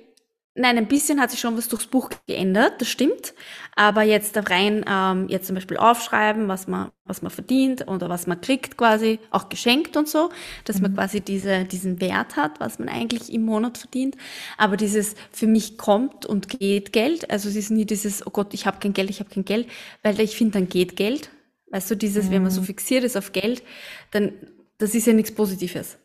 Nein, 0.57 0.77
ein 0.79 0.89
bisschen 0.89 1.21
hat 1.21 1.31
sich 1.31 1.39
schon 1.39 1.57
was 1.57 1.69
durchs 1.69 1.87
Buch 1.87 2.11
geändert, 2.27 2.81
das 2.81 2.89
stimmt. 2.89 3.35
Aber 3.77 4.03
jetzt 4.03 4.35
da 4.35 4.41
rein, 4.41 4.85
ähm, 4.89 5.29
jetzt 5.29 5.47
zum 5.47 5.55
Beispiel 5.55 5.77
aufschreiben, 5.77 6.49
was 6.49 6.67
man, 6.67 6.91
was 7.05 7.23
man 7.23 7.31
verdient 7.31 7.87
oder 7.87 8.09
was 8.09 8.27
man 8.27 8.41
kriegt 8.41 8.77
quasi, 8.77 9.21
auch 9.31 9.49
geschenkt 9.49 9.97
und 9.97 10.09
so, 10.09 10.31
dass 10.65 10.81
man 10.81 10.91
Mhm. 10.91 10.97
quasi 10.97 11.21
diese, 11.21 11.65
diesen 11.65 12.01
Wert 12.01 12.35
hat, 12.37 12.59
was 12.59 12.81
man 12.81 12.89
eigentlich 12.89 13.33
im 13.33 13.45
Monat 13.45 13.79
verdient. 13.79 14.17
Aber 14.59 14.77
dieses 14.77 15.15
für 15.31 15.47
mich 15.47 15.79
kommt 15.79 16.27
und 16.27 16.49
geht 16.49 16.93
Geld, 16.93 17.31
also 17.31 17.49
es 17.49 17.55
ist 17.57 17.71
nie 17.71 17.87
dieses, 17.87 18.27
oh 18.27 18.31
Gott, 18.31 18.53
ich 18.53 18.67
habe 18.67 18.81
kein 18.81 18.93
Geld, 18.93 19.09
ich 19.09 19.21
habe 19.21 19.31
kein 19.31 19.45
Geld, 19.45 19.69
weil 20.03 20.19
ich 20.21 20.37
finde, 20.37 20.55
dann 20.59 20.69
geht 20.69 20.97
Geld. 20.97 21.31
Weißt 21.71 21.89
du, 21.93 21.95
dieses, 21.97 22.29
wenn 22.33 22.43
man 22.43 22.51
so 22.51 22.61
Mhm. 22.61 22.67
fixiert 22.67 23.05
ist 23.05 23.17
auf 23.17 23.31
Geld, 23.33 23.63
dann, 24.11 24.33
das 24.79 24.95
ist 24.97 25.07
ja 25.07 25.13
nichts 25.13 25.31
Positives. 25.33 25.97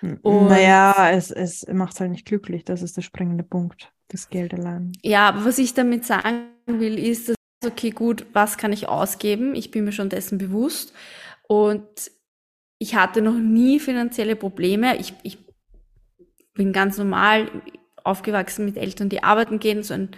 Und- 0.00 0.48
Naja, 0.48 1.10
es, 1.10 1.30
es 1.30 1.66
macht 1.72 1.98
halt 2.00 2.10
nicht 2.10 2.26
glücklich. 2.26 2.64
Das 2.64 2.82
ist 2.82 2.96
der 2.96 3.02
springende 3.02 3.44
Punkt. 3.44 3.92
Das 4.08 4.30
Geld 4.30 4.54
allein. 4.54 4.92
Ja, 5.02 5.28
aber 5.28 5.44
was 5.44 5.58
ich 5.58 5.74
damit 5.74 6.04
sagen 6.04 6.48
will, 6.66 6.98
ist, 6.98 7.28
dass, 7.28 7.36
okay, 7.66 7.90
gut, 7.90 8.26
was 8.32 8.56
kann 8.56 8.72
ich 8.72 8.88
ausgeben? 8.88 9.54
Ich 9.54 9.70
bin 9.70 9.84
mir 9.84 9.92
schon 9.92 10.08
dessen 10.08 10.38
bewusst. 10.38 10.94
Und 11.46 12.10
ich 12.78 12.94
hatte 12.94 13.20
noch 13.22 13.34
nie 13.36 13.80
finanzielle 13.80 14.36
Probleme. 14.36 14.96
Ich, 14.98 15.12
ich 15.24 15.38
bin 16.54 16.72
ganz 16.72 16.96
normal 16.96 17.50
aufgewachsen 18.04 18.64
mit 18.64 18.76
Eltern, 18.76 19.08
die 19.08 19.22
arbeiten 19.22 19.58
gehen, 19.58 19.82
so 19.82 19.94
ein 19.94 20.10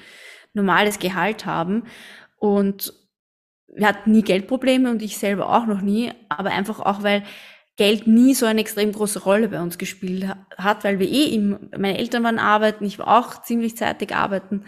normales 0.53 0.99
Gehalt 0.99 1.47
haben. 1.47 1.85
Und 2.39 2.93
wir 3.69 3.87
hatten 3.89 4.13
nie 4.13 4.23
Geldprobleme 4.23 4.91
und 4.91 5.03
ich 5.03 5.19
selber 5.19 5.49
auch 5.57 5.67
noch 5.67 5.81
nie, 5.81 6.13
aber 6.29 6.51
einfach 6.51 6.81
auch, 6.81 7.03
weil 7.03 7.23
Geld 7.81 8.07
nie 8.07 8.35
so 8.35 8.47
eine 8.47 8.61
extrem 8.61 8.93
große 8.93 9.21
Rolle 9.25 9.49
bei 9.49 9.61
uns 9.63 9.79
gespielt 9.79 10.29
ha- 10.29 10.47
hat, 10.59 10.85
weil 10.85 11.01
wir 11.01 11.09
eh 11.09 11.27
im, 11.35 11.71
meine 11.79 11.99
Eltern 11.99 12.25
waren 12.25 12.39
arbeiten, 12.39 12.85
ich 12.85 12.99
war 13.01 13.09
auch 13.19 13.43
ziemlich 13.43 13.77
zeitig 13.77 14.15
arbeiten. 14.15 14.65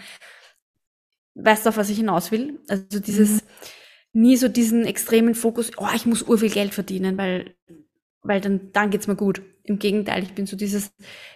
Weißt 1.35 1.65
du, 1.65 1.71
auf 1.71 1.77
was 1.77 1.89
ich 1.91 1.97
hinaus 1.97 2.31
will? 2.31 2.61
Also 2.69 3.01
dieses, 3.01 3.43
nie 4.13 4.37
so 4.37 4.49
diesen 4.49 4.85
extremen 4.87 5.35
Fokus, 5.35 5.73
oh, 5.79 5.89
ich 5.95 6.07
muss 6.07 6.23
urviel 6.23 6.51
Geld 6.51 6.75
verdienen, 6.75 7.17
weil, 7.19 7.55
weil 8.23 8.41
dann, 8.41 8.73
dann 8.73 8.91
geht's 8.91 9.09
mir 9.09 9.17
gut. 9.17 9.43
Im 9.65 9.79
Gegenteil, 9.79 10.23
ich 10.25 10.35
bin 10.35 10.47
so 10.47 10.57
dieses, 10.57 10.93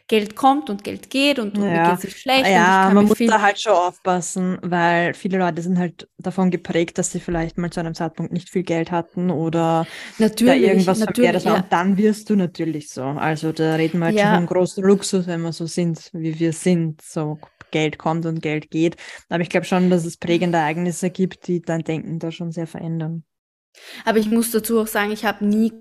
Geld 0.08 0.36
kommt 0.36 0.70
und 0.70 0.84
Geld 0.84 1.10
geht 1.10 1.38
und, 1.38 1.58
und 1.58 1.70
mir 1.70 1.80
Ja. 1.80 1.80
geht's 1.80 2.04
nicht 2.04 2.18
schlecht 2.20 2.56
und 2.56 2.68
ich 2.68 2.80
Ja, 2.80 2.80
kann 2.80 2.94
man 2.94 3.06
mir 3.06 3.06
muss 3.06 3.22
da 3.24 3.40
halt 3.40 3.58
schon 3.60 3.72
aufpassen, 3.72 4.58
weil 4.62 5.14
viele 5.14 5.38
Leute 5.38 5.62
sind 5.62 5.78
halt 5.78 6.08
davon 6.18 6.50
geprägt, 6.50 6.98
dass 6.98 7.10
sie 7.10 7.18
vielleicht 7.20 7.56
mal 7.56 7.70
zu 7.70 7.80
einem 7.80 7.94
Zeitpunkt 7.94 8.30
nicht 8.32 8.50
viel 8.50 8.62
Geld 8.62 8.90
hatten 8.90 9.30
oder 9.30 9.86
da 10.44 10.54
natürlich, 10.54 10.62
irgendwas 10.62 10.98
natürlich, 10.98 11.44
ja. 11.44 11.54
Und 11.54 11.72
dann 11.72 11.96
wirst 11.96 12.28
du 12.30 12.36
natürlich 12.36 12.90
so. 12.90 13.02
Also 13.04 13.52
da 13.52 13.76
reden 13.76 13.98
wir 14.00 14.06
halt 14.06 14.18
Ja. 14.18 14.20
schon 14.20 14.30
vom 14.30 14.46
großen 14.46 14.84
Luxus, 14.84 15.26
wenn 15.26 15.40
wir 15.42 15.52
so 15.52 15.66
sind, 15.66 16.10
wie 16.12 16.38
wir 16.38 16.52
sind. 16.52 17.00
So 17.02 17.40
Geld 17.70 17.98
kommt 17.98 18.26
und 18.26 18.42
Geld 18.42 18.70
geht. 18.70 18.96
Aber 19.30 19.40
ich 19.42 19.48
glaube 19.48 19.66
schon, 19.66 19.90
dass 19.90 20.04
es 20.04 20.18
prägende 20.18 20.58
Ereignisse 20.58 21.10
gibt, 21.10 21.48
die 21.48 21.62
dein 21.62 21.82
Denken 21.84 22.18
da 22.18 22.30
schon 22.32 22.52
sehr 22.52 22.66
verändern. 22.66 23.24
Aber 24.04 24.18
ich 24.18 24.30
muss 24.30 24.50
dazu 24.50 24.80
auch 24.80 24.86
sagen, 24.86 25.12
ich 25.12 25.24
habe 25.24 25.44
nie 25.44 25.72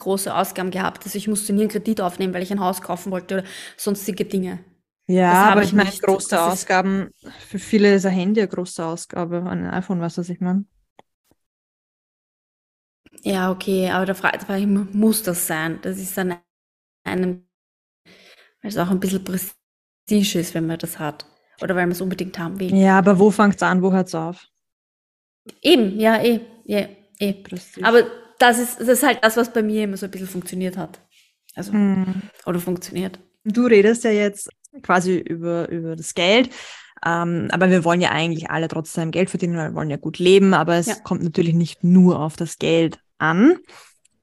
große 0.00 0.34
Ausgaben 0.34 0.70
gehabt. 0.70 1.04
Also 1.04 1.16
ich 1.16 1.28
musste 1.28 1.52
nie 1.52 1.62
einen 1.62 1.70
Kredit 1.70 2.00
aufnehmen, 2.00 2.34
weil 2.34 2.42
ich 2.42 2.50
ein 2.50 2.60
Haus 2.60 2.82
kaufen 2.82 3.12
wollte 3.12 3.38
oder 3.38 3.44
sonstige 3.76 4.24
Dinge. 4.24 4.64
Ja, 5.06 5.50
aber 5.50 5.62
ich 5.62 5.68
ich 5.68 5.74
meine, 5.74 5.90
große 5.90 6.40
Ausgaben, 6.40 7.10
für 7.48 7.58
viele 7.58 7.94
ist 7.94 8.06
ein 8.06 8.12
Handy 8.12 8.40
eine 8.40 8.48
große 8.48 8.84
Ausgabe, 8.84 9.42
ein 9.42 9.66
iPhone, 9.66 10.00
weißt 10.00 10.18
du, 10.18 10.20
was 10.20 10.28
ich 10.28 10.40
meine? 10.40 10.64
Ja, 13.22 13.50
okay, 13.50 13.90
aber 13.90 14.06
da 14.06 14.14
frage 14.14 14.38
ich 14.58 14.66
mich, 14.66 14.94
muss 14.94 15.22
das 15.22 15.46
sein? 15.46 15.78
Das 15.82 15.98
ist 15.98 16.16
dann 16.16 16.36
einem, 17.04 17.44
weil 18.62 18.70
es 18.70 18.78
auch 18.78 18.90
ein 18.90 19.00
bisschen 19.00 19.24
Prestige 19.24 20.38
ist, 20.38 20.54
wenn 20.54 20.66
man 20.66 20.78
das 20.78 20.98
hat. 20.98 21.26
Oder 21.60 21.74
weil 21.74 21.86
man 21.86 21.92
es 21.92 22.00
unbedingt 22.00 22.38
haben 22.38 22.58
will. 22.58 22.74
Ja, 22.74 22.98
aber 22.98 23.18
wo 23.18 23.30
fängt 23.30 23.56
es 23.56 23.62
an, 23.62 23.82
wo 23.82 23.92
hört 23.92 24.08
es 24.08 24.14
auf? 24.14 24.46
Eben, 25.60 25.98
ja, 25.98 26.22
eh, 26.22 26.40
ja, 26.64 26.86
eh. 27.18 27.32
Prestige. 27.34 27.86
Aber 27.86 28.04
das 28.40 28.58
ist, 28.58 28.80
das 28.80 28.88
ist 28.88 29.02
halt 29.02 29.18
das, 29.22 29.36
was 29.36 29.52
bei 29.52 29.62
mir 29.62 29.84
immer 29.84 29.96
so 29.96 30.06
ein 30.06 30.10
bisschen 30.10 30.28
funktioniert 30.28 30.76
hat. 30.76 31.00
Also, 31.54 31.72
Hm. 31.72 32.22
oder 32.46 32.58
funktioniert. 32.60 33.18
Du 33.44 33.66
redest 33.66 34.04
ja 34.04 34.10
jetzt 34.10 34.48
quasi 34.82 35.18
über, 35.18 35.68
über 35.68 35.96
das 35.96 36.14
Geld, 36.14 36.50
ähm, 37.04 37.48
aber 37.50 37.70
wir 37.70 37.84
wollen 37.84 38.00
ja 38.00 38.10
eigentlich 38.10 38.50
alle 38.50 38.68
trotzdem 38.68 39.10
Geld 39.10 39.30
verdienen, 39.30 39.56
weil 39.56 39.70
wir 39.70 39.74
wollen 39.74 39.90
ja 39.90 39.96
gut 39.96 40.18
leben, 40.18 40.54
aber 40.54 40.76
es 40.76 40.86
Ja. 40.86 40.94
kommt 40.96 41.22
natürlich 41.22 41.54
nicht 41.54 41.82
nur 41.82 42.20
auf 42.20 42.36
das 42.36 42.58
Geld 42.58 42.98
an. 43.18 43.56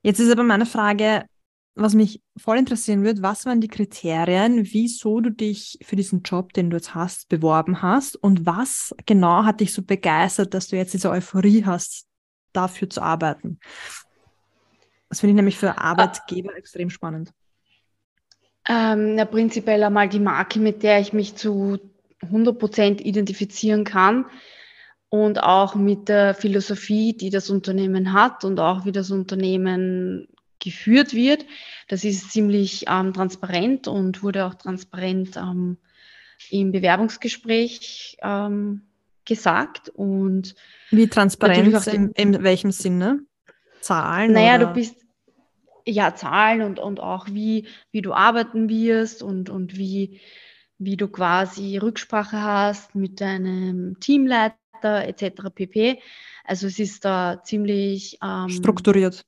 Jetzt 0.03 0.19
ist 0.19 0.32
aber 0.32 0.43
meine 0.43 0.65
Frage, 0.65 1.25
was 1.75 1.93
mich 1.93 2.21
voll 2.38 2.58
interessieren 2.58 3.03
wird, 3.03 3.21
was 3.21 3.45
waren 3.45 3.62
die 3.62 3.67
Kriterien, 3.67 4.63
wieso 4.71 5.19
du 5.21 5.32
dich 5.32 5.77
für 5.84 5.95
diesen 5.95 6.21
Job, 6.23 6.53
den 6.53 6.69
du 6.69 6.77
jetzt 6.77 6.95
hast, 6.95 7.30
beworben 7.30 7.82
hast 7.82 8.15
und 8.15 8.45
was 8.45 8.95
genau 9.06 9.43
hat 9.43 9.60
dich 9.60 9.73
so 9.73 9.84
begeistert, 9.84 10.53
dass 10.53 10.69
du 10.69 10.75
jetzt 10.75 10.93
diese 10.93 11.10
Euphorie 11.12 11.65
hast, 11.65 12.06
dafür 12.53 12.89
zu 12.89 13.01
arbeiten? 13.01 13.60
Das 15.09 15.19
finde 15.19 15.31
ich 15.31 15.35
nämlich 15.35 15.57
für 15.57 15.77
Arbeitgeber 15.77 16.55
extrem 16.55 16.89
spannend. 16.89 17.31
Ähm, 18.67 19.15
na, 19.15 19.25
prinzipiell 19.25 19.83
einmal 19.83 20.09
die 20.09 20.19
Marke, 20.19 20.59
mit 20.59 20.83
der 20.83 20.99
ich 20.99 21.13
mich 21.13 21.35
zu 21.35 21.79
100% 22.21 23.01
identifizieren 23.01 23.83
kann 23.85 24.25
und 25.09 25.41
auch 25.41 25.75
mit 25.75 26.09
der 26.09 26.33
Philosophie, 26.33 27.13
die 27.13 27.29
das 27.29 27.49
Unternehmen 27.49 28.11
hat 28.11 28.43
und 28.43 28.59
auch 28.59 28.85
wie 28.85 28.91
das 28.91 29.11
Unternehmen 29.11 30.27
geführt 30.59 31.13
wird. 31.13 31.45
Das 31.87 32.03
ist 32.03 32.31
ziemlich 32.31 32.85
ähm, 32.87 33.13
transparent 33.13 33.87
und 33.87 34.23
wurde 34.23 34.45
auch 34.45 34.55
transparent 34.55 35.37
ähm, 35.37 35.77
im 36.49 36.71
Bewerbungsgespräch 36.71 38.17
ähm, 38.21 38.81
gesagt. 39.23 39.89
Und 39.89 40.55
Wie 40.89 41.08
transparent, 41.08 41.87
in, 41.87 42.12
in 42.12 42.43
welchem 42.43 42.71
Sinne? 42.71 43.19
Zahlen? 43.88 44.33
Naja, 44.33 44.56
oder? 44.56 44.67
du 44.67 44.73
bist 44.73 44.96
ja 45.85 46.13
Zahlen 46.13 46.62
und, 46.62 46.79
und 46.79 47.00
auch 47.00 47.27
wie, 47.27 47.67
wie 47.92 48.02
du 48.02 48.13
arbeiten 48.13 48.69
wirst 48.69 49.23
und, 49.23 49.50
und 49.50 49.77
wie, 49.77 50.19
wie 50.77 50.98
du 50.98 51.08
quasi 51.08 51.77
Rücksprache 51.77 52.42
hast 52.42 52.96
mit 52.96 53.21
deinem 53.21 54.00
Teamleiter 54.00 54.58
etc. 54.83 55.50
pp. 55.54 56.02
Also 56.44 56.67
es 56.67 56.79
ist 56.79 57.06
da 57.06 57.42
ziemlich 57.44 58.19
ähm, 58.23 58.50
strukturiert. 58.50 59.25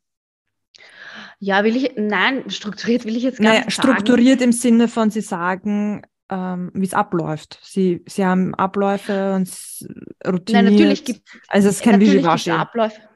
Ja, 1.39 1.64
will 1.64 1.78
ich, 1.78 1.93
nein, 1.95 2.49
strukturiert 2.49 3.05
will 3.05 3.16
ich 3.16 3.24
jetzt 3.24 3.39
gar 3.39 3.49
Naja, 3.49 3.66
nicht 3.66 3.76
sagen. 3.76 3.89
strukturiert 3.89 4.41
im 4.41 4.51
Sinne 4.51 4.89
von, 4.89 5.10
sie 5.10 5.22
sagen, 5.22 6.01
ähm, 6.30 6.72
wie 6.74 6.86
es 6.86 6.93
abläuft. 6.93 7.60
Sie, 7.64 8.03
sie 8.07 8.26
haben 8.26 8.53
Abläufe 8.55 9.34
und 9.34 9.49
routiniert. 10.28 10.49
Nein, 10.49 10.66
natürlich 10.66 11.05
gibt 11.05 11.22
Also 11.47 11.70
es 11.70 11.76
ist 11.76 11.84
kein 11.84 11.99
Wischiwaschi. 11.99 12.51
Abläufe. 12.51 13.09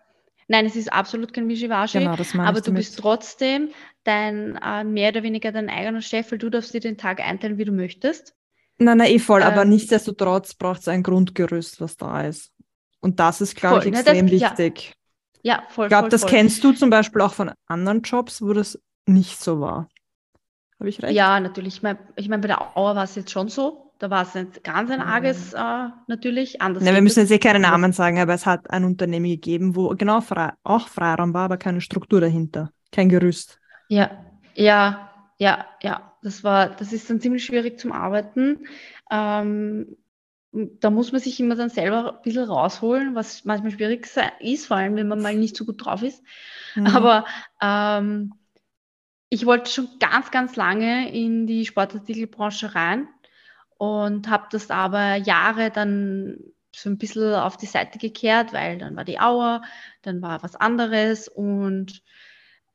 Nein, 0.48 0.66
es 0.66 0.76
ist 0.76 0.91
absolut 0.91 1.34
kein 1.34 1.48
Wischiwaschi. 1.48 2.00
Genau, 2.00 2.16
das 2.16 2.36
Aber 2.36 2.54
du 2.60 2.62
damit. 2.62 2.80
bist 2.80 3.00
trotzdem 3.00 3.70
dein, 4.04 4.58
äh, 4.58 4.84
mehr 4.84 5.10
oder 5.10 5.24
weniger 5.24 5.52
dein 5.52 5.70
eigener 5.70 6.02
Chef, 6.02 6.32
weil 6.32 6.39
du 6.39 6.50
darfst 6.50 6.74
dir 6.74 6.82
den 6.82 6.98
Tag 6.98 7.20
einteilen, 7.22 7.58
wie 7.58 7.66
du 7.66 7.72
möchtest. 7.72 8.36
Nein, 8.78 8.98
nein, 8.98 9.12
eh 9.12 9.20
voll, 9.20 9.41
Ähm, 9.41 9.48
aber 9.48 9.66
nichtsdestotrotz 9.66 10.56
braucht 10.56 10.82
es 10.82 10.88
ein 10.88 11.04
Grundgerüst, 11.04 11.80
was 11.80 11.96
da 11.96 12.22
ist. 12.22 12.52
Und 13.00 13.20
das 13.20 13.41
ist, 13.41 13.56
glaube 13.56 13.78
ich, 13.78 13.84
Voll, 13.84 13.91
ne, 13.91 13.98
das- 14.04 14.14
extrem 14.14 14.28
ja. 14.28 14.50
wichtig. 14.58 14.94
Ja, 15.44 15.64
voll. 15.70 15.86
Ich 15.86 15.89
glaube, 15.89 16.10
das 16.10 16.22
voll. 16.22 16.30
kennst 16.32 16.64
du 16.64 16.72
zum 16.72 16.89
Beispiel 16.89 17.22
auch 17.22 17.34
von 17.34 17.52
anderen 17.68 18.02
Jobs, 18.02 18.41
wo 18.41 18.54
das 18.54 18.80
nicht 19.06 19.41
so 19.41 19.60
war. 19.60 19.89
Habe 20.80 20.89
ich 20.89 21.02
recht? 21.02 21.14
Ja, 21.14 21.39
natürlich. 21.39 21.76
Ich 21.76 21.84
meine, 21.84 22.00
ich 22.16 22.30
mein, 22.30 22.41
bei 22.41 22.48
der 22.48 22.78
Auer 22.78 22.96
war 22.96 23.04
es 23.04 23.16
jetzt 23.16 23.32
schon 23.32 23.50
so. 23.50 23.93
Da 24.04 24.10
war 24.10 24.24
es 24.24 24.36
nicht 24.36 24.66
ganz 24.66 24.91
ein 24.91 24.99
arges, 24.99 25.54
äh, 25.54 25.88
natürlich. 26.08 26.62
Anders 26.62 26.84
Ne, 26.84 26.93
wir 26.93 27.01
müssen 27.01 27.22
jetzt 27.22 27.32
eh 27.32 27.39
keine 27.39 27.60
Namen 27.60 27.93
sagen, 27.93 28.20
aber 28.20 28.34
es 28.34 28.45
hat 28.45 28.70
ein 28.70 28.84
Unternehmen 28.84 29.30
gegeben, 29.30 29.78
wo 29.78 29.88
genau 29.95 30.20
frei, 30.20 30.51
auch 30.66 30.89
Freiraum 30.89 31.34
war, 31.34 31.45
aber 31.45 31.56
keine 31.56 31.80
Struktur 31.80 32.20
dahinter, 32.20 32.74
kein 32.91 33.08
Gerüst. 33.08 33.62
Ja, 33.88 34.12
ja, 34.56 35.10
ja, 35.38 35.66
ja. 35.82 36.18
Das 36.22 36.43
war, 36.43 36.72
das 36.72 36.91
ist 36.91 37.10
dann 37.10 37.22
ziemlich 37.22 37.45
schwierig 37.45 37.80
zum 37.80 37.93
Arbeiten. 37.93 38.68
Ähm, 39.10 39.95
da 40.51 40.89
muss 40.89 41.14
man 41.14 41.22
sich 41.22 41.39
immer 41.39 41.56
dann 41.56 41.70
selber 41.70 42.18
ein 42.18 42.22
bisschen 42.24 42.43
rausholen, 42.43 43.16
was 43.16 43.45
manchmal 43.45 43.72
schwierig 43.72 44.06
ist, 44.41 44.68
vor 44.68 44.76
allem 44.76 44.97
wenn 44.97 45.08
man 45.08 45.22
mal 45.22 45.34
nicht 45.34 45.56
so 45.56 45.64
gut 45.64 45.86
drauf 45.86 46.04
ist. 46.04 46.22
Mhm. 46.76 46.88
Aber 46.88 47.26
ähm, 47.62 48.34
ich 49.30 49.45
wollte 49.45 49.72
schon 49.72 49.88
ganz, 50.01 50.30
ganz 50.30 50.58
lange 50.58 51.10
in 51.10 51.47
die 51.47 51.66
Sportartikelbranche 51.66 52.76
rein 52.76 53.08
und 53.84 54.30
habe 54.30 54.48
das 54.50 54.70
aber 54.70 55.16
Jahre 55.16 55.70
dann 55.70 56.38
so 56.74 56.90
ein 56.90 56.98
bisschen 56.98 57.34
auf 57.34 57.58
die 57.58 57.66
Seite 57.66 58.00
gekehrt, 58.00 58.54
weil 58.54 58.78
dann 58.78 58.96
war 58.96 59.04
die 59.04 59.20
Auer, 59.20 59.62
dann 60.04 60.22
war 60.22 60.42
was 60.42 60.56
anderes 60.56 61.28
und 61.28 62.02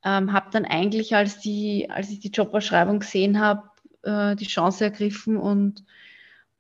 ähm, 0.05 0.35
habe 0.35 0.51
dann 0.53 0.67
eigentlich, 0.67 1.17
als, 1.17 1.41
die, 1.41 1.89
als 1.91 2.11
ich 2.11 2.21
die 2.21 2.31
Jobausschreibung 2.31 3.01
gesehen 3.01 3.41
habe, 3.41 3.71
äh, 4.03 4.37
die 4.37 4.47
Chance 4.47 4.85
ergriffen 4.85 5.39
und, 5.39 5.83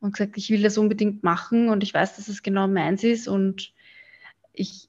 und 0.00 0.12
gesagt, 0.12 0.38
ich 0.38 0.48
will 0.48 0.62
das 0.62 0.78
unbedingt 0.78 1.22
machen 1.22 1.68
und 1.68 1.82
ich 1.82 1.92
weiß, 1.92 2.16
dass 2.16 2.28
es 2.28 2.42
genau 2.42 2.68
meins 2.68 3.04
ist 3.04 3.28
und 3.28 3.74
ich, 4.54 4.88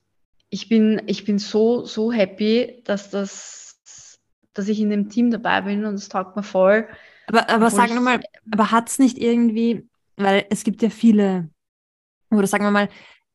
ich, 0.49 0.69
bin, 0.69 1.01
ich 1.05 1.25
bin 1.25 1.37
so, 1.37 1.83
so 1.83 2.13
happy, 2.13 2.81
dass, 2.85 3.09
das, 3.09 4.21
dass 4.53 4.69
ich 4.69 4.79
in 4.79 4.89
dem 4.89 5.09
Team 5.09 5.31
dabei 5.31 5.61
bin 5.61 5.83
und 5.83 5.95
es 5.95 6.07
taugt 6.07 6.37
mir 6.37 6.43
voll. 6.43 6.87
Aber, 7.29 7.49
aber 7.49 7.69
sag 7.69 7.89
ich- 7.89 7.95
nochmal, 7.95 8.21
aber 8.51 8.71
hat 8.71 8.89
es 8.89 8.99
nicht 8.99 9.17
irgendwie, 9.17 9.87
weil 10.17 10.45
es 10.49 10.63
gibt 10.63 10.81
ja 10.81 10.89
viele, 10.89 11.49
oder 12.31 12.47
sagen 12.47 12.63
wir 12.65 12.71
mal, 12.71 12.89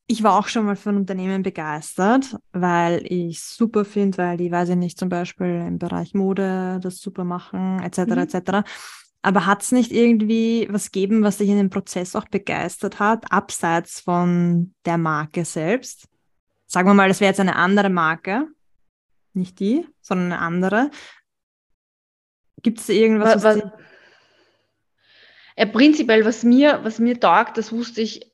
ich 0.07 0.23
war 0.23 0.39
auch 0.39 0.49
schon 0.49 0.67
mal 0.67 0.77
von 0.77 0.97
Unternehmen 0.97 1.43
begeistert, 1.43 2.37
weil 2.53 3.03
ich 3.11 3.43
super 3.43 3.87
finde, 3.87 4.19
weil 4.19 4.37
die, 4.37 4.51
weiß 4.53 4.69
ich 4.71 4.77
nicht, 4.77 4.99
zum 4.99 5.09
Beispiel 5.09 5.65
im 5.67 5.79
Bereich 5.79 6.13
Mode 6.13 6.79
das 6.83 6.99
super 7.01 7.25
machen, 7.25 7.81
etc., 7.83 7.99
Mhm. 8.01 8.19
etc. 8.19 8.65
Aber 9.23 9.47
hat 9.47 9.63
es 9.63 9.73
nicht 9.73 9.91
irgendwie 9.93 10.69
was 10.71 10.93
gegeben, 10.93 11.23
was 11.23 11.39
dich 11.39 11.49
in 11.49 11.57
dem 11.57 11.71
Prozess 11.71 12.15
auch 12.15 12.29
begeistert 12.29 12.99
hat, 13.01 13.33
abseits 13.33 14.01
von 14.01 14.75
der 14.85 14.99
Marke 14.99 15.47
selbst? 15.47 16.07
Sagen 16.67 16.87
wir 16.89 16.95
mal, 16.95 17.09
das 17.09 17.21
wäre 17.21 17.31
jetzt 17.31 17.41
eine 17.41 17.57
andere 17.57 17.89
Marke, 17.89 18.49
nicht 19.33 19.59
die, 19.61 19.87
sondern 20.03 20.33
eine 20.33 20.41
andere. 20.43 20.91
Gibt 22.65 22.81
es 22.81 22.89
irgendwas, 22.89 23.45
Wa- 23.45 23.49
was, 23.49 23.57
wa- 23.59 23.61
dich- 23.61 23.73
Ja, 25.57 25.67
prinzipiell, 25.67 26.25
was 26.25 26.43
mir, 26.43 26.81
was 26.83 26.99
mir 26.99 27.21
taugt, 27.21 27.57
das 27.59 27.71
wusste 27.71 28.01
ich, 28.01 28.33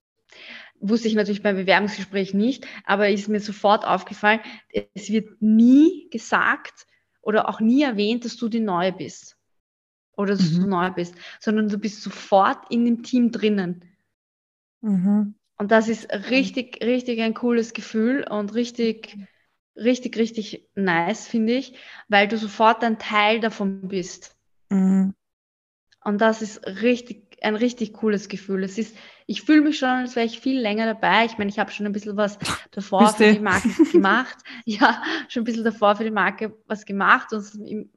wusste 0.80 1.08
ich 1.08 1.14
natürlich 1.14 1.42
beim 1.42 1.56
Bewerbungsgespräch 1.56 2.32
nicht, 2.32 2.66
aber 2.86 3.10
ist 3.10 3.28
mir 3.28 3.40
sofort 3.40 3.84
aufgefallen, 3.84 4.40
es 4.94 5.10
wird 5.10 5.42
nie 5.42 6.08
gesagt 6.10 6.86
oder 7.20 7.50
auch 7.50 7.60
nie 7.60 7.82
erwähnt, 7.82 8.24
dass 8.24 8.38
du 8.38 8.48
die 8.48 8.60
Neue 8.60 8.94
bist. 8.94 9.36
Oder 10.16 10.36
dass 10.36 10.50
Mhm. 10.52 10.60
du 10.62 10.66
neu 10.68 10.90
bist, 10.90 11.14
sondern 11.38 11.68
du 11.68 11.78
bist 11.78 12.02
sofort 12.02 12.70
in 12.70 12.84
dem 12.84 13.02
Team 13.02 13.30
drinnen. 13.30 13.84
Mhm. 14.80 15.34
Und 15.56 15.70
das 15.70 15.88
ist 15.88 16.10
richtig, 16.30 16.82
richtig 16.82 17.20
ein 17.20 17.34
cooles 17.34 17.72
Gefühl 17.74 18.26
und 18.28 18.54
richtig, 18.54 19.16
richtig, 19.76 20.16
richtig 20.16 20.68
nice, 20.74 21.26
finde 21.26 21.54
ich, 21.54 21.74
weil 22.08 22.28
du 22.28 22.36
sofort 22.36 22.82
ein 22.84 22.98
Teil 22.98 23.40
davon 23.40 23.88
bist. 23.88 24.36
Mhm. 24.68 25.14
Und 26.02 26.20
das 26.20 26.40
ist 26.40 26.66
richtig, 26.66 27.36
ein 27.42 27.56
richtig 27.56 27.92
cooles 27.92 28.28
Gefühl. 28.28 28.64
Es 28.64 28.78
ist, 28.78 28.96
ich 29.26 29.42
fühle 29.42 29.60
mich 29.60 29.78
schon, 29.78 29.88
als 29.88 30.16
wäre 30.16 30.24
ich 30.24 30.40
viel 30.40 30.58
länger 30.58 30.86
dabei. 30.86 31.26
Ich 31.26 31.36
meine, 31.36 31.50
ich 31.50 31.58
habe 31.58 31.70
schon 31.70 31.84
ein 31.84 31.92
bisschen 31.92 32.16
was 32.16 32.38
davor 32.70 33.00
Bist 33.00 33.16
für 33.18 33.26
du? 33.26 33.34
die 33.34 33.40
Marke 33.40 33.68
gemacht. 33.92 34.38
Ja, 34.64 35.02
schon 35.28 35.42
ein 35.42 35.44
bisschen 35.44 35.64
davor 35.64 35.96
für 35.96 36.04
die 36.04 36.10
Marke 36.10 36.56
was 36.66 36.86
gemacht. 36.86 37.32
Und 37.34 37.44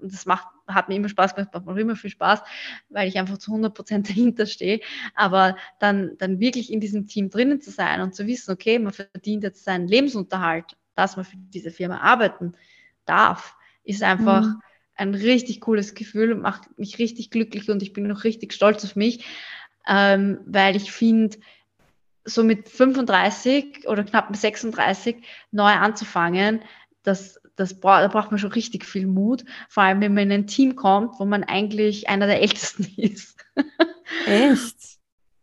das 0.01 0.25
macht, 0.25 0.47
hat 0.67 0.89
mir 0.89 0.95
immer 0.95 1.07
Spaß 1.07 1.33
gemacht, 1.33 1.53
macht 1.53 1.65
mir 1.65 1.79
immer 1.79 1.95
viel 1.95 2.09
Spaß, 2.09 2.41
weil 2.89 3.07
ich 3.07 3.17
einfach 3.17 3.37
zu 3.37 3.51
100 3.51 3.73
Prozent 3.73 4.09
dahinter 4.09 4.47
stehe. 4.47 4.81
Aber 5.15 5.55
dann, 5.79 6.17
dann 6.17 6.41
wirklich 6.41 6.73
in 6.73 6.81
diesem 6.81 7.07
Team 7.07 7.29
drinnen 7.29 7.61
zu 7.61 7.71
sein 7.71 8.01
und 8.01 8.13
zu 8.13 8.27
wissen, 8.27 8.51
okay, 8.51 8.79
man 8.79 8.91
verdient 8.91 9.43
jetzt 9.43 9.63
seinen 9.63 9.87
Lebensunterhalt, 9.87 10.75
dass 10.95 11.15
man 11.15 11.25
für 11.25 11.37
diese 11.37 11.71
Firma 11.71 11.99
arbeiten 11.99 12.53
darf, 13.05 13.55
ist 13.83 14.03
einfach 14.03 14.45
Mhm. 14.45 14.61
ein 14.95 15.15
richtig 15.15 15.61
cooles 15.61 15.93
Gefühl 15.93 16.33
und 16.33 16.41
macht 16.41 16.77
mich 16.77 16.99
richtig 16.99 17.31
glücklich 17.31 17.69
und 17.69 17.81
ich 17.81 17.93
bin 17.93 18.07
noch 18.07 18.23
richtig 18.23 18.53
stolz 18.53 18.83
auf 18.85 18.95
mich, 18.95 19.25
ähm, 19.87 20.39
weil 20.45 20.75
ich 20.75 20.91
finde, 20.91 21.37
so 22.25 22.43
mit 22.43 22.69
35 22.69 23.87
oder 23.87 24.03
knapp 24.03 24.29
mit 24.29 24.39
36 24.39 25.17
neu 25.51 25.71
anzufangen, 25.71 26.61
das, 27.03 27.41
das 27.55 27.79
bra 27.79 28.01
da 28.01 28.07
braucht 28.07 28.31
man 28.31 28.39
schon 28.39 28.53
richtig 28.53 28.85
viel 28.85 29.07
Mut, 29.07 29.43
vor 29.67 29.83
allem 29.83 29.99
wenn 29.99 30.13
man 30.13 30.23
in 30.25 30.31
ein 30.31 30.47
Team 30.47 30.75
kommt, 30.75 31.19
wo 31.19 31.25
man 31.25 31.43
eigentlich 31.43 32.07
einer 32.07 32.27
der 32.27 32.41
Ältesten 32.41 32.83
ist. 32.97 33.43
Echt? 34.25 34.77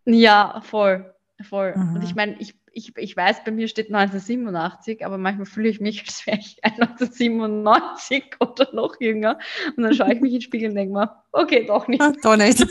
Ja, 0.07 0.63
voll, 0.65 1.15
voll. 1.43 1.77
Mhm. 1.77 1.97
Und 1.97 2.03
ich 2.03 2.15
meine, 2.15 2.41
ich, 2.41 2.55
ich, 2.73 2.97
ich 2.97 3.17
weiß, 3.17 3.45
bei 3.45 3.51
mir 3.51 3.69
steht 3.69 3.89
1987, 3.89 5.05
aber 5.05 5.19
manchmal 5.19 5.47
fühle 5.47 5.69
ich 5.69 5.81
mich, 5.81 6.01
als 6.07 6.27
wäre 6.27 6.39
ich 6.39 6.59
1997 6.63 8.37
oder 8.41 8.69
noch 8.73 9.01
jünger. 9.01 9.39
Und 9.77 9.83
dann 9.83 9.95
schaue 9.95 10.15
ich 10.15 10.21
mich 10.21 10.33
in 10.33 10.39
den 10.39 10.43
Spiegel 10.43 10.69
und 10.71 10.75
denke 10.77 10.93
mir, 10.95 11.23
okay, 11.33 11.65
doch 11.67 11.89
nicht. 11.89 12.01
Ah, 12.03 12.13
Doch 12.23 12.37
nicht. 12.37 12.67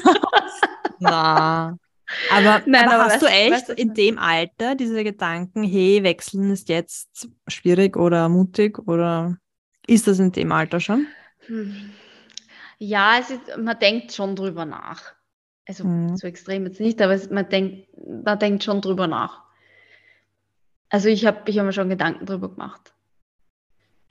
Na. 1.00 1.78
Aber, 2.32 2.62
Nein, 2.66 2.86
aber, 2.88 2.96
aber 2.96 3.04
hast 3.06 3.18
weißt- 3.18 3.20
du 3.20 3.26
echt 3.28 3.52
weißt 3.70 3.70
in 3.80 3.94
dem 3.94 4.18
Alter 4.18 4.76
diese 4.76 5.04
Gedanken, 5.04 5.64
hey, 5.64 6.04
wechseln 6.04 6.50
ist 6.52 6.68
jetzt 6.70 7.30
schwierig 7.48 7.96
oder 7.98 8.30
mutig 8.30 8.80
oder 8.88 9.38
ist 9.86 10.08
das 10.08 10.18
in 10.20 10.32
dem 10.32 10.52
Alter 10.52 10.80
schon? 10.80 11.08
Hm. 11.46 11.92
Ja, 12.80 13.18
es 13.20 13.30
ist, 13.30 13.42
man 13.58 13.78
denkt 13.78 14.12
schon 14.14 14.36
drüber 14.36 14.66
nach. 14.66 15.14
Also 15.68 15.84
Mhm. 15.86 16.18
so 16.18 16.26
extrem 16.26 16.66
jetzt 16.66 16.80
nicht, 16.80 17.00
aber 17.02 17.14
es, 17.14 17.30
man, 17.30 17.48
denkt, 17.48 17.88
man 18.08 18.40
denkt 18.40 18.64
schon 18.64 18.82
drüber 18.82 19.06
nach. 19.06 19.44
Also 20.90 21.08
ich 21.08 21.26
habe 21.26 21.50
ich 21.50 21.60
hab 21.60 21.66
mir 21.66 21.74
schon 21.74 21.90
Gedanken 21.90 22.26
drüber 22.26 22.50
gemacht. 22.50 22.94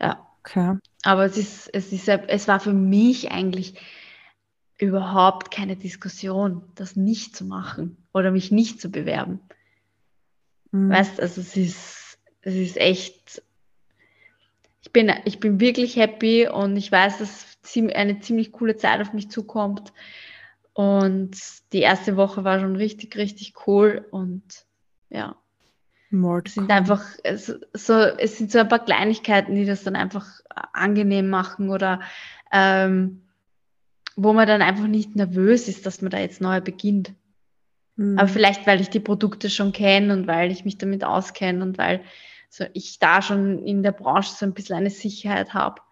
Ja. 0.01 0.27
Okay. 0.41 0.79
Aber 1.03 1.25
es 1.25 1.37
ist, 1.37 1.69
es 1.75 1.93
ist, 1.93 2.09
es 2.09 2.49
war 2.49 2.61
für 2.61 2.73
mich 2.73 3.31
eigentlich 3.31 3.75
überhaupt 4.79 5.51
keine 5.51 5.77
Diskussion, 5.77 6.63
das 6.75 6.97
nicht 6.97 7.37
zu 7.37 7.45
machen 7.45 7.97
oder 8.13 8.31
mich 8.31 8.51
nicht 8.51 8.81
zu 8.81 8.91
bewerben. 8.91 9.41
Mhm. 10.71 10.91
Weißt, 10.91 11.21
also 11.21 11.41
es 11.41 11.57
ist, 11.57 12.19
es 12.43 12.55
ist 12.55 12.77
echt, 12.77 13.43
ich 14.83 14.93
bin, 14.93 15.13
ich 15.25 15.41
bin 15.41 15.61
wirklich 15.61 15.97
happy 15.97 16.49
und 16.49 16.77
ich 16.77 16.91
weiß, 16.91 17.19
dass 17.19 17.47
eine 17.77 18.21
ziemlich 18.21 18.53
coole 18.53 18.77
Zeit 18.77 19.01
auf 19.01 19.13
mich 19.13 19.31
zukommt. 19.31 19.93
Und 20.73 21.37
die 21.73 21.81
erste 21.81 22.17
Woche 22.17 22.45
war 22.45 22.61
schon 22.61 22.77
richtig, 22.77 23.17
richtig 23.17 23.67
cool 23.67 24.07
und 24.11 24.65
ja. 25.11 25.37
Mord 26.11 26.49
Es 26.49 26.55
sind 26.55 26.71
einfach 26.71 27.05
so, 27.75 27.95
es 27.95 28.39
sind 28.39 28.51
so 28.51 28.59
ein 28.59 28.69
paar 28.69 28.85
Kleinigkeiten, 28.85 29.55
die 29.55 29.67
das 29.67 29.85
dann 29.85 29.97
einfach 29.97 30.27
angenehm 30.73 31.29
machen 31.29 31.71
oder 31.71 32.01
ähm, 32.51 33.23
wo 34.17 34.33
man 34.33 34.47
dann 34.47 34.63
einfach 34.63 34.87
nicht 34.87 35.15
nervös 35.15 35.69
ist, 35.69 35.87
dass 35.87 36.03
man 36.03 36.11
da 36.11 36.19
jetzt 36.19 36.41
neu 36.41 36.61
beginnt. 36.61 37.15
Mhm. 37.97 38.19
Aber 38.19 38.29
vielleicht, 38.29 38.67
weil 38.67 38.81
ich 38.81 38.91
die 38.91 39.01
Produkte 39.01 39.51
schon 39.51 39.73
kenne 39.73 40.13
und 40.13 40.27
weil 40.27 40.51
ich 40.51 40.65
mich 40.65 40.79
damit 40.79 41.05
auskenne 41.05 41.63
und 41.63 41.79
weil 41.79 42.03
so 42.49 42.65
ich 42.73 42.99
da 42.99 43.21
schon 43.21 43.59
in 43.59 43.83
der 43.83 43.93
Branche 43.93 44.33
so 44.33 44.47
ein 44.47 44.55
bisschen 44.55 44.77
eine 44.77 44.91
Sicherheit 44.91 45.53
habe. 45.55 45.83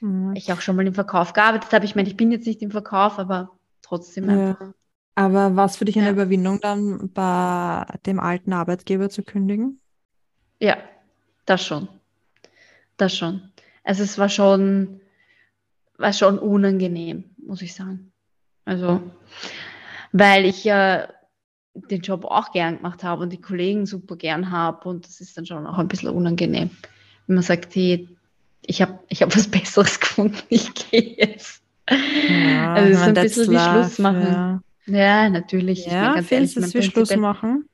Mhm. 0.00 0.34
Ich 0.34 0.52
auch 0.52 0.60
schon 0.60 0.76
mal 0.76 0.86
im 0.86 0.94
Verkauf 0.94 1.32
gearbeitet 1.32 1.72
habe. 1.72 1.84
Ich 1.84 1.94
meine, 1.94 2.08
ich 2.08 2.16
bin 2.16 2.32
jetzt 2.32 2.46
nicht 2.46 2.62
im 2.62 2.70
Verkauf, 2.70 3.18
aber 3.18 3.50
trotzdem 3.82 4.28
einfach. 4.28 4.72
Aber 5.14 5.56
was 5.56 5.76
für 5.76 5.84
dich 5.84 5.96
eine 5.96 6.06
Ja. 6.06 6.12
Überwindung 6.12 6.60
dann 6.60 7.10
bei 7.12 7.86
dem 8.06 8.18
alten 8.18 8.52
Arbeitgeber 8.52 9.10
zu 9.10 9.22
kündigen? 9.22 9.80
Ja, 10.60 10.76
das 11.46 11.64
schon. 11.64 11.88
Das 12.96 13.16
schon. 13.16 13.42
Also 13.84 14.02
es 14.02 14.18
war 14.18 14.28
schon, 14.28 15.00
war 15.98 16.12
schon 16.12 16.38
unangenehm, 16.38 17.24
muss 17.36 17.62
ich 17.62 17.74
sagen. 17.74 18.12
Also, 18.64 19.02
weil 20.12 20.46
ich 20.46 20.64
ja 20.64 21.08
den 21.74 22.00
Job 22.00 22.24
auch 22.24 22.52
gern 22.52 22.76
gemacht 22.76 23.02
habe 23.04 23.22
und 23.22 23.32
die 23.32 23.40
Kollegen 23.40 23.84
super 23.84 24.16
gern 24.16 24.50
habe 24.50 24.88
und 24.88 25.06
das 25.06 25.20
ist 25.20 25.36
dann 25.36 25.44
schon 25.44 25.66
auch 25.66 25.78
ein 25.78 25.88
bisschen 25.88 26.10
unangenehm, 26.10 26.70
wenn 27.26 27.34
man 27.34 27.42
sagt, 27.42 27.74
hey, 27.74 28.08
ich 28.62 28.80
habe 28.80 29.00
ich 29.08 29.22
hab 29.22 29.34
was 29.36 29.48
Besseres 29.50 30.00
gefunden, 30.00 30.38
ich 30.48 30.72
gehe 30.72 31.16
jetzt. 31.18 31.62
Ja, 31.88 32.74
also 32.74 32.92
es 32.92 33.00
ist 33.00 33.08
ein 33.08 33.14
bisschen 33.14 33.52
wie 33.52 33.58
Schluss 33.58 33.98
machen. 33.98 34.22
Ja. 34.22 34.60
Ja, 34.86 35.28
natürlich. 35.28 35.86
Ja, 35.86 36.20
findest 36.22 36.56
du, 36.56 36.60
dass 36.60 36.74
wir 36.74 36.82
Schluss 36.82 37.14
machen? 37.16 37.68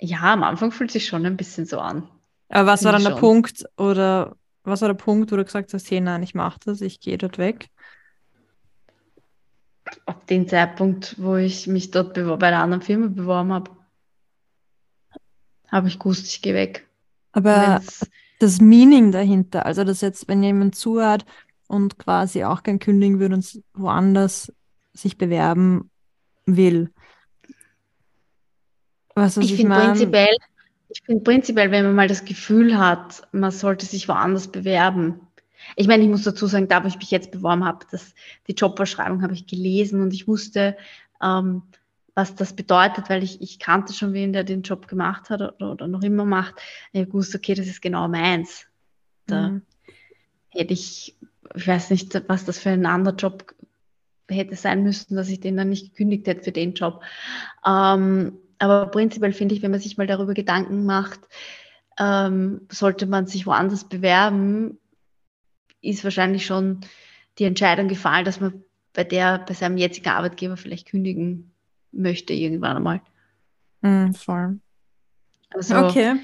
Ja, 0.00 0.32
am 0.32 0.42
Anfang 0.42 0.72
fühlt 0.72 0.90
sich 0.90 1.06
schon 1.06 1.26
ein 1.26 1.36
bisschen 1.36 1.66
so 1.66 1.78
an. 1.78 2.08
Aber 2.48 2.66
was 2.66 2.84
war 2.84 2.92
dann 2.92 3.04
der 3.04 3.16
Punkt 3.16 3.64
oder 3.76 4.36
was 4.62 4.80
war 4.80 4.88
der 4.88 4.94
Punkt, 4.94 5.30
wo 5.30 5.36
du 5.36 5.44
gesagt 5.44 5.72
hast, 5.74 5.90
hey, 5.90 6.00
nein, 6.00 6.22
ich 6.22 6.34
mache 6.34 6.58
das, 6.64 6.80
ich 6.80 7.00
gehe 7.00 7.18
dort 7.18 7.38
weg? 7.38 7.68
Ab 10.06 10.26
dem 10.26 10.48
Zeitpunkt, 10.48 11.16
wo 11.18 11.36
ich 11.36 11.66
mich 11.66 11.90
dort 11.90 12.14
bei 12.14 12.50
der 12.50 12.60
anderen 12.60 12.82
Firma 12.82 13.08
beworben 13.08 13.52
habe, 13.52 13.70
habe 15.68 15.88
ich 15.88 15.98
gewusst, 15.98 16.26
ich 16.26 16.42
gehe 16.42 16.54
weg. 16.54 16.88
Aber 17.32 17.82
das 18.38 18.60
Meaning 18.60 19.12
dahinter, 19.12 19.66
also 19.66 19.84
dass 19.84 20.00
jetzt, 20.00 20.28
wenn 20.28 20.42
jemand 20.42 20.74
zuhört 20.74 21.24
und 21.66 21.98
quasi 21.98 22.44
auch 22.44 22.62
gern 22.62 22.78
kündigen 22.78 23.20
würde 23.20 23.34
und 23.34 23.62
woanders 23.74 24.52
sich 24.98 25.18
bewerben 25.18 25.90
will. 26.46 26.90
Was, 29.14 29.36
was 29.36 29.44
ich, 29.44 29.52
ich 29.52 29.60
finde 29.60 29.76
prinzipiell, 29.76 30.36
ich 30.88 31.02
finde 31.02 31.22
prinzipiell, 31.22 31.70
wenn 31.70 31.84
man 31.84 31.94
mal 31.94 32.08
das 32.08 32.24
Gefühl 32.24 32.78
hat, 32.78 33.26
man 33.32 33.50
sollte 33.50 33.86
sich 33.86 34.08
woanders 34.08 34.48
bewerben. 34.48 35.20
Ich 35.76 35.86
meine, 35.86 36.02
ich 36.02 36.08
muss 36.08 36.22
dazu 36.22 36.46
sagen, 36.46 36.68
da 36.68 36.82
wo 36.82 36.88
ich 36.88 36.96
mich 36.96 37.10
jetzt 37.10 37.30
beworben 37.30 37.64
habe, 37.64 37.84
dass 37.90 38.14
die 38.46 38.54
Jobbeschreibung 38.54 39.22
habe 39.22 39.34
ich 39.34 39.46
gelesen 39.46 40.00
und 40.00 40.14
ich 40.14 40.28
wusste, 40.28 40.76
ähm, 41.22 41.62
was 42.14 42.34
das 42.34 42.52
bedeutet, 42.54 43.10
weil 43.10 43.22
ich, 43.22 43.40
ich 43.40 43.58
kannte 43.58 43.92
schon 43.92 44.12
wen, 44.12 44.32
der 44.32 44.44
den 44.44 44.62
Job 44.62 44.88
gemacht 44.88 45.30
hat 45.30 45.40
oder, 45.40 45.72
oder 45.72 45.86
noch 45.86 46.02
immer 46.02 46.24
macht. 46.24 46.54
Ich 46.92 47.12
wusste, 47.12 47.38
okay, 47.38 47.54
das 47.54 47.66
ist 47.66 47.82
genau 47.82 48.08
meins. 48.08 48.66
Da 49.26 49.50
mhm. 49.50 49.62
hätte 50.48 50.72
ich, 50.72 51.16
ich 51.54 51.68
weiß 51.68 51.90
nicht, 51.90 52.20
was 52.28 52.44
das 52.44 52.58
für 52.58 52.70
ein 52.70 52.86
anderer 52.86 53.14
Job 53.14 53.54
hätte 54.36 54.56
sein 54.56 54.82
müssen, 54.82 55.16
dass 55.16 55.28
ich 55.28 55.40
den 55.40 55.56
dann 55.56 55.70
nicht 55.70 55.90
gekündigt 55.90 56.26
hätte 56.26 56.44
für 56.44 56.52
den 56.52 56.74
Job. 56.74 57.02
Ähm, 57.66 58.38
aber 58.58 58.86
prinzipiell 58.86 59.32
finde 59.32 59.54
ich, 59.54 59.62
wenn 59.62 59.70
man 59.70 59.80
sich 59.80 59.96
mal 59.96 60.06
darüber 60.06 60.34
Gedanken 60.34 60.84
macht, 60.84 61.20
ähm, 61.98 62.62
sollte 62.70 63.06
man 63.06 63.26
sich 63.26 63.46
woanders 63.46 63.88
bewerben, 63.88 64.78
ist 65.80 66.04
wahrscheinlich 66.04 66.46
schon 66.46 66.80
die 67.38 67.44
Entscheidung 67.44 67.88
gefallen, 67.88 68.24
dass 68.24 68.40
man 68.40 68.64
bei 68.92 69.04
der, 69.04 69.38
bei 69.38 69.54
seinem 69.54 69.76
jetzigen 69.76 70.08
Arbeitgeber 70.08 70.56
vielleicht 70.56 70.88
kündigen 70.88 71.52
möchte 71.92 72.32
irgendwann 72.32 72.76
einmal. 72.76 73.00
Mm, 73.80 74.12
voll. 74.12 74.58
Also, 75.50 75.76
okay. 75.76 76.16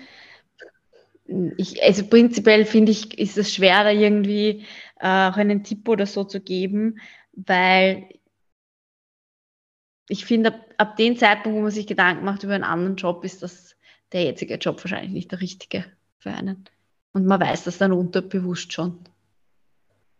Ich, 1.56 1.82
also 1.82 2.06
prinzipiell 2.06 2.64
finde 2.64 2.92
ich, 2.92 3.18
ist 3.18 3.38
es 3.38 3.54
schwer, 3.54 3.84
da 3.84 3.90
irgendwie 3.90 4.64
äh, 4.98 5.28
auch 5.28 5.36
einen 5.36 5.64
Tipp 5.64 5.88
oder 5.88 6.06
so 6.06 6.24
zu 6.24 6.40
geben, 6.40 6.98
weil 7.36 8.08
ich 10.08 10.24
finde, 10.24 10.54
ab, 10.54 10.60
ab 10.78 10.96
dem 10.96 11.16
Zeitpunkt, 11.16 11.56
wo 11.56 11.62
man 11.62 11.70
sich 11.70 11.86
Gedanken 11.86 12.24
macht 12.24 12.42
über 12.42 12.54
einen 12.54 12.64
anderen 12.64 12.96
Job, 12.96 13.24
ist 13.24 13.42
das 13.42 13.76
der 14.12 14.24
jetzige 14.24 14.56
Job 14.56 14.82
wahrscheinlich 14.82 15.12
nicht 15.12 15.32
der 15.32 15.40
richtige 15.40 15.84
für 16.18 16.30
einen. 16.30 16.64
Und 17.12 17.26
man 17.26 17.40
weiß 17.40 17.64
das 17.64 17.78
dann 17.78 17.92
unterbewusst 17.92 18.72
schon. 18.72 18.98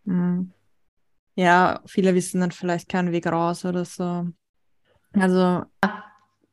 Hm. 0.05 0.53
Ja, 1.35 1.81
viele 1.87 2.15
wissen 2.15 2.41
dann 2.41 2.53
vielleicht 2.53 2.89
keinen 2.89 3.13
Weg 3.13 3.27
raus 3.27 3.65
oder 3.65 3.85
so. 3.85 4.29
Also. 5.13 5.65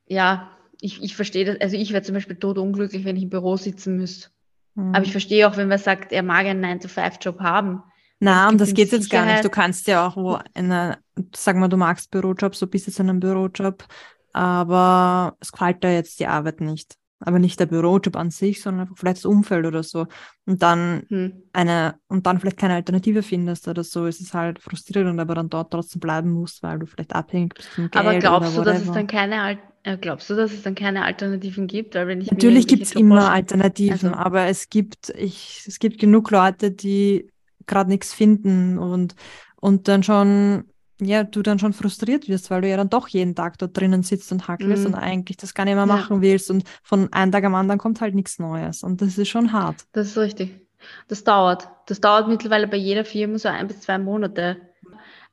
Ja, 0.07 0.57
ich, 0.82 1.01
ich 1.01 1.16
verstehe 1.16 1.45
das. 1.45 1.62
Also 1.62 1.78
ich 1.78 1.93
wäre 1.93 2.01
zum 2.01 2.16
Beispiel 2.16 2.36
tot 2.36 2.57
unglücklich, 2.57 3.05
wenn 3.05 3.16
ich 3.16 3.24
im 3.24 3.30
Büro 3.30 3.55
sitzen 3.55 3.97
müsste. 3.97 4.30
Mhm. 4.76 4.95
Aber 4.95 5.05
ich 5.05 5.12
verstehe 5.12 5.47
auch, 5.47 5.57
wenn 5.57 5.68
man 5.68 5.78
sagt, 5.78 6.12
er 6.12 6.24
mag 6.24 6.45
einen 6.45 6.64
9-to-5-Job 6.66 7.39
haben. 7.39 7.84
Na, 8.24 8.47
um 8.49 8.57
das 8.59 8.76
geht 8.76 8.91
jetzt 8.91 9.09
gar 9.09 9.26
nicht. 9.26 9.43
Du 9.43 9.49
kannst 9.49 9.88
ja 9.88 10.07
auch 10.07 10.15
wo 10.15 10.38
eine, 10.53 10.99
sag 11.36 11.55
mal, 11.55 11.67
du 11.67 11.76
magst 11.76 12.11
Bürojob, 12.11 12.55
so 12.55 12.67
bist 12.67 12.86
jetzt 12.86 12.99
in 12.99 13.09
einem 13.09 13.19
Bürojob, 13.19 13.84
aber 14.32 15.36
es 15.39 15.51
gefällt 15.51 15.84
dir 15.84 15.93
jetzt 15.95 16.19
die 16.19 16.28
Arbeit 16.28 16.61
nicht. 16.61 16.95
Aber 17.19 17.39
nicht 17.39 17.59
der 17.59 17.65
Bürojob 17.65 18.15
an 18.15 18.30
sich, 18.30 18.61
sondern 18.61 18.82
einfach 18.82 18.97
vielleicht 18.97 19.17
das 19.17 19.26
Umfeld 19.26 19.65
oder 19.65 19.82
so. 19.82 20.05
Und 20.45 20.61
dann 20.61 21.03
hm. 21.09 21.34
eine, 21.51 21.95
und 22.07 22.28
dann 22.28 22.39
vielleicht 22.39 22.57
keine 22.57 22.76
Alternative 22.76 23.24
findest 23.24 23.67
oder 23.67 23.84
so, 23.84 24.05
ist 24.05 24.22
es 24.22 24.36
halt 24.36 24.59
frustrierend, 24.59 25.19
aber 25.19 25.34
dann 25.34 25.49
dort 25.49 25.72
trotzdem 25.72 25.99
bleiben 25.99 26.32
musst, 26.32 26.61
weil 26.61 26.78
du 26.78 26.86
vielleicht 26.86 27.13
abhängig 27.15 27.55
bist 27.55 27.69
vom 27.69 27.89
Geld. 27.89 27.95
Aber 27.95 28.19
glaubst 28.19 28.55
du, 28.55 28.61
dass 28.61 28.82
es 28.82 28.91
dann 28.91 29.07
keine 29.07 29.57
äh, 29.84 29.97
glaubst 29.97 30.30
du, 30.30 30.36
dass 30.36 30.51
es 30.51 30.61
dann 30.61 30.76
keine 30.76 31.05
Alternativen 31.05 31.65
gibt? 31.65 31.95
Weil 31.95 32.07
wenn 32.07 32.22
ich 32.22 32.30
Natürlich 32.30 32.67
gibt 32.67 32.84
es 32.84 32.91
immer 32.91 33.32
Alternativen, 33.32 34.13
also. 34.13 34.13
aber 34.13 34.45
es 34.45 34.69
gibt, 34.69 35.09
ich, 35.17 35.63
es 35.67 35.80
gibt 35.80 35.99
genug 35.99 36.30
Leute, 36.30 36.69
die 36.69 37.32
gerade 37.72 37.89
nichts 37.89 38.13
finden 38.13 38.78
und, 38.78 39.15
und 39.55 39.88
dann 39.88 40.03
schon, 40.03 40.65
ja, 40.99 41.24
du 41.24 41.41
dann 41.41 41.57
schon 41.57 41.74
frustriert 41.74 42.28
wirst, 42.28 42.51
weil 42.51 42.61
du 42.61 42.69
ja 42.69 42.78
dann 42.78 42.89
doch 42.89 43.07
jeden 43.07 43.34
Tag 43.34 43.57
dort 43.57 43.76
drinnen 43.76 44.03
sitzt 44.03 44.32
und 44.32 44.47
hackelst 44.47 44.84
mhm. 44.84 44.93
und 44.93 44.95
eigentlich 44.95 45.38
das 45.38 45.53
gar 45.53 45.65
nicht 45.65 45.76
mehr 45.76 45.86
machen 45.86 46.17
ja. 46.17 46.22
willst 46.22 46.51
und 46.51 46.63
von 46.84 47.11
einem 47.13 47.32
Tag 47.32 47.43
am 47.45 47.55
anderen 47.55 47.80
kommt 47.80 48.01
halt 48.01 48.13
nichts 48.13 48.38
Neues 48.38 48.84
und 48.84 49.01
das 49.01 49.17
ist 49.17 49.30
schon 49.30 49.53
hart. 49.53 49.86
Das 49.93 50.07
ist 50.07 50.17
richtig. 50.17 50.59
Das 51.07 51.24
dauert. 51.24 51.69
Das 51.88 52.01
dauert 52.01 52.28
mittlerweile 52.28 52.67
bei 52.67 52.78
jeder 52.78 53.05
Firma 53.05 53.38
so 53.38 53.49
ein 53.49 53.67
bis 53.67 53.82
zwei 53.82 53.97
Monate. 53.97 54.57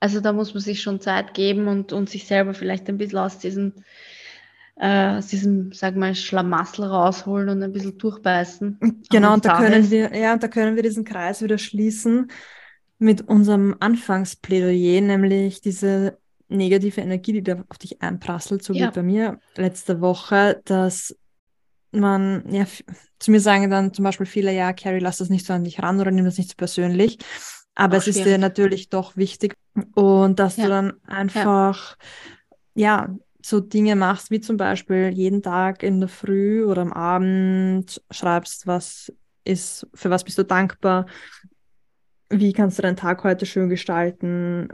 Also 0.01 0.20
da 0.20 0.32
muss 0.32 0.55
man 0.55 0.62
sich 0.62 0.80
schon 0.80 1.01
Zeit 1.01 1.34
geben 1.34 1.66
und, 1.66 1.93
und 1.93 2.09
sich 2.09 2.26
selber 2.26 2.55
vielleicht 2.55 2.89
ein 2.89 2.99
bisschen 2.99 3.18
aus 3.18 3.39
diesem, 3.39 3.72
äh, 4.79 5.18
aus 5.18 5.26
diesem, 5.26 5.72
sag 5.72 5.97
mal, 5.97 6.14
Schlamassel 6.14 6.85
rausholen 6.85 7.49
und 7.49 7.62
ein 7.62 7.72
bisschen 7.72 7.99
durchbeißen. 7.99 8.79
Genau, 9.11 9.35
und 9.35 9.45
da 9.45 9.59
können 9.59 9.91
wir, 9.91 10.14
ja, 10.16 10.37
da 10.37 10.49
können 10.49 10.76
wir 10.76 10.83
diesen 10.83 11.05
Kreis 11.05 11.43
wieder 11.43 11.59
schließen 11.59 12.31
mit 12.99 13.22
unserem 13.22 13.76
Anfangsplädoyer, 13.81 15.01
nämlich 15.01 15.61
diese 15.61 16.18
negative 16.49 17.01
Energie, 17.01 17.33
die 17.33 17.43
da 17.43 17.64
auf 17.68 17.79
dich 17.79 18.01
einprasselt, 18.03 18.62
so 18.62 18.72
ja. 18.72 18.89
wie 18.89 18.95
bei 18.95 19.03
mir 19.03 19.39
letzte 19.57 20.01
Woche, 20.01 20.61
dass 20.64 21.16
man, 21.91 22.45
ja, 22.51 22.66
zu 23.18 23.31
mir 23.31 23.41
sagen 23.41 23.70
dann 23.70 23.93
zum 23.93 24.05
Beispiel 24.05 24.26
viele, 24.26 24.53
ja, 24.53 24.72
Carrie, 24.72 25.01
lass 25.01 25.18
das 25.18 25.31
nicht 25.31 25.47
so 25.47 25.53
an 25.53 25.64
dich 25.64 25.83
ran 25.83 26.01
oder 26.01 26.11
nimm 26.11 26.24
das 26.24 26.39
nicht 26.39 26.51
so 26.51 26.57
persönlich. 26.57 27.18
Aber 27.74 27.97
Auch 27.97 27.99
es 27.99 28.05
schwierig. 28.05 28.18
ist 28.18 28.26
dir 28.26 28.39
natürlich 28.39 28.89
doch 28.89 29.16
wichtig 29.16 29.57
und 29.95 30.39
dass 30.39 30.57
ja. 30.57 30.64
du 30.64 30.70
dann 30.70 30.93
einfach, 31.07 31.97
ja. 32.74 33.09
So 33.49 33.61
Dinge 33.61 33.96
machst, 33.96 34.30
wie 34.30 34.40
zum 34.40 34.57
Beispiel 34.57 35.09
jeden 35.09 35.42
Tag 35.42 35.82
in 35.82 36.01
der 36.01 36.09
Früh 36.09 36.64
oder 36.64 36.82
am 36.82 36.92
Abend 36.92 38.03
schreibst, 38.11 38.66
was 38.66 39.12
ist, 39.44 39.86
für 39.94 40.11
was 40.11 40.24
bist 40.24 40.38
du 40.38 40.44
dankbar, 40.44 41.07
wie 42.28 42.53
kannst 42.53 42.78
du 42.78 42.82
deinen 42.82 42.96
Tag 42.96 43.24
heute 43.24 43.46
schön 43.46 43.68
gestalten, 43.68 44.68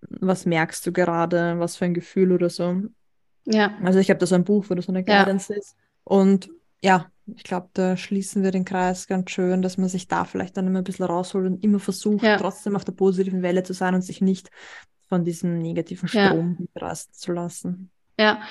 was 0.00 0.46
merkst 0.46 0.84
du 0.86 0.92
gerade, 0.92 1.58
was 1.58 1.76
für 1.76 1.84
ein 1.84 1.94
Gefühl 1.94 2.32
oder 2.32 2.50
so. 2.50 2.82
Ja. 3.46 3.76
Also 3.82 4.00
ich 4.00 4.10
habe 4.10 4.18
da 4.18 4.26
so 4.26 4.34
ein 4.34 4.44
Buch, 4.44 4.66
wo 4.68 4.74
das 4.74 4.86
so 4.86 4.92
eine 4.92 5.04
Guidance 5.04 5.52
ja. 5.52 5.58
ist. 5.58 5.76
Und 6.04 6.50
ja, 6.82 7.10
ich 7.26 7.44
glaube, 7.44 7.68
da 7.74 7.96
schließen 7.96 8.42
wir 8.42 8.50
den 8.50 8.64
Kreis 8.64 9.06
ganz 9.06 9.30
schön, 9.30 9.62
dass 9.62 9.78
man 9.78 9.88
sich 9.88 10.08
da 10.08 10.24
vielleicht 10.24 10.56
dann 10.56 10.66
immer 10.66 10.78
ein 10.78 10.84
bisschen 10.84 11.06
rausholt 11.06 11.46
und 11.46 11.62
immer 11.62 11.78
versucht, 11.78 12.24
ja. 12.24 12.36
trotzdem 12.38 12.74
auf 12.74 12.84
der 12.84 12.92
positiven 12.92 13.42
Welle 13.42 13.62
zu 13.62 13.72
sein 13.72 13.94
und 13.94 14.02
sich 14.02 14.20
nicht 14.20 14.50
von 15.08 15.24
diesem 15.24 15.58
negativen 15.58 16.08
Strom 16.08 16.68
ja. 16.74 16.94
zu 16.94 17.32
lassen. 17.32 17.90
Ja, 18.20 18.42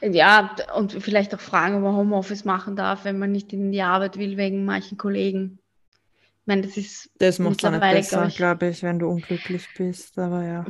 ja, 0.00 0.56
und 0.74 0.94
vielleicht 0.94 1.32
auch 1.32 1.40
fragen, 1.40 1.76
ob 1.76 1.82
man 1.82 1.94
Homeoffice 1.94 2.44
machen 2.44 2.74
darf, 2.74 3.04
wenn 3.04 3.20
man 3.20 3.30
nicht 3.30 3.52
in 3.52 3.70
die 3.70 3.82
Arbeit 3.82 4.18
will, 4.18 4.36
wegen 4.36 4.64
manchen 4.64 4.98
Kollegen. 4.98 5.60
Ich 6.40 6.46
meine, 6.46 6.62
das 6.62 6.76
ist. 6.76 7.08
Das 7.18 7.38
macht 7.38 7.62
es 7.62 7.70
nicht 7.70 7.80
besser, 7.80 8.16
glaube 8.16 8.28
ich, 8.28 8.36
glaub 8.36 8.62
ich, 8.64 8.82
wenn 8.82 8.98
du 8.98 9.08
unglücklich 9.08 9.68
bist, 9.78 10.18
aber 10.18 10.42
ja. 10.42 10.64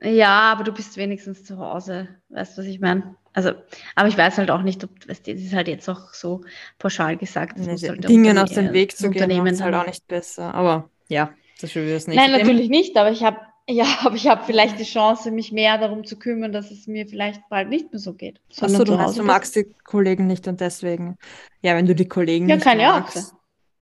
Ja, 0.00 0.52
aber 0.52 0.64
du 0.64 0.72
bist 0.72 0.96
wenigstens 0.96 1.44
zu 1.44 1.58
Hause. 1.58 2.08
Weißt 2.30 2.56
du, 2.56 2.62
was 2.62 2.68
ich 2.68 2.80
meine? 2.80 3.16
Also, 3.34 3.52
aber 3.96 4.08
ich 4.08 4.16
weiß 4.16 4.38
halt 4.38 4.50
auch 4.50 4.62
nicht, 4.62 4.82
ob 4.82 5.06
das 5.06 5.18
ist 5.20 5.52
halt 5.52 5.68
jetzt 5.68 5.86
auch 5.90 6.14
so 6.14 6.42
pauschal 6.78 7.18
gesagt. 7.18 7.58
Nee, 7.58 7.76
halt 7.86 8.08
Dinge 8.08 8.42
aus 8.42 8.52
dem 8.52 8.72
Weg 8.72 8.96
zu 8.96 9.10
gehen, 9.10 9.46
ist 9.46 9.60
halt 9.60 9.74
auch 9.74 9.86
nicht 9.86 10.08
besser. 10.08 10.54
Aber 10.54 10.88
ja, 11.08 11.34
das 11.60 11.74
will 11.74 11.84
es 11.90 12.06
nicht. 12.06 12.16
Nein, 12.16 12.32
natürlich 12.32 12.70
nicht, 12.70 12.96
aber 12.96 13.10
ich 13.10 13.22
habe 13.22 13.40
ja, 13.68 13.86
aber 14.04 14.16
ich 14.16 14.26
habe 14.26 14.44
vielleicht 14.44 14.78
die 14.78 14.84
Chance, 14.84 15.30
mich 15.30 15.52
mehr 15.52 15.78
darum 15.78 16.04
zu 16.04 16.18
kümmern, 16.18 16.52
dass 16.52 16.70
es 16.70 16.86
mir 16.86 17.06
vielleicht 17.06 17.40
bald 17.48 17.68
nicht 17.68 17.92
mehr 17.92 18.00
so 18.00 18.14
geht. 18.14 18.40
Achso, 18.60 18.84
du, 18.84 18.96
du 18.96 19.22
magst 19.22 19.56
die 19.56 19.66
Kollegen 19.84 20.26
nicht 20.26 20.46
und 20.48 20.60
deswegen. 20.60 21.16
Ja, 21.62 21.74
wenn 21.76 21.86
du 21.86 21.94
die 21.94 22.08
Kollegen 22.08 22.48
ja, 22.48 22.56
nicht 22.56 22.64
kann 22.64 22.78
magst. 22.78 23.16
Ja, 23.16 23.22
auch 23.22 23.44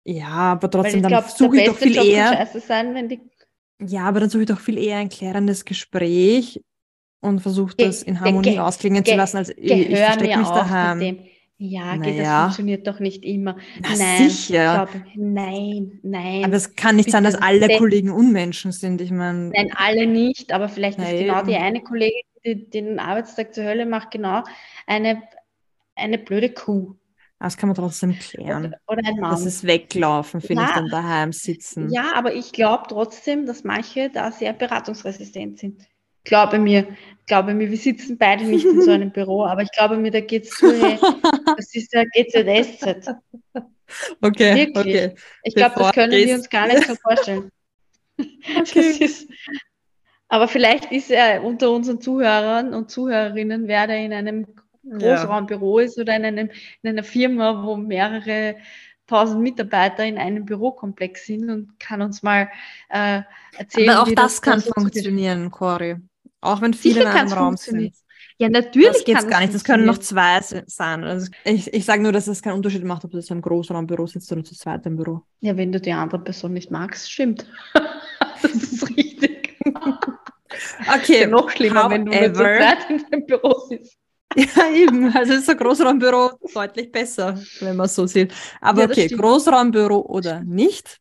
ja, 0.06 0.28
aber 0.52 0.70
trotzdem, 0.70 1.02
dann 1.02 1.24
suche 1.28 1.58
ich 1.58 1.64
doch 1.64 1.76
viel 1.76 1.96
Job 1.96 2.04
eher. 2.04 2.46
Sein, 2.46 2.94
wenn 2.94 3.08
die... 3.08 3.20
Ja, 3.80 4.04
aber 4.04 4.20
dann 4.20 4.28
suche 4.28 4.42
ich 4.42 4.48
doch 4.48 4.60
viel 4.60 4.78
eher 4.78 4.98
ein 4.98 5.08
klärendes 5.08 5.64
Gespräch 5.64 6.60
und 7.20 7.40
versuche 7.40 7.74
das 7.76 8.02
in 8.02 8.20
Harmonie 8.20 8.58
ausklingen 8.58 9.04
zu 9.04 9.14
lassen, 9.14 9.38
als 9.38 9.48
ich, 9.48 9.70
ich 9.70 9.96
verstecke 9.96 10.38
mich 10.38 10.48
daheim. 10.48 11.18
Ja, 11.64 11.96
naja. 11.96 12.22
das 12.22 12.42
funktioniert 12.42 12.86
doch 12.86 13.00
nicht 13.00 13.24
immer. 13.24 13.56
Na, 13.80 13.96
nein, 13.96 14.28
sicher. 14.30 14.86
Glaub, 14.92 15.02
nein, 15.16 15.98
nein. 16.02 16.44
Aber 16.44 16.54
es 16.54 16.76
kann 16.76 16.96
nicht 16.96 17.10
sein, 17.10 17.24
dass 17.24 17.34
alle 17.34 17.78
Kollegen 17.78 18.10
Unmenschen 18.10 18.72
sind. 18.72 19.00
Ich 19.00 19.10
meine. 19.10 19.50
Nein, 19.50 19.72
alle 19.76 20.06
nicht, 20.06 20.52
aber 20.52 20.68
vielleicht 20.68 20.98
ist 20.98 21.10
genau 21.10 21.42
die 21.42 21.56
eine 21.56 21.82
Kollegin, 21.82 22.22
die 22.44 22.68
den 22.68 22.98
Arbeitstag 22.98 23.54
zur 23.54 23.64
Hölle 23.64 23.86
macht, 23.86 24.10
genau 24.10 24.42
eine, 24.86 25.22
eine 25.94 26.18
blöde 26.18 26.50
Kuh. 26.50 26.96
Das 27.40 27.56
kann 27.56 27.68
man 27.68 27.76
trotzdem 27.76 28.18
klären. 28.18 28.66
Oder, 28.66 28.78
oder 28.86 29.08
ein 29.08 29.16
Mann. 29.16 29.30
Das 29.30 29.44
ist 29.44 29.66
weglaufen, 29.66 30.40
finde 30.40 30.62
ja, 30.62 30.68
ich, 30.68 30.74
dann 30.74 30.88
daheim 30.88 31.32
sitzen. 31.32 31.90
Ja, 31.90 32.14
aber 32.14 32.34
ich 32.34 32.52
glaube 32.52 32.84
trotzdem, 32.88 33.44
dass 33.44 33.64
manche 33.64 34.10
da 34.10 34.30
sehr 34.30 34.52
beratungsresistent 34.52 35.58
sind. 35.58 35.82
Glaube 36.24 36.58
mir, 36.58 36.86
glaube 37.26 37.54
mir, 37.54 37.70
wir 37.70 37.76
sitzen 37.78 38.18
beide 38.18 38.44
nicht 38.44 38.64
in 38.64 38.82
so 38.82 38.90
einem 38.90 39.10
Büro, 39.12 39.44
aber 39.44 39.62
ich 39.62 39.70
glaube 39.72 39.96
mir, 39.96 40.10
da 40.10 40.20
geht 40.20 40.44
es 40.44 40.56
so, 40.58 40.70
hey, 40.72 40.98
das 41.56 41.74
ist 41.74 41.92
der 41.92 42.06
GZSZ. 42.06 43.10
Okay, 44.20 44.56
Wirklich. 44.56 44.76
okay. 44.76 45.14
Ich 45.44 45.54
glaube, 45.54 45.74
das 45.78 45.92
können 45.92 46.10
gehst- 46.10 46.26
wir 46.28 46.34
uns 46.36 46.50
gar 46.50 46.66
nicht 46.66 46.86
so 46.86 46.94
vorstellen. 46.96 47.50
Das 48.16 48.70
Okay. 48.70 49.04
ist, 49.04 49.28
aber 50.28 50.46
vielleicht 50.46 50.92
ist 50.92 51.10
er 51.10 51.42
unter 51.42 51.72
unseren 51.72 52.00
Zuhörern 52.00 52.72
und 52.72 52.88
Zuhörerinnen, 52.90 53.66
wer 53.66 53.88
da 53.88 53.94
in 53.94 54.12
einem 54.12 54.46
Ja. 54.84 54.98
Großraumbüro 54.98 55.80
ist 55.80 55.98
oder 55.98 56.14
in, 56.14 56.24
einem, 56.24 56.50
in 56.82 56.90
einer 56.90 57.02
Firma, 57.02 57.64
wo 57.64 57.76
mehrere 57.76 58.56
tausend 59.08 59.42
Mitarbeiter 59.42 60.04
in 60.04 60.16
einem 60.18 60.44
Bürokomplex 60.44 61.26
sind 61.26 61.50
und 61.50 61.80
kann 61.80 62.02
uns 62.02 62.22
mal 62.22 62.48
äh, 62.88 63.22
erzählen. 63.58 63.90
Aber 63.90 64.02
auch 64.02 64.06
wie 64.08 64.14
das 64.14 64.40
kann 64.40 64.60
funktionieren, 64.60 65.50
Cory. 65.50 65.96
Auch 66.44 66.60
wenn 66.60 66.74
viele 66.74 66.94
Sicher 67.00 67.10
in 67.10 67.16
einem 67.18 67.32
Raum 67.32 67.56
sind. 67.56 67.94
Ja, 68.38 68.48
natürlich. 68.48 69.04
Das 69.04 69.16
kann 69.22 69.30
gar 69.30 69.40
nicht. 69.40 69.54
Das 69.54 69.64
können 69.64 69.84
noch 69.86 69.98
zwei 69.98 70.40
se- 70.40 70.64
sein. 70.66 71.04
Also 71.04 71.30
ich 71.44 71.72
ich 71.72 71.84
sage 71.84 72.02
nur, 72.02 72.10
dass 72.12 72.26
es 72.26 72.42
keinen 72.42 72.54
Unterschied 72.54 72.84
macht, 72.84 73.04
ob 73.04 73.12
du 73.12 73.18
jetzt 73.18 73.30
im 73.30 73.40
Großraumbüro 73.40 74.06
sitzt 74.06 74.30
oder 74.32 74.42
zu 74.42 74.54
zweit 74.56 74.84
im 74.86 74.96
Büro. 74.96 75.22
Ja, 75.40 75.56
wenn 75.56 75.70
du 75.72 75.80
die 75.80 75.92
andere 75.92 76.20
Person 76.22 76.52
nicht 76.52 76.70
magst, 76.70 77.10
stimmt. 77.10 77.46
das 78.42 78.54
ist 78.54 78.88
richtig. 78.88 79.56
Okay, 80.94 81.22
Ja, 81.22 81.26
noch 81.26 81.50
schlimmer, 81.50 81.90
wenn 81.90 82.04
du 82.06 82.12
nur 82.12 82.32
zu 82.32 82.42
zweit 82.42 82.88
in 82.88 83.04
deinem 83.10 83.26
Büro 83.26 83.58
sitzt. 83.68 83.96
Ja, 84.36 84.68
eben. 84.72 85.12
Also 85.16 85.32
ist 85.34 85.48
ein 85.50 85.56
Großraumbüro 85.56 86.32
deutlich 86.54 86.90
besser, 86.92 87.40
wenn 87.60 87.76
man 87.76 87.86
es 87.86 87.94
so 87.94 88.06
sieht. 88.06 88.32
Aber 88.60 88.82
Ja, 88.82 88.88
okay, 88.88 89.06
stimmt. 89.06 89.20
Großraumbüro 89.22 90.00
oder 90.00 90.40
nicht. 90.42 91.00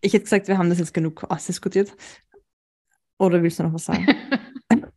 Ich 0.00 0.12
hätte 0.12 0.24
gesagt, 0.24 0.48
wir 0.48 0.58
haben 0.58 0.68
das 0.70 0.78
jetzt 0.80 0.94
genug 0.94 1.24
ausdiskutiert. 1.30 1.92
Oder 3.22 3.40
willst 3.40 3.60
du 3.60 3.62
noch 3.62 3.74
was 3.74 3.84
sagen? 3.84 4.04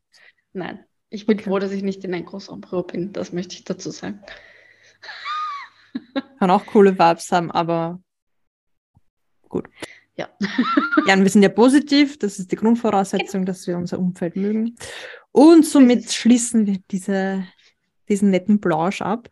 Nein, 0.53 0.83
ich 1.11 1.27
bin 1.27 1.37
Okay. 1.37 1.47
froh, 1.47 1.59
dass 1.59 1.71
ich 1.71 1.83
nicht 1.83 2.03
in 2.03 2.13
ein 2.15 2.25
Großraumbüro 2.25 2.81
bin. 2.81 3.13
Das 3.13 3.31
möchte 3.31 3.53
ich 3.53 3.65
dazu 3.65 3.91
sagen. 3.91 4.19
Kann 6.39 6.49
auch 6.49 6.65
coole 6.65 6.97
Vibes 6.97 7.31
haben, 7.31 7.51
aber 7.51 8.01
gut. 9.47 9.67
Ja. 10.15 10.27
Ja, 11.05 11.13
und 11.13 11.21
wir 11.21 11.29
sind 11.29 11.43
ja 11.43 11.49
positiv. 11.49 12.17
Das 12.17 12.39
ist 12.39 12.51
die 12.51 12.55
Grundvoraussetzung, 12.55 13.45
dass 13.45 13.67
wir 13.67 13.77
unser 13.77 13.99
Umfeld 13.99 14.35
mögen. 14.37 14.75
Und 15.31 15.63
somit 15.63 16.11
schließen 16.11 16.65
wir 16.65 16.79
diese, 16.89 17.45
diesen 18.09 18.31
netten 18.31 18.59
Plausch 18.59 19.03
ab. 19.03 19.29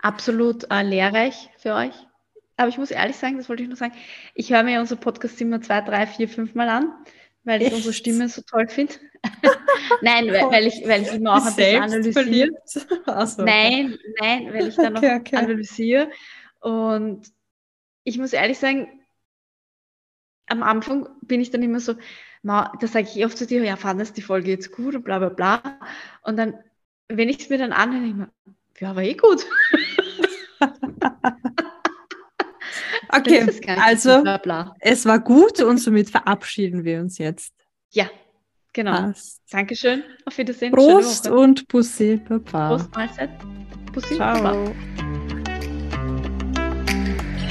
Absolut 0.00 0.70
äh, 0.70 0.82
lehrreich 0.82 1.48
für 1.56 1.72
euch. 1.72 1.94
Aber 2.58 2.68
ich 2.68 2.76
muss 2.76 2.90
ehrlich 2.90 3.16
sagen, 3.16 3.38
das 3.38 3.48
wollte 3.48 3.62
ich 3.62 3.68
nur 3.70 3.78
sagen, 3.78 3.94
ich 4.34 4.52
höre 4.52 4.62
mir 4.62 4.80
unser 4.80 4.96
Podcast 4.96 5.40
immer 5.40 5.62
zwei, 5.62 5.80
drei, 5.80 6.06
vier, 6.06 6.28
fünf 6.28 6.54
Mal 6.54 6.68
an, 6.68 6.92
weil 7.48 7.62
ich 7.62 7.72
unsere 7.72 7.94
Stimme 7.94 8.28
so 8.28 8.42
toll 8.42 8.68
finde. 8.68 8.94
Nein, 10.02 10.28
weil, 10.28 10.50
weil, 10.50 10.66
ich, 10.66 10.86
weil 10.86 11.02
ich 11.02 11.12
immer 11.12 11.36
auch 11.36 11.46
ein 11.46 11.56
bisschen 11.56 11.82
analysiere. 11.82 12.50
Also, 13.06 13.42
Nein, 13.44 13.98
nein, 14.20 14.52
weil 14.52 14.68
ich 14.68 14.76
dann 14.76 14.92
noch 14.92 15.02
Okay, 15.02 15.16
okay. 15.18 15.36
analysiere. 15.36 16.10
Und 16.60 17.22
ich 18.04 18.18
muss 18.18 18.34
ehrlich 18.34 18.58
sagen, 18.58 18.88
am 20.46 20.62
Anfang 20.62 21.08
bin 21.22 21.40
ich 21.40 21.50
dann 21.50 21.62
immer 21.62 21.80
so, 21.80 21.94
da 22.42 22.70
sage 22.82 23.08
ich 23.14 23.24
oft 23.24 23.38
zu 23.38 23.46
dir, 23.46 23.64
ja, 23.64 23.76
fandest 23.76 24.16
die 24.16 24.22
Folge 24.22 24.50
jetzt 24.50 24.72
gut 24.72 24.94
und 24.94 25.04
bla 25.04 25.18
bla 25.18 25.30
bla. 25.30 25.80
Und 26.22 26.36
dann, 26.36 26.54
wenn 27.08 27.28
ich 27.28 27.40
es 27.40 27.48
mir 27.48 27.58
dann 27.58 27.72
anhöre, 27.72 28.04
ich 28.04 28.14
mir, 28.14 28.30
ja, 28.78 28.94
war 28.94 29.02
eh 29.02 29.14
gut. 29.14 29.46
Okay, 33.10 33.46
also 33.78 34.22
bla 34.22 34.36
bla. 34.38 34.74
es 34.80 35.06
war 35.06 35.18
gut 35.18 35.60
und 35.60 35.78
somit 35.78 36.10
verabschieden 36.10 36.84
wir 36.84 37.00
uns 37.00 37.18
jetzt. 37.18 37.54
Ja, 37.90 38.10
genau. 38.72 38.92
Passt. 38.92 39.40
Dankeschön. 39.50 40.02
Auf 40.24 40.36
Wiedersehen. 40.38 40.72
Prost 40.72 41.28
und 41.28 41.66
Pussy, 41.68 42.16
Baba. 42.28 42.76
Prost, 42.76 42.94
Mahlzeit. 42.94 43.30
Bussi. 43.92 44.16
Baba. 44.16 44.52
Ciao. 44.52 44.74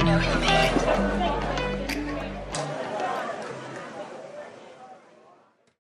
Who 0.08 0.47